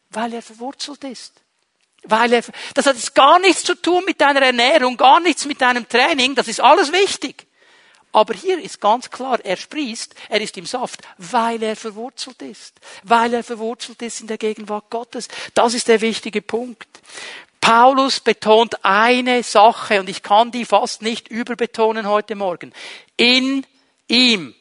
Weil 0.10 0.34
er 0.34 0.42
verwurzelt 0.42 1.04
ist. 1.04 1.34
Weil 2.04 2.34
er, 2.34 2.44
das 2.74 2.86
hat 2.88 2.96
jetzt 2.96 3.14
gar 3.14 3.38
nichts 3.40 3.64
zu 3.64 3.76
tun 3.76 4.04
mit 4.06 4.20
deiner 4.20 4.42
Ernährung, 4.42 4.98
gar 4.98 5.20
nichts 5.20 5.46
mit 5.46 5.62
deinem 5.62 5.88
Training. 5.88 6.34
Das 6.34 6.48
ist 6.48 6.62
alles 6.62 6.92
wichtig. 6.92 7.46
Aber 8.16 8.34
hier 8.34 8.64
ist 8.64 8.80
ganz 8.80 9.10
klar, 9.10 9.44
er 9.44 9.58
sprießt, 9.58 10.16
er 10.30 10.40
ist 10.40 10.56
im 10.56 10.66
Saft, 10.66 11.02
weil 11.18 11.62
er 11.62 11.76
verwurzelt 11.76 12.42
ist. 12.42 12.80
Weil 13.04 13.34
er 13.34 13.44
verwurzelt 13.44 14.02
ist 14.02 14.22
in 14.22 14.28
der 14.28 14.38
Gegenwart 14.38 14.90
Gottes. 14.90 15.28
Das 15.54 15.74
ist 15.74 15.90
der 15.90 16.00
wichtige 16.00 16.42
Punkt. 16.42 16.88
Paulus 17.60 18.22
betont 18.22 18.86
eine 18.86 19.44
Sache 19.44 20.00
und 20.00 20.08
ich 20.08 20.24
kann 20.24 20.50
die 20.50 20.64
fast 20.64 21.02
nicht 21.02 21.28
überbetonen 21.28 22.08
heute 22.08 22.36
Morgen. 22.36 22.72
In 23.18 23.68
ihm. 24.08 24.56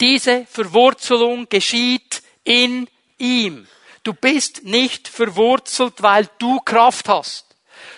Diese 0.00 0.44
Verwurzelung 0.46 1.48
geschieht 1.48 2.20
in 2.42 2.88
ihm. 3.16 3.68
Du 4.02 4.12
bist 4.12 4.64
nicht 4.64 5.06
verwurzelt, 5.06 6.02
weil 6.02 6.28
du 6.40 6.58
Kraft 6.58 7.08
hast. 7.08 7.45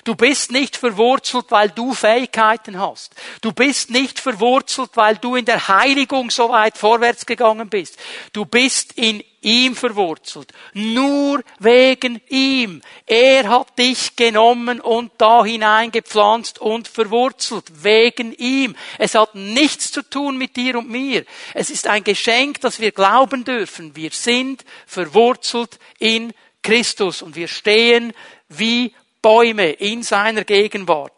Du 0.05 0.15
bist 0.15 0.51
nicht 0.51 0.77
verwurzelt, 0.77 1.47
weil 1.51 1.71
du 1.71 1.95
Fähigkeiten 1.95 2.79
hast. 2.79 3.15
Du 3.41 3.53
bist 3.53 3.91
nicht 3.91 4.21
verwurzelt, 4.21 4.91
weil 4.95 5.17
du 5.17 5.37
in 5.37 5.45
der 5.45 5.69
Heiligung 5.69 6.31
so 6.31 6.51
weit 6.51 6.79
vorwärts 6.79 7.27
gegangen 7.27 7.69
bist. 7.69 7.99
Du 8.33 8.45
bist 8.45 8.93
in 8.95 9.23
ihm 9.41 9.77
verwurzelt. 9.77 10.53
Nur 10.75 11.43
wegen 11.59 12.21
ihm. 12.29 12.83
Er 13.07 13.49
hat 13.49 13.79
dich 13.79 14.17
genommen 14.17 14.81
und 14.81 15.13
da 15.19 15.45
hineingepflanzt 15.45 16.59
und 16.59 16.89
verwurzelt. 16.89 17.65
Wegen 17.83 18.33
ihm. 18.33 18.75
Es 18.99 19.15
hat 19.15 19.35
nichts 19.35 19.93
zu 19.93 20.03
tun 20.03 20.39
mit 20.39 20.57
dir 20.57 20.79
und 20.79 20.91
mir. 20.91 21.25
Es 21.55 21.71
ist 21.71 21.87
ein 21.87 22.05
Geschenk, 22.05 22.61
das 22.61 22.81
wir 22.81 22.93
glauben 22.93 23.45
dürfen. 23.45 23.95
Wir 23.95 24.11
sind 24.11 24.65
verwurzelt 24.87 25.79
in 25.99 26.33
Christus 26.63 27.23
und 27.23 27.37
wir 27.37 27.49
stehen 27.49 28.13
wie 28.49 28.95
Bäume 29.23 29.71
in 29.71 30.03
seiner 30.03 30.45
Gegenwart. 30.45 31.13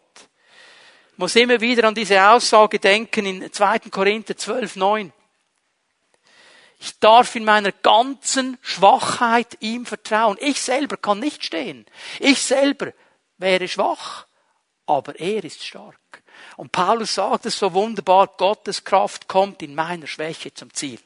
Ich 1.13 1.17
muss 1.17 1.35
immer 1.35 1.61
wieder 1.61 1.87
an 1.87 1.95
diese 1.95 2.27
Aussage 2.27 2.79
denken 2.79 3.25
in 3.25 3.53
2. 3.53 3.79
Korinther 3.91 4.35
12, 4.35 4.75
9. 4.75 5.13
Ich 6.79 6.97
darf 6.99 7.35
in 7.35 7.45
meiner 7.45 7.71
ganzen 7.71 8.57
Schwachheit 8.61 9.57
ihm 9.59 9.85
vertrauen. 9.85 10.37
Ich 10.39 10.59
selber 10.59 10.97
kann 10.97 11.19
nicht 11.19 11.45
stehen. 11.45 11.85
Ich 12.19 12.41
selber 12.41 12.91
wäre 13.37 13.67
schwach, 13.67 14.25
aber 14.87 15.19
er 15.19 15.43
ist 15.43 15.63
stark. 15.63 16.23
Und 16.57 16.71
Paulus 16.71 17.15
sagt 17.15 17.45
es 17.45 17.59
so 17.59 17.73
wunderbar, 17.73 18.27
Gottes 18.35 18.83
Kraft 18.83 19.27
kommt 19.27 19.61
in 19.61 19.75
meiner 19.75 20.07
Schwäche 20.07 20.53
zum 20.53 20.73
Ziel. 20.73 20.99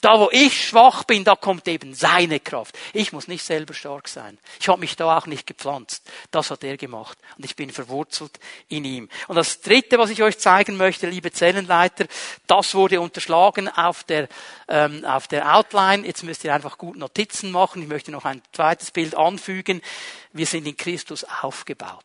Da, 0.00 0.18
wo 0.18 0.28
ich 0.32 0.68
schwach 0.68 1.04
bin, 1.04 1.24
da 1.24 1.36
kommt 1.36 1.68
eben 1.68 1.94
seine 1.94 2.40
Kraft. 2.40 2.78
Ich 2.92 3.12
muss 3.12 3.28
nicht 3.28 3.44
selber 3.44 3.74
stark 3.74 4.08
sein. 4.08 4.38
Ich 4.60 4.68
habe 4.68 4.80
mich 4.80 4.96
da 4.96 5.16
auch 5.16 5.26
nicht 5.26 5.46
gepflanzt. 5.46 6.08
Das 6.30 6.50
hat 6.50 6.64
er 6.64 6.76
gemacht. 6.76 7.18
Und 7.36 7.44
ich 7.44 7.56
bin 7.56 7.70
verwurzelt 7.70 8.38
in 8.68 8.84
ihm. 8.84 9.08
Und 9.28 9.36
das 9.36 9.60
Dritte, 9.60 9.98
was 9.98 10.10
ich 10.10 10.22
euch 10.22 10.38
zeigen 10.38 10.76
möchte, 10.76 11.08
liebe 11.08 11.32
Zellenleiter, 11.32 12.06
das 12.46 12.74
wurde 12.74 13.00
unterschlagen 13.00 13.68
auf 13.68 14.04
der, 14.04 14.28
ähm, 14.68 15.04
auf 15.04 15.28
der 15.28 15.54
Outline. 15.54 16.06
Jetzt 16.06 16.22
müsst 16.22 16.44
ihr 16.44 16.54
einfach 16.54 16.78
gut 16.78 16.96
Notizen 16.96 17.50
machen. 17.50 17.82
Ich 17.82 17.88
möchte 17.88 18.10
noch 18.10 18.24
ein 18.24 18.42
zweites 18.52 18.90
Bild 18.90 19.16
anfügen. 19.16 19.82
Wir 20.32 20.46
sind 20.46 20.66
in 20.66 20.76
Christus 20.76 21.24
aufgebaut. 21.42 22.04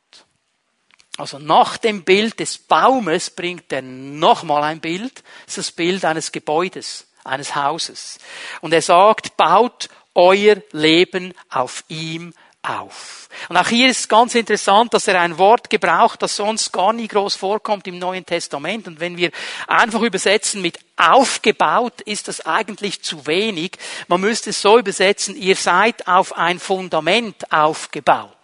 Also 1.17 1.39
nach 1.39 1.77
dem 1.77 2.03
Bild 2.03 2.39
des 2.39 2.57
Baumes 2.57 3.29
bringt 3.29 3.71
er 3.71 3.81
nochmal 3.81 4.63
ein 4.63 4.81
Bild. 4.81 5.23
Das 5.45 5.57
ist 5.57 5.69
das 5.69 5.71
Bild 5.71 6.03
eines 6.03 6.31
Gebäudes 6.31 7.07
eines 7.25 7.55
Hauses. 7.55 8.19
Und 8.61 8.73
er 8.73 8.81
sagt, 8.81 9.37
baut 9.37 9.89
euer 10.13 10.57
Leben 10.71 11.33
auf 11.49 11.83
ihm 11.87 12.33
auf. 12.63 13.29
Und 13.49 13.57
auch 13.57 13.67
hier 13.67 13.89
ist 13.89 13.99
es 13.99 14.07
ganz 14.07 14.33
interessant, 14.33 14.93
dass 14.93 15.07
er 15.07 15.19
ein 15.21 15.37
Wort 15.37 15.69
gebraucht, 15.69 16.21
das 16.21 16.35
sonst 16.35 16.71
gar 16.71 16.93
nie 16.93 17.07
groß 17.07 17.35
vorkommt 17.35 17.87
im 17.87 17.99
Neuen 17.99 18.25
Testament. 18.25 18.87
Und 18.87 18.99
wenn 18.99 19.17
wir 19.17 19.31
einfach 19.67 20.01
übersetzen 20.01 20.61
mit 20.61 20.79
aufgebaut, 20.97 22.01
ist 22.01 22.27
das 22.27 22.45
eigentlich 22.45 23.01
zu 23.03 23.27
wenig. 23.27 23.73
Man 24.07 24.21
müsste 24.21 24.51
es 24.51 24.61
so 24.61 24.79
übersetzen, 24.79 25.35
ihr 25.35 25.55
seid 25.55 26.07
auf 26.07 26.37
ein 26.37 26.59
Fundament 26.59 27.51
aufgebaut. 27.51 28.34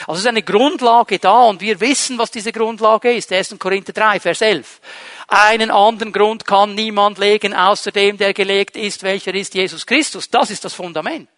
Also 0.00 0.14
es 0.14 0.20
ist 0.20 0.26
eine 0.26 0.42
Grundlage 0.42 1.18
da 1.18 1.44
und 1.44 1.60
wir 1.60 1.80
wissen, 1.80 2.18
was 2.18 2.30
diese 2.30 2.52
Grundlage 2.52 3.12
ist. 3.12 3.32
1. 3.32 3.56
Korinther 3.58 3.92
3, 3.92 4.20
Vers 4.20 4.40
11. 4.40 4.80
Einen 5.28 5.70
anderen 5.70 6.12
Grund 6.12 6.44
kann 6.44 6.74
niemand 6.74 7.18
legen, 7.18 7.54
außer 7.54 7.90
dem, 7.90 8.16
der 8.16 8.32
gelegt 8.32 8.76
ist, 8.76 9.02
welcher 9.02 9.34
ist 9.34 9.54
Jesus 9.54 9.86
Christus. 9.86 10.30
Das 10.30 10.50
ist 10.50 10.64
das 10.64 10.74
Fundament. 10.74 11.28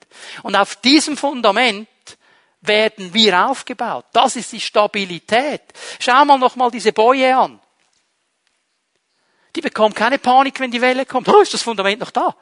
Und 0.43 0.57
auf 0.57 0.77
diesem 0.77 1.17
Fundament 1.17 1.89
werden 2.61 3.15
wir 3.15 3.47
aufgebaut. 3.49 4.07
Das 4.13 4.37
ist 4.37 4.53
die 4.53 4.61
Stabilität. 4.61 5.63
Schau 5.99 6.25
mal 6.25 6.39
nochmal 6.39 6.71
diese 6.71 6.93
Boje 6.93 7.37
an. 7.37 7.61
Die 9.57 9.61
bekommt 9.61 9.97
keine 9.97 10.19
Panik, 10.19 10.61
wenn 10.61 10.71
die 10.71 10.81
Welle 10.81 11.07
kommt. 11.07 11.29
Oh, 11.29 11.41
ist 11.41 11.55
das 11.55 11.63
Fundament 11.63 12.01
noch 12.01 12.11
da? 12.11 12.37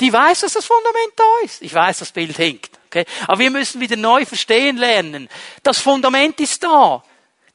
Die 0.00 0.12
weiß, 0.12 0.40
dass 0.40 0.54
das 0.54 0.64
Fundament 0.64 1.12
da 1.16 1.44
ist. 1.44 1.62
Ich 1.62 1.74
weiß, 1.74 1.98
das 1.98 2.12
Bild 2.12 2.36
hinkt. 2.36 2.78
Okay? 2.92 3.06
Aber 3.26 3.38
wir 3.38 3.50
müssen 3.50 3.80
wieder 3.80 3.96
neu 3.96 4.26
verstehen 4.26 4.76
lernen. 4.76 5.28
Das 5.62 5.78
Fundament 5.78 6.38
ist 6.40 6.62
da. 6.62 7.02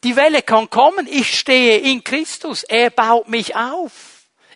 Die 0.03 0.15
Welle 0.15 0.41
kann 0.41 0.69
kommen. 0.69 1.07
Ich 1.07 1.37
stehe 1.37 1.77
in 1.77 2.03
Christus. 2.03 2.63
Er 2.63 2.89
baut 2.89 3.27
mich 3.29 3.55
auf. 3.55 3.91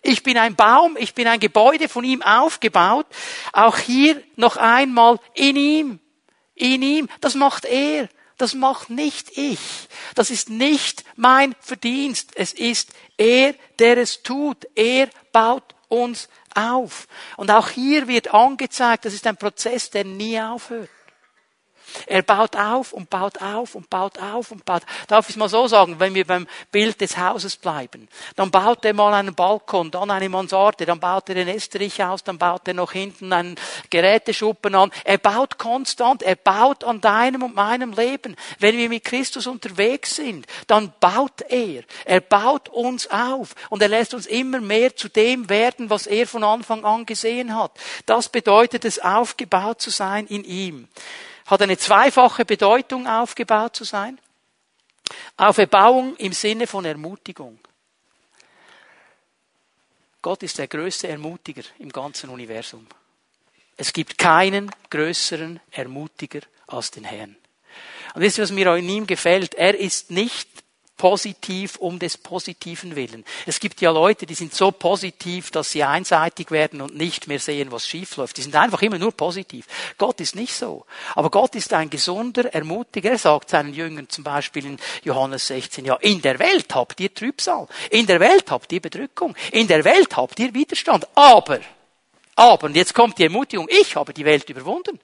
Ich 0.02 0.24
bin 0.24 0.36
ein 0.36 0.56
Baum, 0.56 0.96
ich 0.98 1.14
bin 1.14 1.28
ein 1.28 1.38
Gebäude 1.38 1.88
von 1.88 2.02
ihm 2.02 2.22
aufgebaut. 2.22 3.06
Auch 3.52 3.78
hier 3.78 4.20
noch 4.34 4.56
einmal 4.56 5.20
in 5.34 5.54
ihm. 5.54 6.00
In 6.56 6.82
ihm. 6.82 7.08
Das 7.20 7.36
macht 7.36 7.64
er. 7.64 8.08
Das 8.36 8.54
macht 8.54 8.90
nicht 8.90 9.38
ich. 9.38 9.60
Das 10.16 10.30
ist 10.30 10.50
nicht 10.50 11.04
mein 11.14 11.54
Verdienst. 11.60 12.32
Es 12.34 12.52
ist 12.52 12.90
er, 13.16 13.54
der 13.78 13.98
es 13.98 14.24
tut. 14.24 14.66
Er 14.74 15.08
baut 15.30 15.76
uns 15.88 16.24
auf. 16.24 16.32
Und 17.36 17.50
auch 17.50 17.68
hier 17.68 18.08
wird 18.08 18.32
angezeigt, 18.32 19.04
das 19.04 19.14
ist 19.14 19.26
ein 19.26 19.36
Prozess, 19.36 19.90
der 19.90 20.04
nie 20.04 20.40
aufhört. 20.40 20.88
Er 22.06 22.22
baut 22.22 22.56
auf 22.56 22.92
und 22.92 23.10
baut 23.10 23.40
auf 23.40 23.74
und 23.74 23.88
baut 23.90 24.18
auf 24.18 24.50
und 24.50 24.64
baut. 24.64 24.82
Darf 25.08 25.28
ich 25.28 25.36
mal 25.36 25.48
so 25.48 25.66
sagen, 25.66 25.98
wenn 25.98 26.14
wir 26.14 26.26
beim 26.26 26.46
Bild 26.70 27.00
des 27.00 27.16
Hauses 27.16 27.56
bleiben, 27.56 28.08
dann 28.36 28.50
baut 28.50 28.84
er 28.84 28.94
mal 28.94 29.14
einen 29.14 29.34
Balkon, 29.34 29.90
dann 29.90 30.10
eine 30.10 30.28
Mansarde, 30.28 30.86
dann 30.86 31.00
baut 31.00 31.28
er 31.28 31.34
den 31.34 31.48
Estrich 31.48 32.02
aus, 32.02 32.24
dann 32.24 32.38
baut 32.38 32.66
er 32.68 32.74
noch 32.74 32.92
hinten 32.92 33.32
einen 33.32 33.56
Geräteschuppen 33.90 34.74
an. 34.74 34.90
Er 35.04 35.18
baut 35.18 35.58
konstant, 35.58 36.22
er 36.22 36.36
baut 36.36 36.84
an 36.84 37.00
deinem 37.00 37.42
und 37.42 37.54
meinem 37.54 37.92
Leben. 37.92 38.36
Wenn 38.58 38.76
wir 38.76 38.88
mit 38.88 39.04
Christus 39.04 39.46
unterwegs 39.46 40.16
sind, 40.16 40.46
dann 40.66 40.92
baut 41.00 41.42
er. 41.48 41.82
Er 42.04 42.20
baut 42.20 42.68
uns 42.68 43.10
auf 43.10 43.54
und 43.70 43.82
er 43.82 43.88
lässt 43.88 44.14
uns 44.14 44.26
immer 44.26 44.60
mehr 44.60 44.96
zu 44.96 45.08
dem 45.08 45.48
werden, 45.48 45.90
was 45.90 46.06
er 46.06 46.26
von 46.26 46.44
Anfang 46.44 46.84
an 46.84 47.06
gesehen 47.06 47.56
hat. 47.56 47.72
Das 48.06 48.28
bedeutet 48.28 48.84
es, 48.84 48.98
aufgebaut 48.98 49.80
zu 49.80 49.90
sein 49.90 50.26
in 50.26 50.44
ihm 50.44 50.88
hat 51.52 51.60
eine 51.60 51.76
zweifache 51.76 52.46
Bedeutung, 52.46 53.06
aufgebaut 53.06 53.76
zu 53.76 53.84
sein. 53.84 54.18
Auferbauung 55.36 56.16
im 56.16 56.32
Sinne 56.32 56.66
von 56.66 56.86
Ermutigung. 56.86 57.58
Gott 60.22 60.42
ist 60.42 60.56
der 60.56 60.66
größte 60.66 61.08
Ermutiger 61.08 61.62
im 61.78 61.90
ganzen 61.90 62.30
Universum. 62.30 62.86
Es 63.76 63.92
gibt 63.92 64.16
keinen 64.16 64.70
größeren 64.88 65.60
Ermutiger 65.72 66.40
als 66.68 66.90
den 66.90 67.04
Herrn. 67.04 67.36
Und 68.14 68.22
wisst 68.22 68.38
ihr, 68.38 68.44
was 68.44 68.50
mir 68.50 68.74
in 68.76 68.88
ihm 68.88 69.06
gefällt? 69.06 69.54
Er 69.54 69.78
ist 69.78 70.10
nicht 70.10 70.48
positiv 70.96 71.76
um 71.76 71.98
des 71.98 72.16
positiven 72.16 72.94
Willen. 72.94 73.24
Es 73.46 73.58
gibt 73.58 73.80
ja 73.80 73.90
Leute, 73.90 74.26
die 74.26 74.34
sind 74.34 74.54
so 74.54 74.70
positiv, 74.70 75.50
dass 75.50 75.72
sie 75.72 75.82
einseitig 75.82 76.50
werden 76.50 76.80
und 76.80 76.96
nicht 76.96 77.26
mehr 77.28 77.40
sehen, 77.40 77.72
was 77.72 77.88
schief 77.88 78.16
läuft. 78.16 78.36
Die 78.36 78.42
sind 78.42 78.54
einfach 78.54 78.82
immer 78.82 78.98
nur 78.98 79.12
positiv. 79.12 79.66
Gott 79.98 80.20
ist 80.20 80.36
nicht 80.36 80.54
so. 80.54 80.86
Aber 81.14 81.30
Gott 81.30 81.54
ist 81.54 81.72
ein 81.72 81.90
gesunder 81.90 82.54
Ermutiger. 82.54 83.10
Er 83.10 83.18
sagt 83.18 83.50
seinen 83.50 83.74
Jüngern 83.74 84.08
zum 84.08 84.22
Beispiel 84.22 84.66
in 84.66 84.78
Johannes 85.02 85.48
16, 85.48 85.84
ja, 85.84 85.96
in 85.96 86.22
der 86.22 86.38
Welt 86.38 86.72
habt 86.74 87.00
ihr 87.00 87.12
Trübsal. 87.12 87.66
In 87.90 88.06
der 88.06 88.20
Welt 88.20 88.50
habt 88.50 88.70
ihr 88.72 88.80
Bedrückung. 88.80 89.34
In 89.50 89.66
der 89.66 89.84
Welt 89.84 90.16
habt 90.16 90.38
ihr 90.38 90.54
Widerstand. 90.54 91.08
Aber, 91.14 91.60
aber, 92.36 92.66
und 92.66 92.76
jetzt 92.76 92.94
kommt 92.94 93.18
die 93.18 93.24
Ermutigung, 93.24 93.68
ich 93.68 93.96
habe 93.96 94.12
die 94.12 94.24
Welt 94.24 94.48
überwunden. 94.48 95.00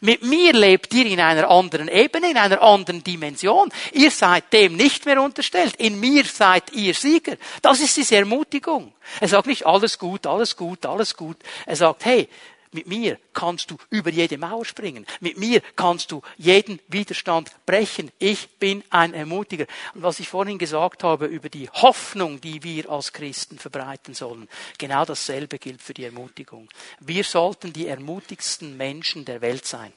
Mit 0.00 0.22
mir 0.22 0.52
lebt 0.52 0.92
ihr 0.94 1.06
in 1.06 1.20
einer 1.20 1.50
anderen 1.50 1.88
Ebene, 1.88 2.30
in 2.30 2.36
einer 2.36 2.62
anderen 2.62 3.02
Dimension. 3.04 3.72
Ihr 3.92 4.10
seid 4.10 4.52
dem 4.52 4.76
nicht 4.76 5.06
mehr 5.06 5.22
unterstellt. 5.22 5.76
In 5.76 5.98
mir 6.00 6.24
seid 6.24 6.72
ihr 6.72 6.94
Sieger. 6.94 7.36
Das 7.60 7.80
ist 7.80 7.96
diese 7.96 8.16
Ermutigung. 8.16 8.92
Er 9.20 9.28
sagt 9.28 9.46
nicht 9.46 9.66
alles 9.66 9.98
gut, 9.98 10.26
alles 10.26 10.56
gut, 10.56 10.86
alles 10.86 11.16
gut. 11.16 11.36
Er 11.66 11.76
sagt, 11.76 12.04
hey, 12.04 12.28
mit 12.72 12.86
mir 12.86 13.18
kannst 13.32 13.70
du 13.70 13.76
über 13.90 14.10
jede 14.10 14.38
Mauer 14.38 14.64
springen. 14.64 15.06
Mit 15.20 15.36
mir 15.38 15.60
kannst 15.76 16.12
du 16.12 16.22
jeden 16.36 16.80
Widerstand 16.88 17.50
brechen. 17.66 18.10
Ich 18.18 18.58
bin 18.58 18.82
ein 18.90 19.14
Ermutiger. 19.14 19.66
Und 19.94 20.02
was 20.02 20.20
ich 20.20 20.28
vorhin 20.28 20.58
gesagt 20.58 21.04
habe 21.04 21.26
über 21.26 21.48
die 21.48 21.68
Hoffnung, 21.70 22.40
die 22.40 22.62
wir 22.62 22.90
als 22.90 23.12
Christen 23.12 23.58
verbreiten 23.58 24.14
sollen, 24.14 24.48
genau 24.78 25.04
dasselbe 25.04 25.58
gilt 25.58 25.82
für 25.82 25.94
die 25.94 26.04
Ermutigung. 26.04 26.68
Wir 27.00 27.24
sollten 27.24 27.72
die 27.72 27.86
ermutigsten 27.86 28.76
Menschen 28.76 29.24
der 29.24 29.40
Welt 29.40 29.66
sein. 29.66 29.92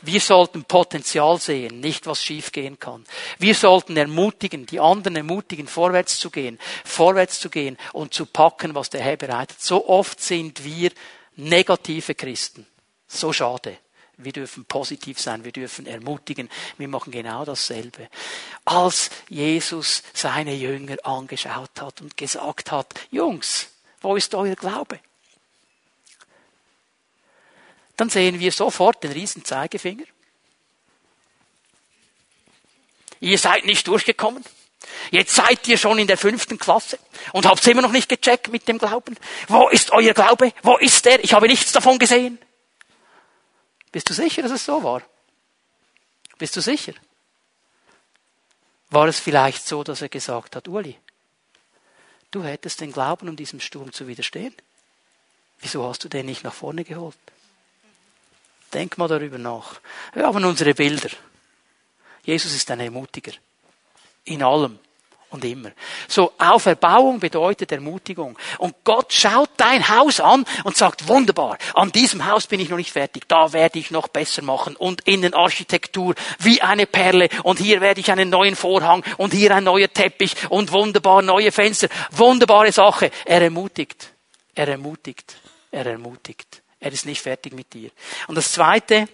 Wir 0.00 0.20
sollten 0.20 0.64
Potenzial 0.64 1.38
sehen, 1.38 1.80
nicht 1.80 2.06
was 2.06 2.24
schiefgehen 2.24 2.78
kann. 2.78 3.04
Wir 3.38 3.54
sollten 3.54 3.96
ermutigen, 3.96 4.64
die 4.66 4.80
anderen 4.80 5.16
ermutigen, 5.16 5.66
vorwärts 5.66 6.18
zu 6.18 6.30
gehen, 6.30 6.58
vorwärts 6.84 7.38
zu 7.40 7.50
gehen 7.50 7.76
und 7.92 8.14
zu 8.14 8.24
packen, 8.24 8.74
was 8.74 8.90
der 8.90 9.02
Herr 9.02 9.16
bereitet. 9.16 9.60
So 9.60 9.86
oft 9.88 10.20
sind 10.20 10.64
wir 10.64 10.90
negative 11.38 12.14
Christen. 12.14 12.66
So 13.06 13.32
schade. 13.32 13.78
Wir 14.20 14.32
dürfen 14.32 14.64
positiv 14.64 15.20
sein, 15.20 15.44
wir 15.44 15.52
dürfen 15.52 15.86
ermutigen. 15.86 16.50
Wir 16.76 16.88
machen 16.88 17.12
genau 17.12 17.44
dasselbe. 17.44 18.08
Als 18.64 19.10
Jesus 19.28 20.02
seine 20.12 20.54
Jünger 20.54 20.96
angeschaut 21.04 21.80
hat 21.80 22.00
und 22.00 22.16
gesagt 22.16 22.72
hat, 22.72 22.94
Jungs, 23.12 23.68
wo 24.00 24.16
ist 24.16 24.34
euer 24.34 24.56
Glaube? 24.56 24.98
Dann 27.96 28.10
sehen 28.10 28.40
wir 28.40 28.50
sofort 28.50 29.04
den 29.04 29.12
riesen 29.12 29.44
Zeigefinger. 29.44 30.04
Ihr 33.20 33.38
seid 33.38 33.64
nicht 33.66 33.86
durchgekommen. 33.86 34.44
Jetzt 35.10 35.34
seid 35.34 35.66
ihr 35.68 35.78
schon 35.78 35.98
in 35.98 36.06
der 36.06 36.18
fünften 36.18 36.58
Klasse 36.58 36.98
und 37.32 37.46
habt 37.46 37.66
immer 37.66 37.82
noch 37.82 37.92
nicht 37.92 38.08
gecheckt 38.08 38.48
mit 38.48 38.68
dem 38.68 38.78
Glauben. 38.78 39.16
Wo 39.48 39.68
ist 39.68 39.90
euer 39.92 40.14
Glaube? 40.14 40.52
Wo 40.62 40.76
ist 40.76 41.06
er? 41.06 41.22
Ich 41.22 41.32
habe 41.32 41.46
nichts 41.46 41.72
davon 41.72 41.98
gesehen. 41.98 42.38
Bist 43.92 44.08
du 44.10 44.14
sicher, 44.14 44.42
dass 44.42 44.52
es 44.52 44.64
so 44.64 44.82
war? 44.82 45.02
Bist 46.38 46.56
du 46.56 46.60
sicher? 46.60 46.92
War 48.90 49.08
es 49.08 49.20
vielleicht 49.20 49.66
so, 49.66 49.84
dass 49.84 50.02
er 50.02 50.08
gesagt 50.08 50.56
hat, 50.56 50.68
Uli, 50.68 50.96
du 52.30 52.42
hättest 52.42 52.80
den 52.80 52.92
Glauben, 52.92 53.28
um 53.28 53.36
diesem 53.36 53.60
Sturm 53.60 53.92
zu 53.92 54.06
widerstehen? 54.06 54.54
Wieso 55.60 55.86
hast 55.86 56.04
du 56.04 56.08
den 56.08 56.26
nicht 56.26 56.44
nach 56.44 56.54
vorne 56.54 56.84
geholt? 56.84 57.16
Denk 58.72 58.98
mal 58.98 59.08
darüber 59.08 59.38
nach. 59.38 59.80
Wir 60.14 60.26
haben 60.26 60.44
unsere 60.44 60.74
Bilder. 60.74 61.10
Jesus 62.22 62.54
ist 62.54 62.70
ein 62.70 62.80
Ermutiger. 62.80 63.32
In 64.24 64.42
allem 64.42 64.78
und 65.30 65.44
immer. 65.44 65.72
So, 66.08 66.32
Auferbauung 66.38 67.20
bedeutet 67.20 67.72
Ermutigung. 67.72 68.38
Und 68.58 68.74
Gott 68.84 69.12
schaut 69.12 69.50
dein 69.56 69.88
Haus 69.88 70.20
an 70.20 70.44
und 70.64 70.76
sagt, 70.76 71.08
wunderbar, 71.08 71.58
an 71.74 71.92
diesem 71.92 72.26
Haus 72.26 72.46
bin 72.46 72.60
ich 72.60 72.68
noch 72.68 72.76
nicht 72.78 72.92
fertig, 72.92 73.28
da 73.28 73.52
werde 73.52 73.78
ich 73.78 73.90
noch 73.90 74.08
besser 74.08 74.42
machen 74.42 74.76
und 74.76 75.02
Innenarchitektur 75.06 76.14
wie 76.38 76.62
eine 76.62 76.86
Perle 76.86 77.28
und 77.42 77.58
hier 77.58 77.80
werde 77.80 78.00
ich 78.00 78.10
einen 78.10 78.30
neuen 78.30 78.56
Vorhang 78.56 79.04
und 79.18 79.34
hier 79.34 79.54
ein 79.54 79.64
neuer 79.64 79.92
Teppich 79.92 80.34
und 80.48 80.72
wunderbar 80.72 81.22
neue 81.22 81.52
Fenster. 81.52 81.88
Wunderbare 82.12 82.72
Sache. 82.72 83.10
Er 83.24 83.42
ermutigt. 83.42 84.12
Er 84.54 84.68
ermutigt. 84.68 85.36
Er 85.70 85.86
ermutigt. 85.86 86.62
Er 86.80 86.92
ist 86.92 87.06
nicht 87.06 87.20
fertig 87.20 87.52
mit 87.52 87.72
dir. 87.74 87.90
Und 88.28 88.36
das 88.36 88.52
zweite, 88.52 89.08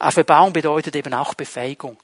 Auferbauung 0.00 0.52
bedeutet 0.52 0.96
eben 0.96 1.14
auch 1.14 1.34
Befähigung 1.34 1.98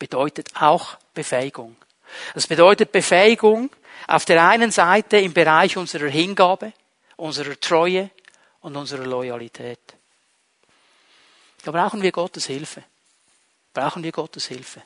bedeutet 0.00 0.48
auch 0.58 0.96
Befähigung. 1.20 1.76
Das 2.32 2.46
bedeutet 2.46 2.92
Befähigung 2.92 3.68
auf 4.06 4.24
der 4.24 4.42
einen 4.48 4.70
Seite 4.70 5.18
im 5.18 5.34
Bereich 5.34 5.76
unserer 5.76 6.08
Hingabe, 6.08 6.72
unserer 7.16 7.60
Treue 7.60 8.08
und 8.60 8.74
unserer 8.74 9.04
Loyalität. 9.04 9.80
Da 11.62 11.72
brauchen 11.72 12.00
wir 12.00 12.10
Gottes 12.10 12.46
Hilfe. 12.46 12.82
Brauchen 13.74 14.02
wir 14.02 14.12
Gottes 14.12 14.46
Hilfe. 14.46 14.82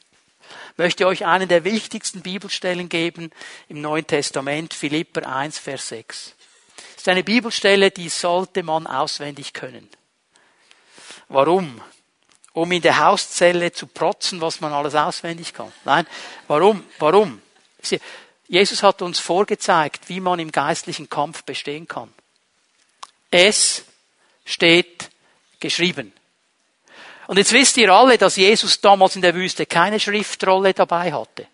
Ich 0.72 0.78
möchte 0.78 1.07
euch 1.07 1.24
einen 1.24 1.49
der 1.49 1.62
wichtigsten 1.62 2.20
Bibelstellen 2.20 2.89
geben 2.89 3.30
im 3.68 3.80
Neuen 3.80 4.09
Testament, 4.09 4.74
Philipper 4.74 5.26
1, 5.26 5.59
Vers 5.59 5.89
6. 5.89 6.35
Das 6.76 6.97
ist 6.97 7.09
eine 7.09 7.22
Bibelstelle, 7.22 7.93
die 7.93 8.09
sollte 8.09 8.64
man 8.64 8.89
auswendig 8.89 9.53
können. 9.53 9.89
Warum? 11.28 11.80
Um 12.55 12.71
in 12.73 12.81
der 12.81 13.05
Hauszelle 13.05 13.73
zu 13.73 13.87
protzen, 13.87 14.41
was 14.41 14.61
man 14.61 14.73
alles 14.73 14.95
auswendig 14.95 15.53
kann. 15.53 15.73
Nein, 15.85 16.07
warum? 16.49 16.85
Warum? 16.99 17.43
Jesus 18.49 18.83
hat 18.83 19.03
uns 19.03 19.21
vorgezeigt, 19.21 20.09
wie 20.09 20.21
man 20.21 20.39
im 20.39 20.53
geistlichen 20.53 21.11
Kampf 21.11 21.43
bestehen 21.43 21.87
kann. 21.87 22.13
Es 23.31 23.85
steht 24.45 25.11
geschrieben. 25.61 26.13
Und 27.27 27.39
jetzt 27.39 27.53
wisst 27.53 27.77
ihr 27.77 27.93
alle, 27.93 28.19
dass 28.19 28.37
Jesus 28.37 28.81
damals 28.81 29.17
in 29.17 29.23
der 29.23 29.35
Wüste 29.35 29.67
keine 29.67 29.99
Schriftrolle 29.99 30.75
dabei 30.75 31.13
hatte. 31.13 31.49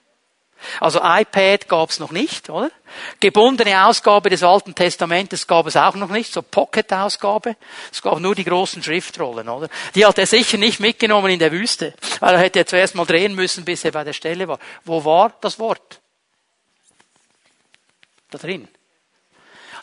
Also 0.81 1.01
iPad 1.03 1.69
gab 1.69 1.91
es 1.91 1.99
noch 1.99 2.11
nicht, 2.11 2.51
oder? 2.51 2.71
Gebundene 3.21 3.87
Ausgabe 3.87 4.31
des 4.31 4.43
Alten 4.43 4.75
Testamentes 4.75 5.47
gab 5.47 5.67
es 5.67 5.77
auch 5.77 5.95
noch 5.95 6.11
nicht, 6.11 6.33
so 6.33 6.43
Pocket-Ausgabe. 6.43 7.57
Es 7.93 8.03
gab 8.03 8.19
nur 8.21 8.35
die 8.35 8.45
großen 8.45 8.83
Schriftrollen, 8.83 9.49
oder? 9.49 9.69
Die 9.95 10.05
hat 10.05 10.19
er 10.19 10.27
sicher 10.27 10.59
nicht 10.59 10.81
mitgenommen 10.81 11.31
in 11.31 11.39
der 11.39 11.53
Wüste, 11.53 11.95
weil 12.21 12.35
er 12.35 12.41
hätte 12.41 12.65
zuerst 12.65 12.95
mal 12.95 13.07
drehen 13.07 13.35
müssen, 13.35 13.65
bis 13.65 13.85
er 13.85 13.93
bei 13.93 14.05
der 14.05 14.13
Stelle 14.13 14.49
war. 14.49 14.59
Wo 14.85 15.05
war 15.05 15.33
das 15.41 15.59
Wort? 15.59 16.01
Da 18.31 18.39
drin. 18.39 18.69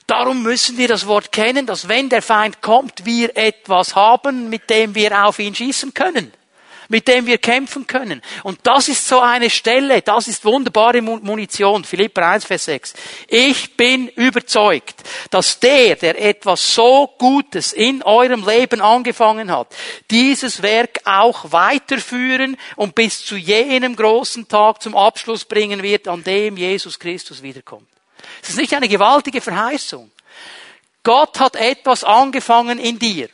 Darum 0.06 0.42
müssen 0.42 0.78
wir 0.78 0.88
das 0.88 1.06
Wort 1.06 1.32
kennen, 1.32 1.66
dass 1.66 1.90
wenn 1.90 2.08
der 2.08 2.22
Feind 2.22 2.62
kommt, 2.62 3.06
wir 3.06 3.36
etwas 3.36 3.96
haben, 3.96 4.50
mit 4.50 4.70
dem 4.70 4.96
wir 4.96 5.26
auf 5.26 5.40
ihn 5.40 5.54
schießen 5.54 5.94
können 5.94 6.32
mit 6.90 7.08
dem 7.08 7.26
wir 7.26 7.38
kämpfen 7.38 7.88
können. 7.88 8.22
Und 8.44 8.60
das 8.64 8.88
ist 8.88 9.08
so 9.08 9.20
eine 9.20 9.50
Stelle, 9.50 10.02
das 10.02 10.28
ist 10.28 10.46
wunderbare 10.46 11.02
Munition. 11.02 11.84
Philipper 11.84 12.28
1, 12.28 12.46
Vers 12.46 12.66
6. 12.66 12.94
Ich 13.28 13.76
bin 13.76 14.08
überzeugt, 14.10 15.04
dass 15.30 15.60
der, 15.60 15.96
der 15.96 16.22
etwas 16.22 16.74
so 16.74 17.14
Gutes 17.18 17.74
in 17.74 18.04
eurem 18.04 18.48
Leben 18.48 18.82
angefangen 18.82 19.52
hat, 19.52 19.68
dieses 20.12 20.62
Werk 20.62 21.00
auch 21.06 21.52
weiterführen 21.52 22.58
und 22.76 22.96
bis 22.96 23.26
zu 23.26 23.36
jenem 23.36 23.96
großen 23.96 24.48
Tag 24.48 24.82
zum 24.82 24.96
Abschluss 24.96 25.46
bringen 25.46 25.84
wird, 25.84 26.08
an 26.08 26.24
dem 26.24 26.58
Jesus 26.58 27.00
Christus 27.00 27.42
wiederkommt. 27.42 27.88
Es 28.42 28.50
ist 28.50 28.58
nicht 28.58 28.74
eine 28.74 28.88
gewaltige 28.88 29.42
Verheißung. 29.42 30.12
Gott 31.04 31.40
hat 31.40 31.56
etwas 31.56 32.04
angefangen 32.04 32.80
in 32.80 33.00
dir. 33.00 33.30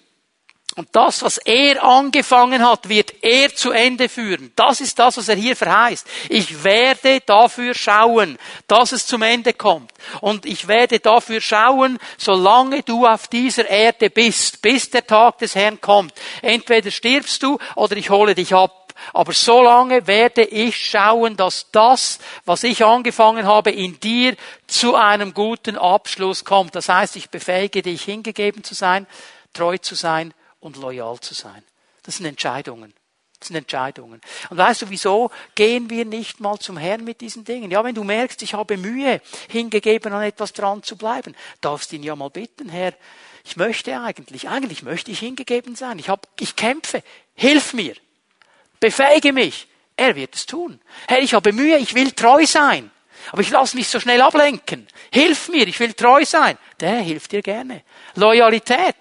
Und 0.76 0.89
das, 0.93 1.21
was 1.21 1.38
er 1.38 1.84
angefangen 1.84 2.67
hat, 2.67 2.89
wird 2.89 3.13
er 3.21 3.53
zu 3.53 3.71
Ende 3.71 4.09
führen. 4.09 4.51
Das 4.55 4.82
ist 4.82 4.97
das, 4.97 5.17
was 5.17 5.30
er 5.30 5.36
hier 5.36 5.55
verheißt. 5.55 6.07
Ich 6.30 6.63
werde 6.63 7.21
dafür 7.21 7.76
schauen, 7.76 8.39
dass 8.67 8.91
es 8.91 9.05
zum 9.05 9.21
Ende 9.21 9.53
kommt. 9.53 9.91
Und 10.19 10.47
ich 10.47 10.67
werde 10.67 10.99
dafür 10.99 11.41
schauen, 11.41 11.99
solange 12.17 12.82
du 12.82 13.05
auf 13.05 13.28
dieser 13.28 13.69
Erde 13.69 14.09
bist, 14.09 14.63
bis 14.63 14.89
der 14.89 15.05
Tag 15.05 15.38
des 15.38 15.53
Herrn 15.53 15.80
kommt. 15.80 16.13
Entweder 16.41 16.89
stirbst 16.89 17.43
du 17.43 17.59
oder 17.76 17.95
ich 17.95 18.09
hole 18.09 18.34
dich 18.34 18.55
ab. 18.55 18.93
Aber 19.11 19.34
solange 19.34 20.07
werde 20.07 20.43
ich 20.43 20.76
schauen, 20.76 21.38
dass 21.38 21.69
das, 21.71 22.17
was 22.45 22.63
ich 22.63 22.84
angefangen 22.84 23.45
habe, 23.45 23.71
in 23.71 23.99
dir 23.99 24.36
zu 24.65 24.95
einem 24.95 25.36
guten 25.36 25.78
Abschluss 25.78 26.45
kommt. 26.45 26.76
Das 26.76 26.89
heißt, 26.89 27.15
ich 27.15 27.30
befähige 27.30 27.84
dich, 27.84 28.03
hingegeben 28.03 28.63
zu 28.63 28.74
sein, 28.74 29.05
treu 29.53 29.78
zu 29.78 29.93
sein 29.93 30.34
und 30.64 30.78
loyal 30.78 31.20
zu 31.20 31.34
sein. 31.34 31.64
Das 32.03 32.18
sind 32.18 32.26
Entscheidungen. 32.26 32.93
Das 33.39 33.49
sind 33.49 33.57
Entscheidungen. 33.57 34.22
Und 34.49 34.57
weißt 34.57 34.84
du, 34.84 34.89
wieso 34.89 35.30
gehen 35.55 35.89
wir 35.89 36.05
nicht 36.05 36.39
mal 36.39 36.57
zum 36.59 36.78
Herrn 36.78 37.03
mit 37.03 37.20
diesen 37.20 37.43
Dingen? 37.43 37.70
Ja, 37.72 37.84
wenn 37.84 37.95
du 37.95 38.03
merkst, 38.03 38.41
ich 38.41 38.53
habe 38.53 38.78
Mühe, 38.78 39.22
hingegeben 39.49 40.14
an 40.14 40.24
etwas 40.24 40.53
dran 40.53 40.82
zu 40.82 40.95
bleiben, 40.95 41.36
darfst 41.59 41.91
du 41.91 41.97
ihn 41.97 42.03
ja 42.03 42.16
mal 42.16 42.30
bitten, 42.30 42.70
Herr, 42.70 42.93
ich 43.43 43.57
möchte 43.57 43.99
eigentlich, 43.99 44.47
eigentlich 44.47 44.84
möchte 44.84 45.11
ich 45.11 45.20
hingegeben 45.20 45.76
sein. 45.76 45.99
Ich, 45.99 46.07
hab, 46.07 46.28
ich 46.39 46.55
kämpfe. 46.55 47.03
Hilf 47.36 47.74
mir. 47.74 47.95
Befähige 48.80 49.34
mich. 49.34 49.68
Er 49.97 50.16
wird 50.16 50.36
es 50.36 50.45
tun. 50.45 50.80
Herr, 51.07 51.20
ich 51.20 51.34
habe 51.34 51.51
Mühe, 51.51 51.78
ich 51.78 51.93
will 51.93 52.11
treu 52.14 52.45
sein. 52.45 52.89
Aber 53.32 53.41
ich 53.41 53.49
lasse 53.49 53.76
mich 53.76 53.89
so 53.89 53.99
schnell 53.99 54.22
ablenken. 54.22 54.88
Hilf 55.11 55.49
mir, 55.49 55.68
ich 55.68 55.80
will 55.82 55.93
treu 55.93 56.24
sein. 56.24 56.57
Der 56.80 56.99
hilft 57.01 57.34
dir 57.34 57.41
gerne. 57.41 57.84
Loyalität. 58.16 58.95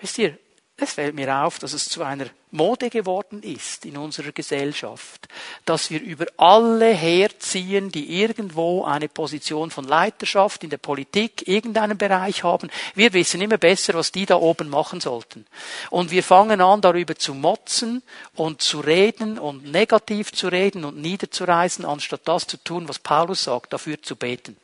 Wisst 0.00 0.18
ihr, 0.18 0.38
es 0.80 0.92
fällt 0.92 1.16
mir 1.16 1.42
auf, 1.42 1.58
dass 1.58 1.72
es 1.72 1.88
zu 1.88 2.04
einer 2.04 2.26
Mode 2.52 2.88
geworden 2.88 3.42
ist 3.42 3.84
in 3.84 3.96
unserer 3.96 4.30
Gesellschaft, 4.30 5.26
dass 5.64 5.90
wir 5.90 6.00
über 6.00 6.26
alle 6.36 6.94
herziehen, 6.94 7.90
die 7.90 8.20
irgendwo 8.20 8.84
eine 8.84 9.08
Position 9.08 9.72
von 9.72 9.84
Leiterschaft 9.84 10.62
in 10.62 10.70
der 10.70 10.78
Politik, 10.78 11.48
irgendeinen 11.48 11.98
Bereich 11.98 12.44
haben. 12.44 12.70
Wir 12.94 13.12
wissen 13.12 13.40
immer 13.40 13.58
besser, 13.58 13.94
was 13.94 14.12
die 14.12 14.24
da 14.24 14.36
oben 14.36 14.68
machen 14.68 15.00
sollten. 15.00 15.46
Und 15.90 16.12
wir 16.12 16.22
fangen 16.22 16.60
an, 16.60 16.80
darüber 16.80 17.16
zu 17.16 17.34
motzen 17.34 18.04
und 18.36 18.62
zu 18.62 18.78
reden 18.78 19.36
und 19.36 19.64
negativ 19.64 20.30
zu 20.30 20.46
reden 20.46 20.84
und 20.84 20.96
niederzureißen, 20.96 21.84
anstatt 21.84 22.20
das 22.24 22.46
zu 22.46 22.56
tun, 22.56 22.88
was 22.88 23.00
Paulus 23.00 23.42
sagt, 23.42 23.72
dafür 23.72 24.00
zu 24.00 24.14
beten. 24.14 24.56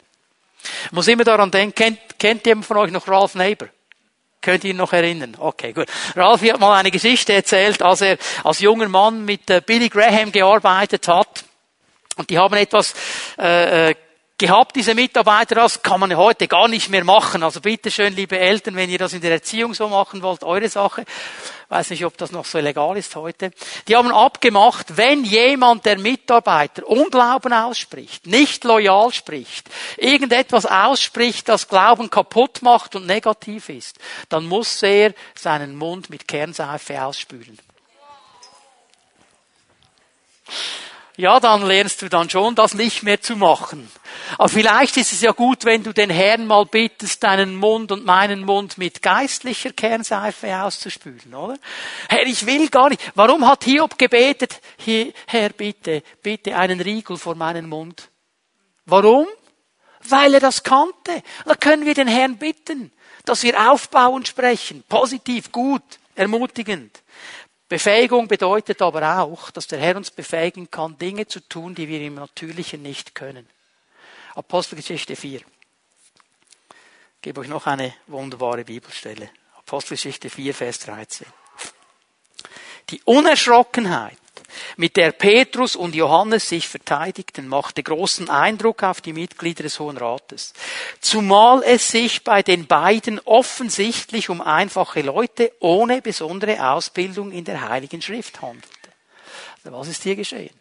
Ich 0.87 0.93
muss 0.93 1.09
immer 1.09 1.24
daran 1.24 1.51
denken, 1.51 1.74
kennt, 1.74 2.18
kennt 2.20 2.47
jemand 2.47 2.66
von 2.66 2.76
euch 2.76 2.93
noch 2.93 3.09
Ralph 3.09 3.35
Neighbor? 3.35 3.68
Könnt 4.45 4.62
ihr 4.64 4.72
ihn 4.72 4.76
noch 4.76 4.92
erinnern? 4.92 5.36
Okay, 5.38 5.72
gut. 5.72 5.86
Ralf 6.14 6.42
hat 6.42 6.61
mal 6.61 6.78
eine 6.78 6.90
Geschichte 6.90 7.32
erzählt, 7.32 7.80
als 7.80 8.03
er 8.03 8.18
als 8.45 8.61
junger 8.61 8.90
Mann 8.90 9.24
mit 9.24 9.49
äh, 9.49 9.62
Billy 9.64 9.88
Graham 9.88 10.32
gearbeitet 10.32 11.09
hat. 11.09 11.45
Und 12.16 12.28
die 12.28 12.38
haben 12.38 12.55
etwas 12.55 12.95
äh, 13.38 13.90
äh 13.90 13.95
gehabt, 14.36 14.74
diese 14.76 14.95
Mitarbeiter, 14.95 15.55
das 15.55 15.80
kann 15.82 16.01
man 16.01 16.14
heute 16.16 16.49
gar 16.49 16.68
nicht 16.68 16.90
mehr 16.90 17.05
machen. 17.05 17.42
Also 17.42 17.61
bitteschön, 17.61 18.14
liebe 18.14 18.38
Eltern, 18.38 18.74
wenn 18.76 18.90
ihr 18.90 18.99
das 18.99 19.12
in 19.12 19.20
der 19.20 19.30
Erziehung 19.30 19.72
so 19.74 19.88
machen 19.88 20.22
wollt, 20.22 20.42
eure 20.42 20.68
Sache. 20.68 21.05
Weiß 21.69 21.91
nicht, 21.91 22.05
ob 22.05 22.17
das 22.19 22.31
noch 22.31 22.45
so 22.45 22.59
legal 22.59 22.97
ist 22.97 23.17
heute. 23.17 23.51
Die 23.89 23.97
haben 23.97 24.12
abgemacht, 24.12 24.97
wenn 24.97 25.25
jemand 25.25 25.87
der 25.87 25.99
Mitarbeiter 25.99 26.87
Unglauben 26.87 27.53
ausspricht, 27.53 28.27
nicht 28.27 28.65
loyal 28.65 29.12
spricht, 29.12 29.69
irgendetwas 29.97 30.67
ausspricht, 30.67 31.49
das 31.49 31.69
Glauben 31.69 32.11
kaputt 32.11 32.62
macht 32.62 32.97
und 32.97 33.07
negativ 33.07 33.69
ist, 33.69 33.99
dann 34.29 34.47
muss 34.47 34.83
er 34.83 35.15
seinen 35.35 35.77
Mund 35.77 36.11
mit 36.11 36.29
Kernseife 36.29 37.03
ausspülen 37.03 37.59
ja, 41.17 41.39
dann 41.39 41.62
lernst 41.62 42.03
du 42.03 42.09
dann 42.09 42.29
schon, 42.29 42.55
das 42.55 42.75
nicht 42.75 43.05
mehr 43.05 43.21
zu 43.21 43.37
machen. 43.37 43.89
Aber 44.37 44.49
vielleicht 44.49 44.97
ist 44.97 45.12
es 45.12 45.21
ja 45.21 45.31
gut, 45.31 45.65
wenn 45.65 45.85
du 45.85 45.93
den 45.93 46.11
Herrn 46.11 46.47
mal 46.47 46.67
bittest, 46.67 47.23
deinen 47.23 47.55
Mund 47.57 47.93
und 47.93 48.05
meinen 48.05 48.45
Mund 48.45 48.79
mit 48.79 49.01
geistlicher 49.01 49.73
Kernseife 49.73 50.61
auszuspülen, 50.61 51.35
oder? 51.35 51.57
Herr, 52.09 52.27
ich 52.27 52.47
will 52.47 52.69
gar 52.69 52.89
nicht. 52.89 53.01
Warum 53.15 53.47
hat 53.47 53.65
Hiob 53.65 53.97
gebetet? 53.97 54.61
Herr, 55.27 55.51
bitte, 55.51 56.03
bitte 56.23 56.57
einen 56.57 56.81
Riegel 56.81 57.17
vor 57.17 57.37
meinen 57.37 57.69
Mund. 57.69 58.09
Warum? 58.85 59.27
Weil 60.09 60.35
er 60.35 60.41
das 60.41 60.65
kannte. 60.65 61.23
Da 61.45 61.55
können 61.55 61.87
wir 61.87 61.95
den 61.95 62.09
Herrn 62.09 62.39
bitten, 62.39 62.93
dass 63.25 63.45
wir 63.45 63.71
aufbauend 63.71 64.27
sprechen, 64.27 64.83
positiv, 64.89 65.53
gut, 65.53 65.83
ermutigend. 66.17 67.04
Befähigung 67.75 68.29
bedeutet 68.29 68.81
aber 68.83 69.18
auch, 69.18 69.51
dass 69.51 69.66
der 69.66 69.81
Herr 69.81 69.97
uns 69.97 70.12
befähigen 70.12 70.70
kann, 70.70 70.97
Dinge 70.97 71.27
zu 71.27 71.41
tun, 71.41 71.75
die 71.75 71.89
wir 71.89 72.01
im 72.03 72.14
Natürlichen 72.14 72.83
nicht 72.83 73.16
können. 73.16 73.49
Apostelgeschichte 74.37 75.16
4. 75.16 75.41
Ich 75.41 75.45
gebe 77.20 77.41
euch 77.41 77.49
noch 77.49 77.66
eine 77.66 77.93
wunderbare 78.07 78.64
Bibelstelle. 78.64 79.29
Apostelgeschichte 79.57 80.31
4, 80.31 80.55
Vers 80.55 80.79
13. 80.79 81.27
Die 82.91 83.03
Unerschrockenheit, 83.03 84.18
mit 84.77 84.97
der 84.97 85.13
Petrus 85.13 85.77
und 85.77 85.95
Johannes 85.95 86.49
sich 86.49 86.69
verteidigten, 86.69 87.49
machte 87.49 87.83
großen 87.83 88.31
Eindruck 88.31 88.83
auf 88.83 89.01
die 89.01 89.13
Mitglieder 89.13 89.63
des 89.63 89.79
Hohen 89.81 89.97
Rates. 89.97 90.53
Zumal 91.01 91.63
es 91.65 91.91
sich 91.91 92.25
bei 92.25 92.43
den 92.43 92.67
beiden 92.67 93.21
offensichtlich 93.21 94.31
um 94.31 94.41
einfache 94.41 95.03
Leute 95.03 95.53
ohne 95.61 96.03
besondere 96.03 96.71
Ausbildung 96.71 97.33
in 97.33 97.45
der 97.45 97.69
Heiligen 97.69 98.03
Schrift 98.03 98.41
handelte. 98.43 98.69
Also 99.65 99.79
was 99.79 99.89
ist 99.89 100.03
hier 100.03 100.17
geschehen? 100.17 100.55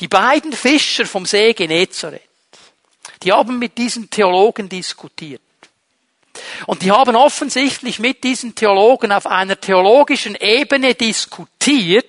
Die 0.00 0.08
beiden 0.08 0.52
Fischer 0.52 1.06
vom 1.06 1.24
See 1.24 1.52
Genezareth, 1.52 2.20
die 3.22 3.32
haben 3.32 3.58
mit 3.58 3.78
diesen 3.78 4.10
Theologen 4.10 4.68
diskutiert. 4.68 5.40
Und 6.66 6.82
die 6.82 6.90
haben 6.90 7.16
offensichtlich 7.16 7.98
mit 7.98 8.24
diesen 8.24 8.54
Theologen 8.54 9.12
auf 9.12 9.26
einer 9.26 9.60
theologischen 9.60 10.34
Ebene 10.34 10.94
diskutiert, 10.94 12.06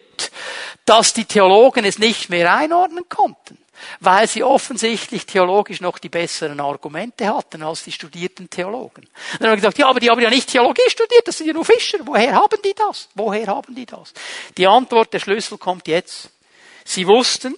dass 0.85 1.13
die 1.13 1.25
Theologen 1.25 1.85
es 1.85 1.99
nicht 1.99 2.29
mehr 2.29 2.53
einordnen 2.53 3.07
konnten, 3.09 3.57
weil 3.99 4.27
sie 4.27 4.43
offensichtlich 4.43 5.25
theologisch 5.25 5.81
noch 5.81 5.97
die 5.97 6.09
besseren 6.09 6.59
Argumente 6.59 7.27
hatten 7.27 7.63
als 7.63 7.83
die 7.83 7.91
studierten 7.91 8.49
Theologen. 8.49 9.03
Und 9.05 9.41
dann 9.41 9.49
haben 9.49 9.53
wir 9.53 9.61
gesagt, 9.61 9.77
ja, 9.77 9.87
aber 9.87 9.99
die 9.99 10.09
haben 10.09 10.21
ja 10.21 10.29
nicht 10.29 10.49
Theologie 10.49 10.89
studiert, 10.89 11.27
das 11.27 11.37
sind 11.37 11.47
ja 11.47 11.53
nur 11.53 11.65
Fischer. 11.65 11.99
Woher 12.03 12.33
haben 12.33 12.61
die 12.63 12.73
das? 12.73 13.09
Woher 13.15 13.47
haben 13.47 13.75
die 13.75 13.85
das? 13.85 14.13
Die 14.57 14.67
Antwort, 14.67 15.13
der 15.13 15.19
Schlüssel 15.19 15.57
kommt 15.57 15.87
jetzt. 15.87 16.29
Sie 16.83 17.07
wussten, 17.07 17.55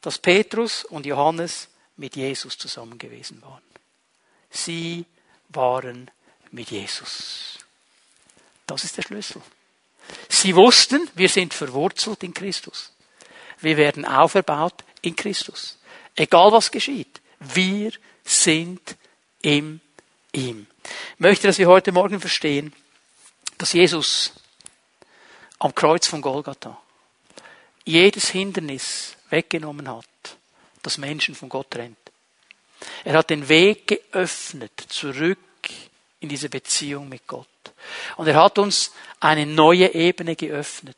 dass 0.00 0.18
Petrus 0.18 0.84
und 0.84 1.06
Johannes 1.06 1.68
mit 1.96 2.16
Jesus 2.16 2.58
zusammen 2.58 2.98
gewesen 2.98 3.42
waren. 3.42 3.62
Sie 4.50 5.04
waren 5.50 6.10
mit 6.50 6.70
Jesus. 6.70 7.58
Das 8.66 8.84
ist 8.84 8.96
der 8.96 9.02
Schlüssel. 9.02 9.42
Sie 10.28 10.54
wussten, 10.56 11.08
wir 11.14 11.28
sind 11.28 11.54
verwurzelt 11.54 12.22
in 12.22 12.34
Christus. 12.34 12.92
Wir 13.60 13.76
werden 13.76 14.04
auferbaut 14.04 14.84
in 15.02 15.14
Christus. 15.14 15.78
Egal 16.16 16.52
was 16.52 16.70
geschieht. 16.70 17.20
Wir 17.38 17.92
sind 18.24 18.96
im 19.40 19.80
ihm. 20.32 20.66
Ich 20.84 21.20
möchte, 21.20 21.46
dass 21.46 21.58
wir 21.58 21.68
heute 21.68 21.92
Morgen 21.92 22.20
verstehen, 22.20 22.72
dass 23.58 23.72
Jesus 23.72 24.32
am 25.58 25.74
Kreuz 25.74 26.06
von 26.06 26.20
Golgatha 26.20 26.80
jedes 27.84 28.30
Hindernis 28.30 29.16
weggenommen 29.30 29.88
hat, 29.88 30.06
das 30.82 30.98
Menschen 30.98 31.34
von 31.34 31.48
Gott 31.48 31.70
trennt. 31.70 31.98
Er 33.04 33.14
hat 33.14 33.30
den 33.30 33.48
Weg 33.48 33.86
geöffnet 33.86 34.72
zurück 34.88 35.38
in 36.22 36.28
diese 36.28 36.48
Beziehung 36.48 37.08
mit 37.08 37.26
Gott. 37.26 37.46
Und 38.16 38.28
er 38.28 38.36
hat 38.36 38.58
uns 38.58 38.92
eine 39.20 39.44
neue 39.44 39.92
Ebene 39.92 40.36
geöffnet, 40.36 40.96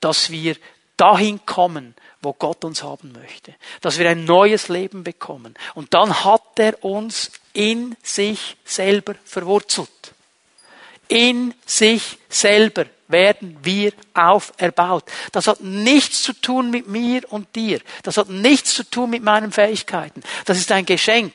dass 0.00 0.30
wir 0.30 0.56
dahin 0.96 1.44
kommen, 1.44 1.94
wo 2.22 2.32
Gott 2.32 2.64
uns 2.64 2.82
haben 2.82 3.12
möchte. 3.12 3.54
Dass 3.80 3.98
wir 3.98 4.08
ein 4.08 4.24
neues 4.24 4.68
Leben 4.68 5.02
bekommen. 5.02 5.54
Und 5.74 5.92
dann 5.92 6.24
hat 6.24 6.58
er 6.58 6.84
uns 6.84 7.32
in 7.52 7.96
sich 8.02 8.56
selber 8.64 9.14
verwurzelt. 9.24 10.14
In 11.08 11.54
sich 11.66 12.18
selber 12.28 12.86
werden 13.08 13.58
wir 13.62 13.92
auferbaut. 14.14 15.04
Das 15.32 15.48
hat 15.48 15.60
nichts 15.62 16.22
zu 16.22 16.32
tun 16.32 16.70
mit 16.70 16.86
mir 16.86 17.22
und 17.32 17.56
dir. 17.56 17.80
Das 18.04 18.16
hat 18.18 18.28
nichts 18.28 18.74
zu 18.74 18.84
tun 18.84 19.10
mit 19.10 19.24
meinen 19.24 19.50
Fähigkeiten. 19.50 20.22
Das 20.44 20.58
ist 20.58 20.70
ein 20.70 20.86
Geschenk. 20.86 21.34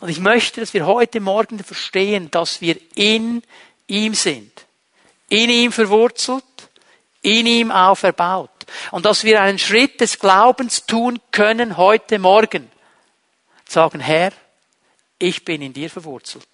Und 0.00 0.08
ich 0.08 0.20
möchte, 0.20 0.60
dass 0.60 0.74
wir 0.74 0.86
heute 0.86 1.20
Morgen 1.20 1.62
verstehen, 1.62 2.30
dass 2.30 2.60
wir 2.60 2.76
in 2.94 3.42
ihm 3.86 4.14
sind. 4.14 4.66
In 5.28 5.50
ihm 5.50 5.72
verwurzelt, 5.72 6.44
in 7.22 7.46
ihm 7.46 7.70
auferbaut. 7.70 8.50
Und 8.90 9.04
dass 9.04 9.24
wir 9.24 9.40
einen 9.40 9.58
Schritt 9.58 10.00
des 10.00 10.18
Glaubens 10.18 10.86
tun 10.86 11.18
können 11.32 11.76
heute 11.76 12.18
Morgen. 12.18 12.70
Sagen, 13.66 14.00
Herr, 14.00 14.32
ich 15.18 15.44
bin 15.44 15.62
in 15.62 15.72
dir 15.72 15.90
verwurzelt. 15.90 16.48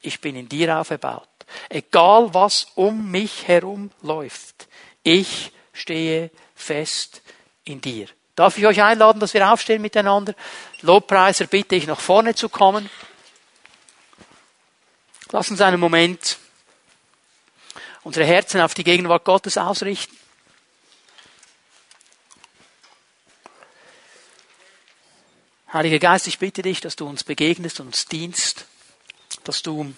Ich 0.00 0.20
bin 0.20 0.36
in 0.36 0.48
dir 0.48 0.78
auferbaut. 0.78 1.28
Egal 1.68 2.32
was 2.32 2.68
um 2.74 3.10
mich 3.10 3.46
herum 3.46 3.90
läuft, 4.02 4.68
ich 5.02 5.52
stehe 5.72 6.30
fest 6.54 7.22
in 7.64 7.80
dir. 7.80 8.08
Darf 8.36 8.58
ich 8.58 8.66
euch 8.66 8.82
einladen, 8.82 9.18
dass 9.18 9.32
wir 9.32 9.50
aufstehen 9.50 9.80
miteinander? 9.80 10.34
Lobpreiser 10.82 11.46
bitte 11.46 11.74
ich 11.74 11.86
nach 11.86 11.98
vorne 11.98 12.34
zu 12.34 12.50
kommen. 12.50 12.90
Lass 15.32 15.50
uns 15.50 15.62
einen 15.62 15.80
Moment 15.80 16.38
unsere 18.04 18.26
Herzen 18.26 18.60
auf 18.60 18.74
die 18.74 18.84
Gegenwart 18.84 19.24
Gottes 19.24 19.58
ausrichten. 19.58 20.16
Heiliger 25.72 25.98
Geist, 25.98 26.26
ich 26.28 26.38
bitte 26.38 26.62
dich, 26.62 26.80
dass 26.80 26.94
du 26.94 27.08
uns 27.08 27.24
begegnest 27.24 27.80
und 27.80 27.88
uns 27.88 28.06
dienst, 28.06 28.66
dass 29.44 29.62
du 29.62 29.94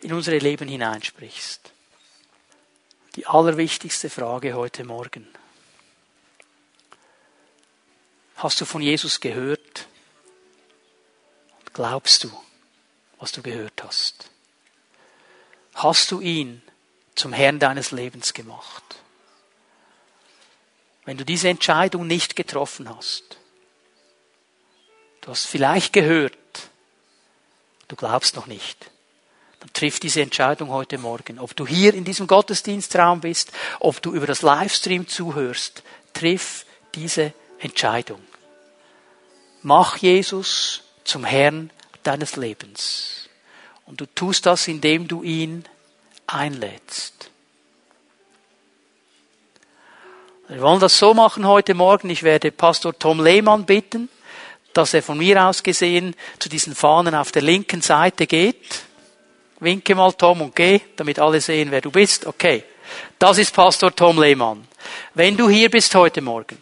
in 0.00 0.12
unsere 0.12 0.38
Leben 0.38 0.68
hineinsprichst. 0.68 1.70
Die 3.14 3.26
allerwichtigste 3.26 4.10
Frage 4.10 4.54
heute 4.54 4.84
Morgen. 4.84 5.28
Hast 8.36 8.60
du 8.60 8.64
von 8.64 8.82
Jesus 8.82 9.20
gehört? 9.20 9.86
Glaubst 11.72 12.24
du, 12.24 12.30
was 13.18 13.32
du 13.32 13.42
gehört 13.42 13.82
hast? 13.82 14.30
Hast 15.74 16.10
du 16.10 16.20
ihn 16.20 16.62
zum 17.14 17.32
Herrn 17.32 17.58
deines 17.58 17.92
Lebens 17.92 18.34
gemacht? 18.34 18.82
Wenn 21.04 21.16
du 21.16 21.24
diese 21.24 21.48
Entscheidung 21.48 22.06
nicht 22.06 22.36
getroffen 22.36 22.88
hast, 22.94 23.38
du 25.22 25.30
hast 25.30 25.46
vielleicht 25.46 25.92
gehört, 25.92 26.36
du 27.88 27.96
glaubst 27.96 28.36
noch 28.36 28.46
nicht, 28.46 28.90
dann 29.60 29.72
triff 29.72 30.00
diese 30.00 30.22
Entscheidung 30.22 30.70
heute 30.70 30.98
Morgen. 30.98 31.38
Ob 31.38 31.56
du 31.56 31.66
hier 31.66 31.94
in 31.94 32.04
diesem 32.04 32.26
Gottesdienstraum 32.26 33.20
bist, 33.20 33.52
ob 33.80 34.02
du 34.02 34.12
über 34.12 34.26
das 34.26 34.42
Livestream 34.42 35.08
zuhörst, 35.08 35.82
triff 36.12 36.66
diese 36.94 37.32
Entscheidung. 37.62 38.20
Mach 39.62 39.96
Jesus 39.96 40.82
zum 41.04 41.24
Herrn 41.24 41.70
deines 42.02 42.36
Lebens. 42.36 43.28
Und 43.86 44.00
du 44.00 44.06
tust 44.06 44.46
das, 44.46 44.68
indem 44.68 45.06
du 45.08 45.22
ihn 45.22 45.64
einlädst. 46.26 47.30
Wir 50.48 50.60
wollen 50.60 50.80
das 50.80 50.98
so 50.98 51.14
machen 51.14 51.46
heute 51.46 51.74
Morgen. 51.74 52.10
Ich 52.10 52.24
werde 52.24 52.50
Pastor 52.50 52.98
Tom 52.98 53.22
Lehmann 53.22 53.64
bitten, 53.64 54.08
dass 54.72 54.92
er 54.92 55.02
von 55.02 55.18
mir 55.18 55.44
aus 55.44 55.62
gesehen 55.62 56.14
zu 56.38 56.48
diesen 56.48 56.74
Fahnen 56.74 57.14
auf 57.14 57.32
der 57.32 57.42
linken 57.42 57.80
Seite 57.80 58.26
geht. 58.26 58.82
Winke 59.60 59.94
mal 59.94 60.12
Tom 60.12 60.40
und 60.42 60.56
geh, 60.56 60.80
damit 60.96 61.20
alle 61.20 61.40
sehen, 61.40 61.70
wer 61.70 61.80
du 61.80 61.92
bist. 61.92 62.26
Okay. 62.26 62.64
Das 63.18 63.38
ist 63.38 63.54
Pastor 63.54 63.94
Tom 63.94 64.20
Lehmann. 64.20 64.66
Wenn 65.14 65.36
du 65.36 65.48
hier 65.48 65.70
bist 65.70 65.94
heute 65.94 66.20
Morgen, 66.20 66.60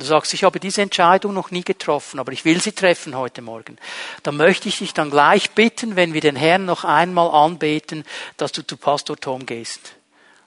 du 0.00 0.06
sagst, 0.06 0.34
ich 0.34 0.44
habe 0.44 0.60
diese 0.60 0.82
Entscheidung 0.82 1.32
noch 1.34 1.50
nie 1.50 1.62
getroffen, 1.62 2.18
aber 2.18 2.32
ich 2.32 2.44
will 2.44 2.60
sie 2.60 2.72
treffen 2.72 3.16
heute 3.16 3.42
Morgen, 3.42 3.78
dann 4.22 4.36
möchte 4.36 4.68
ich 4.68 4.78
dich 4.78 4.94
dann 4.94 5.10
gleich 5.10 5.52
bitten, 5.52 5.96
wenn 5.96 6.14
wir 6.14 6.20
den 6.20 6.36
Herrn 6.36 6.64
noch 6.64 6.84
einmal 6.84 7.30
anbeten, 7.30 8.04
dass 8.36 8.52
du 8.52 8.66
zu 8.66 8.76
Pastor 8.76 9.16
Tom 9.16 9.46
gehst. 9.46 9.94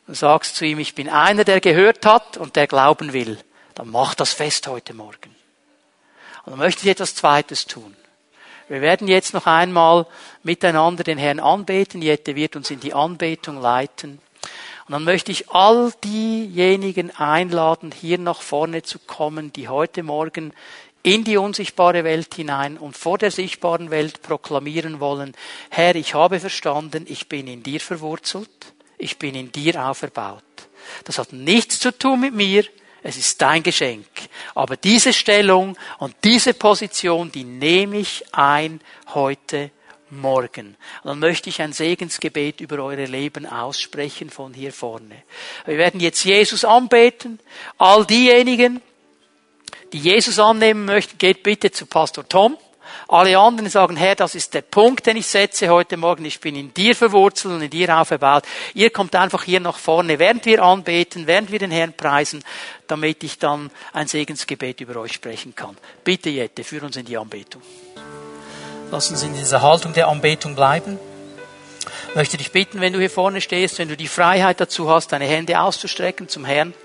Und 0.06 0.18
sagst 0.18 0.58
zu 0.58 0.66
ihm, 0.66 0.80
ich 0.80 0.96
bin 0.96 1.08
einer, 1.08 1.46
der 1.46 1.62
gehört 1.62 2.06
hat 2.06 2.36
und 2.36 2.58
der 2.58 2.68
glauben 2.68 3.14
will. 3.14 3.40
Dann 3.74 3.90
mach 3.90 4.16
das 4.16 4.34
fest 4.34 4.68
heute 4.68 4.94
Morgen. 4.94 5.34
Und 6.46 6.52
dann 6.52 6.60
möchte 6.60 6.84
ich 6.84 6.90
etwas 6.90 7.16
Zweites 7.16 7.66
tun. 7.66 7.96
Wir 8.68 8.82
werden 8.82 9.08
jetzt 9.08 9.34
noch 9.34 9.46
einmal 9.46 10.06
miteinander 10.42 11.04
den 11.04 11.18
Herrn 11.18 11.40
anbeten. 11.40 12.02
Jette 12.02 12.36
wird 12.36 12.56
uns 12.56 12.70
in 12.72 12.80
die 12.80 12.94
Anbetung 12.94 13.62
leiten. 13.62 14.20
Und 14.88 14.92
dann 14.92 15.04
möchte 15.04 15.32
ich 15.32 15.50
all 15.50 15.94
diejenigen 16.04 17.16
einladen, 17.16 17.92
hier 17.92 18.18
nach 18.18 18.42
vorne 18.42 18.84
zu 18.84 19.00
kommen, 19.00 19.54
die 19.54 19.70
heute 19.70 20.04
Morgen 20.04 20.54
in 21.04 21.24
die 21.24 21.38
unsichtbare 21.38 22.04
Welt 22.04 22.34
hinein 22.36 22.78
und 22.78 22.98
vor 22.98 23.18
der 23.18 23.32
sichtbaren 23.32 23.92
Welt 23.92 24.22
proklamieren 24.22 25.00
wollen, 25.00 25.34
Herr, 25.70 25.96
ich 25.96 26.14
habe 26.14 26.40
verstanden, 26.40 27.06
ich 27.08 27.28
bin 27.28 27.48
in 27.48 27.62
dir 27.62 27.80
verwurzelt, 27.80 28.50
ich 28.98 29.20
bin 29.20 29.36
in 29.36 29.52
dir 29.52 29.86
auferbaut. 29.86 30.44
Das 31.04 31.18
hat 31.18 31.34
nichts 31.34 31.80
zu 31.80 31.98
tun 31.98 32.22
mit 32.22 32.34
mir, 32.34 32.66
es 33.04 33.18
ist 33.18 33.42
dein 33.42 33.64
Geschenk. 33.64 34.08
Aber 34.56 34.78
diese 34.78 35.12
Stellung 35.12 35.78
und 36.00 36.16
diese 36.24 36.54
Position, 36.54 37.32
die 37.32 37.44
nehme 37.44 37.98
ich 37.98 38.24
ein 38.34 38.80
heute 39.14 39.72
Morgen. 40.20 40.76
Und 41.04 41.10
dann 41.10 41.20
möchte 41.20 41.50
ich 41.50 41.62
ein 41.62 41.74
Segensgebet 41.74 42.62
über 42.62 42.84
eure 42.84 43.06
Leben 43.06 43.46
aussprechen 43.46 44.30
von 44.30 44.54
hier 44.54 44.74
vorne. 44.74 45.24
Wir 45.66 45.78
werden 45.78 46.00
jetzt 46.00 46.24
Jesus 46.24 46.66
anbeten. 46.66 47.40
All 47.78 48.06
diejenigen, 48.06 48.82
die 49.92 50.00
Jesus 50.00 50.40
annehmen 50.40 50.86
möchten, 50.86 51.18
geht 51.18 51.44
bitte 51.44 51.72
zu 51.72 51.86
Pastor 51.86 52.28
Tom 52.28 52.58
Alle 53.08 53.38
anderen 53.38 53.70
sagen, 53.70 53.96
Herr, 53.96 54.16
das 54.16 54.36
ist 54.36 54.54
der 54.54 54.62
Punkt, 54.62 55.06
den 55.06 55.18
ich 55.18 55.28
setze 55.28 55.70
heute 55.70 55.98
Morgen. 55.98 56.26
Ich 56.26 56.40
bin 56.40 56.56
in 56.56 56.74
dir 56.74 56.96
verwurzelt 56.96 57.54
und 57.54 57.62
in 57.62 57.70
dir 57.70 57.96
aufgebaut. 57.98 58.44
Ihr 58.74 58.90
kommt 58.90 59.16
einfach 59.16 59.44
hier 59.44 59.60
nach 59.60 59.78
vorne, 59.78 60.20
während 60.20 60.46
wir 60.46 60.64
anbeten, 60.64 61.28
während 61.28 61.52
wir 61.52 61.60
den 61.60 61.72
Herrn 61.72 61.94
preisen, 61.94 62.44
damit 62.88 63.24
ich 63.24 63.40
dann 63.40 63.72
ein 63.92 64.08
Segensgebet 64.08 64.82
über 64.82 65.00
euch 65.00 65.14
sprechen 65.14 65.56
kann. 65.56 65.78
Bitte, 66.04 66.30
Jette, 66.30 66.64
führ 66.64 66.84
uns 66.84 66.98
in 66.98 67.06
die 67.06 67.18
Anbetung. 67.18 67.62
Lass 68.94 69.10
uns 69.10 69.24
in 69.24 69.34
dieser 69.34 69.64
Haltung 69.64 69.94
der 69.94 70.08
Anbetung 70.08 70.54
bleiben. 70.54 71.00
Ich 72.10 72.16
möchte 72.16 72.38
dich 72.38 72.52
bitten, 72.52 72.80
wenn 72.80 72.94
du 72.94 73.00
hier 73.00 73.10
vorne 73.10 73.42
stehst, 73.42 73.80
wenn 73.80 73.88
du 73.88 73.98
die 73.98 74.08
Freiheit 74.08 74.62
dazu 74.62 74.88
hast, 74.88 75.12
deine 75.12 75.26
Hände 75.26 75.60
auszustrecken 75.60 76.30
zum 76.30 76.46
Herrn. 76.46 76.76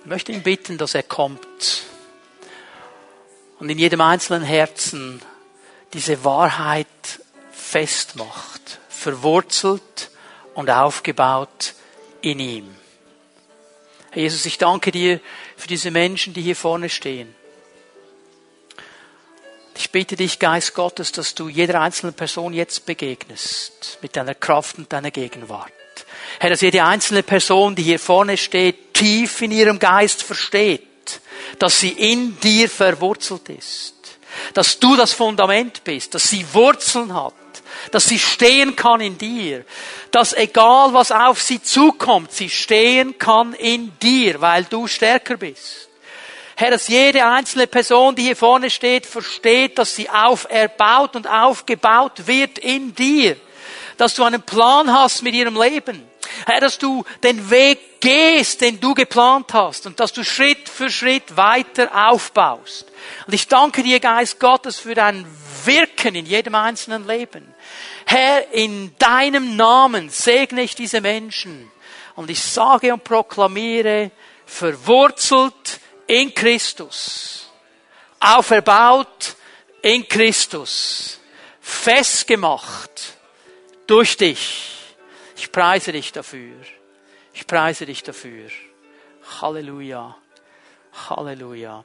Ich 0.00 0.04
möchte 0.04 0.32
ihn 0.32 0.42
bitten, 0.42 0.76
dass 0.76 0.94
er 0.94 1.04
kommt 1.04 1.84
und 3.58 3.70
in 3.70 3.78
jedem 3.78 4.02
einzelnen 4.02 4.42
Herzen 4.42 5.22
diese 5.94 6.22
Wahrheit 6.22 6.86
festmacht, 7.50 8.78
verwurzelt 8.90 10.10
und 10.52 10.68
aufgebaut 10.68 11.72
in 12.20 12.40
ihm. 12.40 12.76
Herr 14.10 14.20
Jesus, 14.20 14.44
ich 14.44 14.58
danke 14.58 14.92
dir 14.92 15.18
für 15.56 15.66
diese 15.66 15.90
Menschen, 15.90 16.34
die 16.34 16.42
hier 16.42 16.56
vorne 16.56 16.90
stehen. 16.90 17.37
Ich 19.78 19.92
bitte 19.92 20.16
dich, 20.16 20.40
Geist 20.40 20.74
Gottes, 20.74 21.12
dass 21.12 21.36
du 21.36 21.48
jeder 21.48 21.80
einzelnen 21.80 22.12
Person 22.12 22.52
jetzt 22.52 22.84
begegnest 22.84 23.98
mit 24.02 24.16
deiner 24.16 24.34
Kraft 24.34 24.76
und 24.76 24.92
deiner 24.92 25.12
Gegenwart. 25.12 25.70
Herr, 26.40 26.50
dass 26.50 26.62
jede 26.62 26.82
einzelne 26.82 27.22
Person, 27.22 27.76
die 27.76 27.84
hier 27.84 28.00
vorne 28.00 28.36
steht, 28.36 28.92
tief 28.92 29.40
in 29.40 29.52
ihrem 29.52 29.78
Geist 29.78 30.24
versteht, 30.24 30.82
dass 31.60 31.78
sie 31.78 31.90
in 31.90 32.40
dir 32.40 32.68
verwurzelt 32.68 33.50
ist. 33.50 33.94
Dass 34.52 34.80
du 34.80 34.96
das 34.96 35.12
Fundament 35.12 35.84
bist, 35.84 36.12
dass 36.12 36.28
sie 36.28 36.44
Wurzeln 36.52 37.14
hat, 37.14 37.34
dass 37.92 38.06
sie 38.06 38.18
stehen 38.18 38.74
kann 38.74 39.00
in 39.00 39.16
dir, 39.16 39.64
dass 40.10 40.32
egal 40.32 40.92
was 40.92 41.12
auf 41.12 41.40
sie 41.40 41.62
zukommt, 41.62 42.32
sie 42.32 42.50
stehen 42.50 43.16
kann 43.16 43.52
in 43.54 43.96
dir, 44.00 44.40
weil 44.40 44.64
du 44.64 44.88
stärker 44.88 45.36
bist. 45.36 45.87
Herr, 46.60 46.72
dass 46.72 46.88
jede 46.88 47.24
einzelne 47.24 47.68
Person, 47.68 48.16
die 48.16 48.22
hier 48.22 48.34
vorne 48.34 48.68
steht, 48.68 49.06
versteht, 49.06 49.78
dass 49.78 49.94
sie 49.94 50.10
auferbaut 50.10 51.14
und 51.14 51.28
aufgebaut 51.28 52.26
wird 52.26 52.58
in 52.58 52.92
dir. 52.96 53.36
Dass 53.96 54.14
du 54.14 54.24
einen 54.24 54.42
Plan 54.42 54.92
hast 54.92 55.22
mit 55.22 55.36
ihrem 55.36 55.54
Leben. 55.54 56.02
Herr, 56.46 56.60
dass 56.60 56.76
du 56.76 57.04
den 57.22 57.48
Weg 57.50 58.00
gehst, 58.00 58.60
den 58.60 58.80
du 58.80 58.92
geplant 58.92 59.54
hast 59.54 59.86
und 59.86 60.00
dass 60.00 60.12
du 60.12 60.24
Schritt 60.24 60.68
für 60.68 60.90
Schritt 60.90 61.36
weiter 61.36 62.08
aufbaust. 62.10 62.86
Und 63.28 63.34
ich 63.34 63.46
danke 63.46 63.84
dir, 63.84 64.00
Geist 64.00 64.40
Gottes, 64.40 64.80
für 64.80 64.96
dein 64.96 65.24
Wirken 65.64 66.16
in 66.16 66.26
jedem 66.26 66.56
einzelnen 66.56 67.06
Leben. 67.06 67.54
Herr, 68.04 68.52
in 68.52 68.96
deinem 68.98 69.54
Namen 69.54 70.10
segne 70.10 70.62
ich 70.62 70.74
diese 70.74 71.00
Menschen 71.00 71.70
und 72.16 72.30
ich 72.30 72.42
sage 72.42 72.92
und 72.92 73.04
proklamiere, 73.04 74.10
verwurzelt 74.44 75.78
in 76.08 76.34
Christus, 76.34 77.48
auferbaut 78.18 79.36
in 79.82 80.08
Christus, 80.08 81.20
festgemacht 81.60 83.14
durch 83.86 84.16
dich 84.16 84.78
ich 85.38 85.52
preise 85.52 85.92
dich 85.92 86.10
dafür. 86.10 86.56
Ich 87.32 87.46
preise 87.46 87.86
dich 87.86 88.02
dafür. 88.02 88.50
Halleluja. 89.40 90.16
Halleluja. 91.08 91.84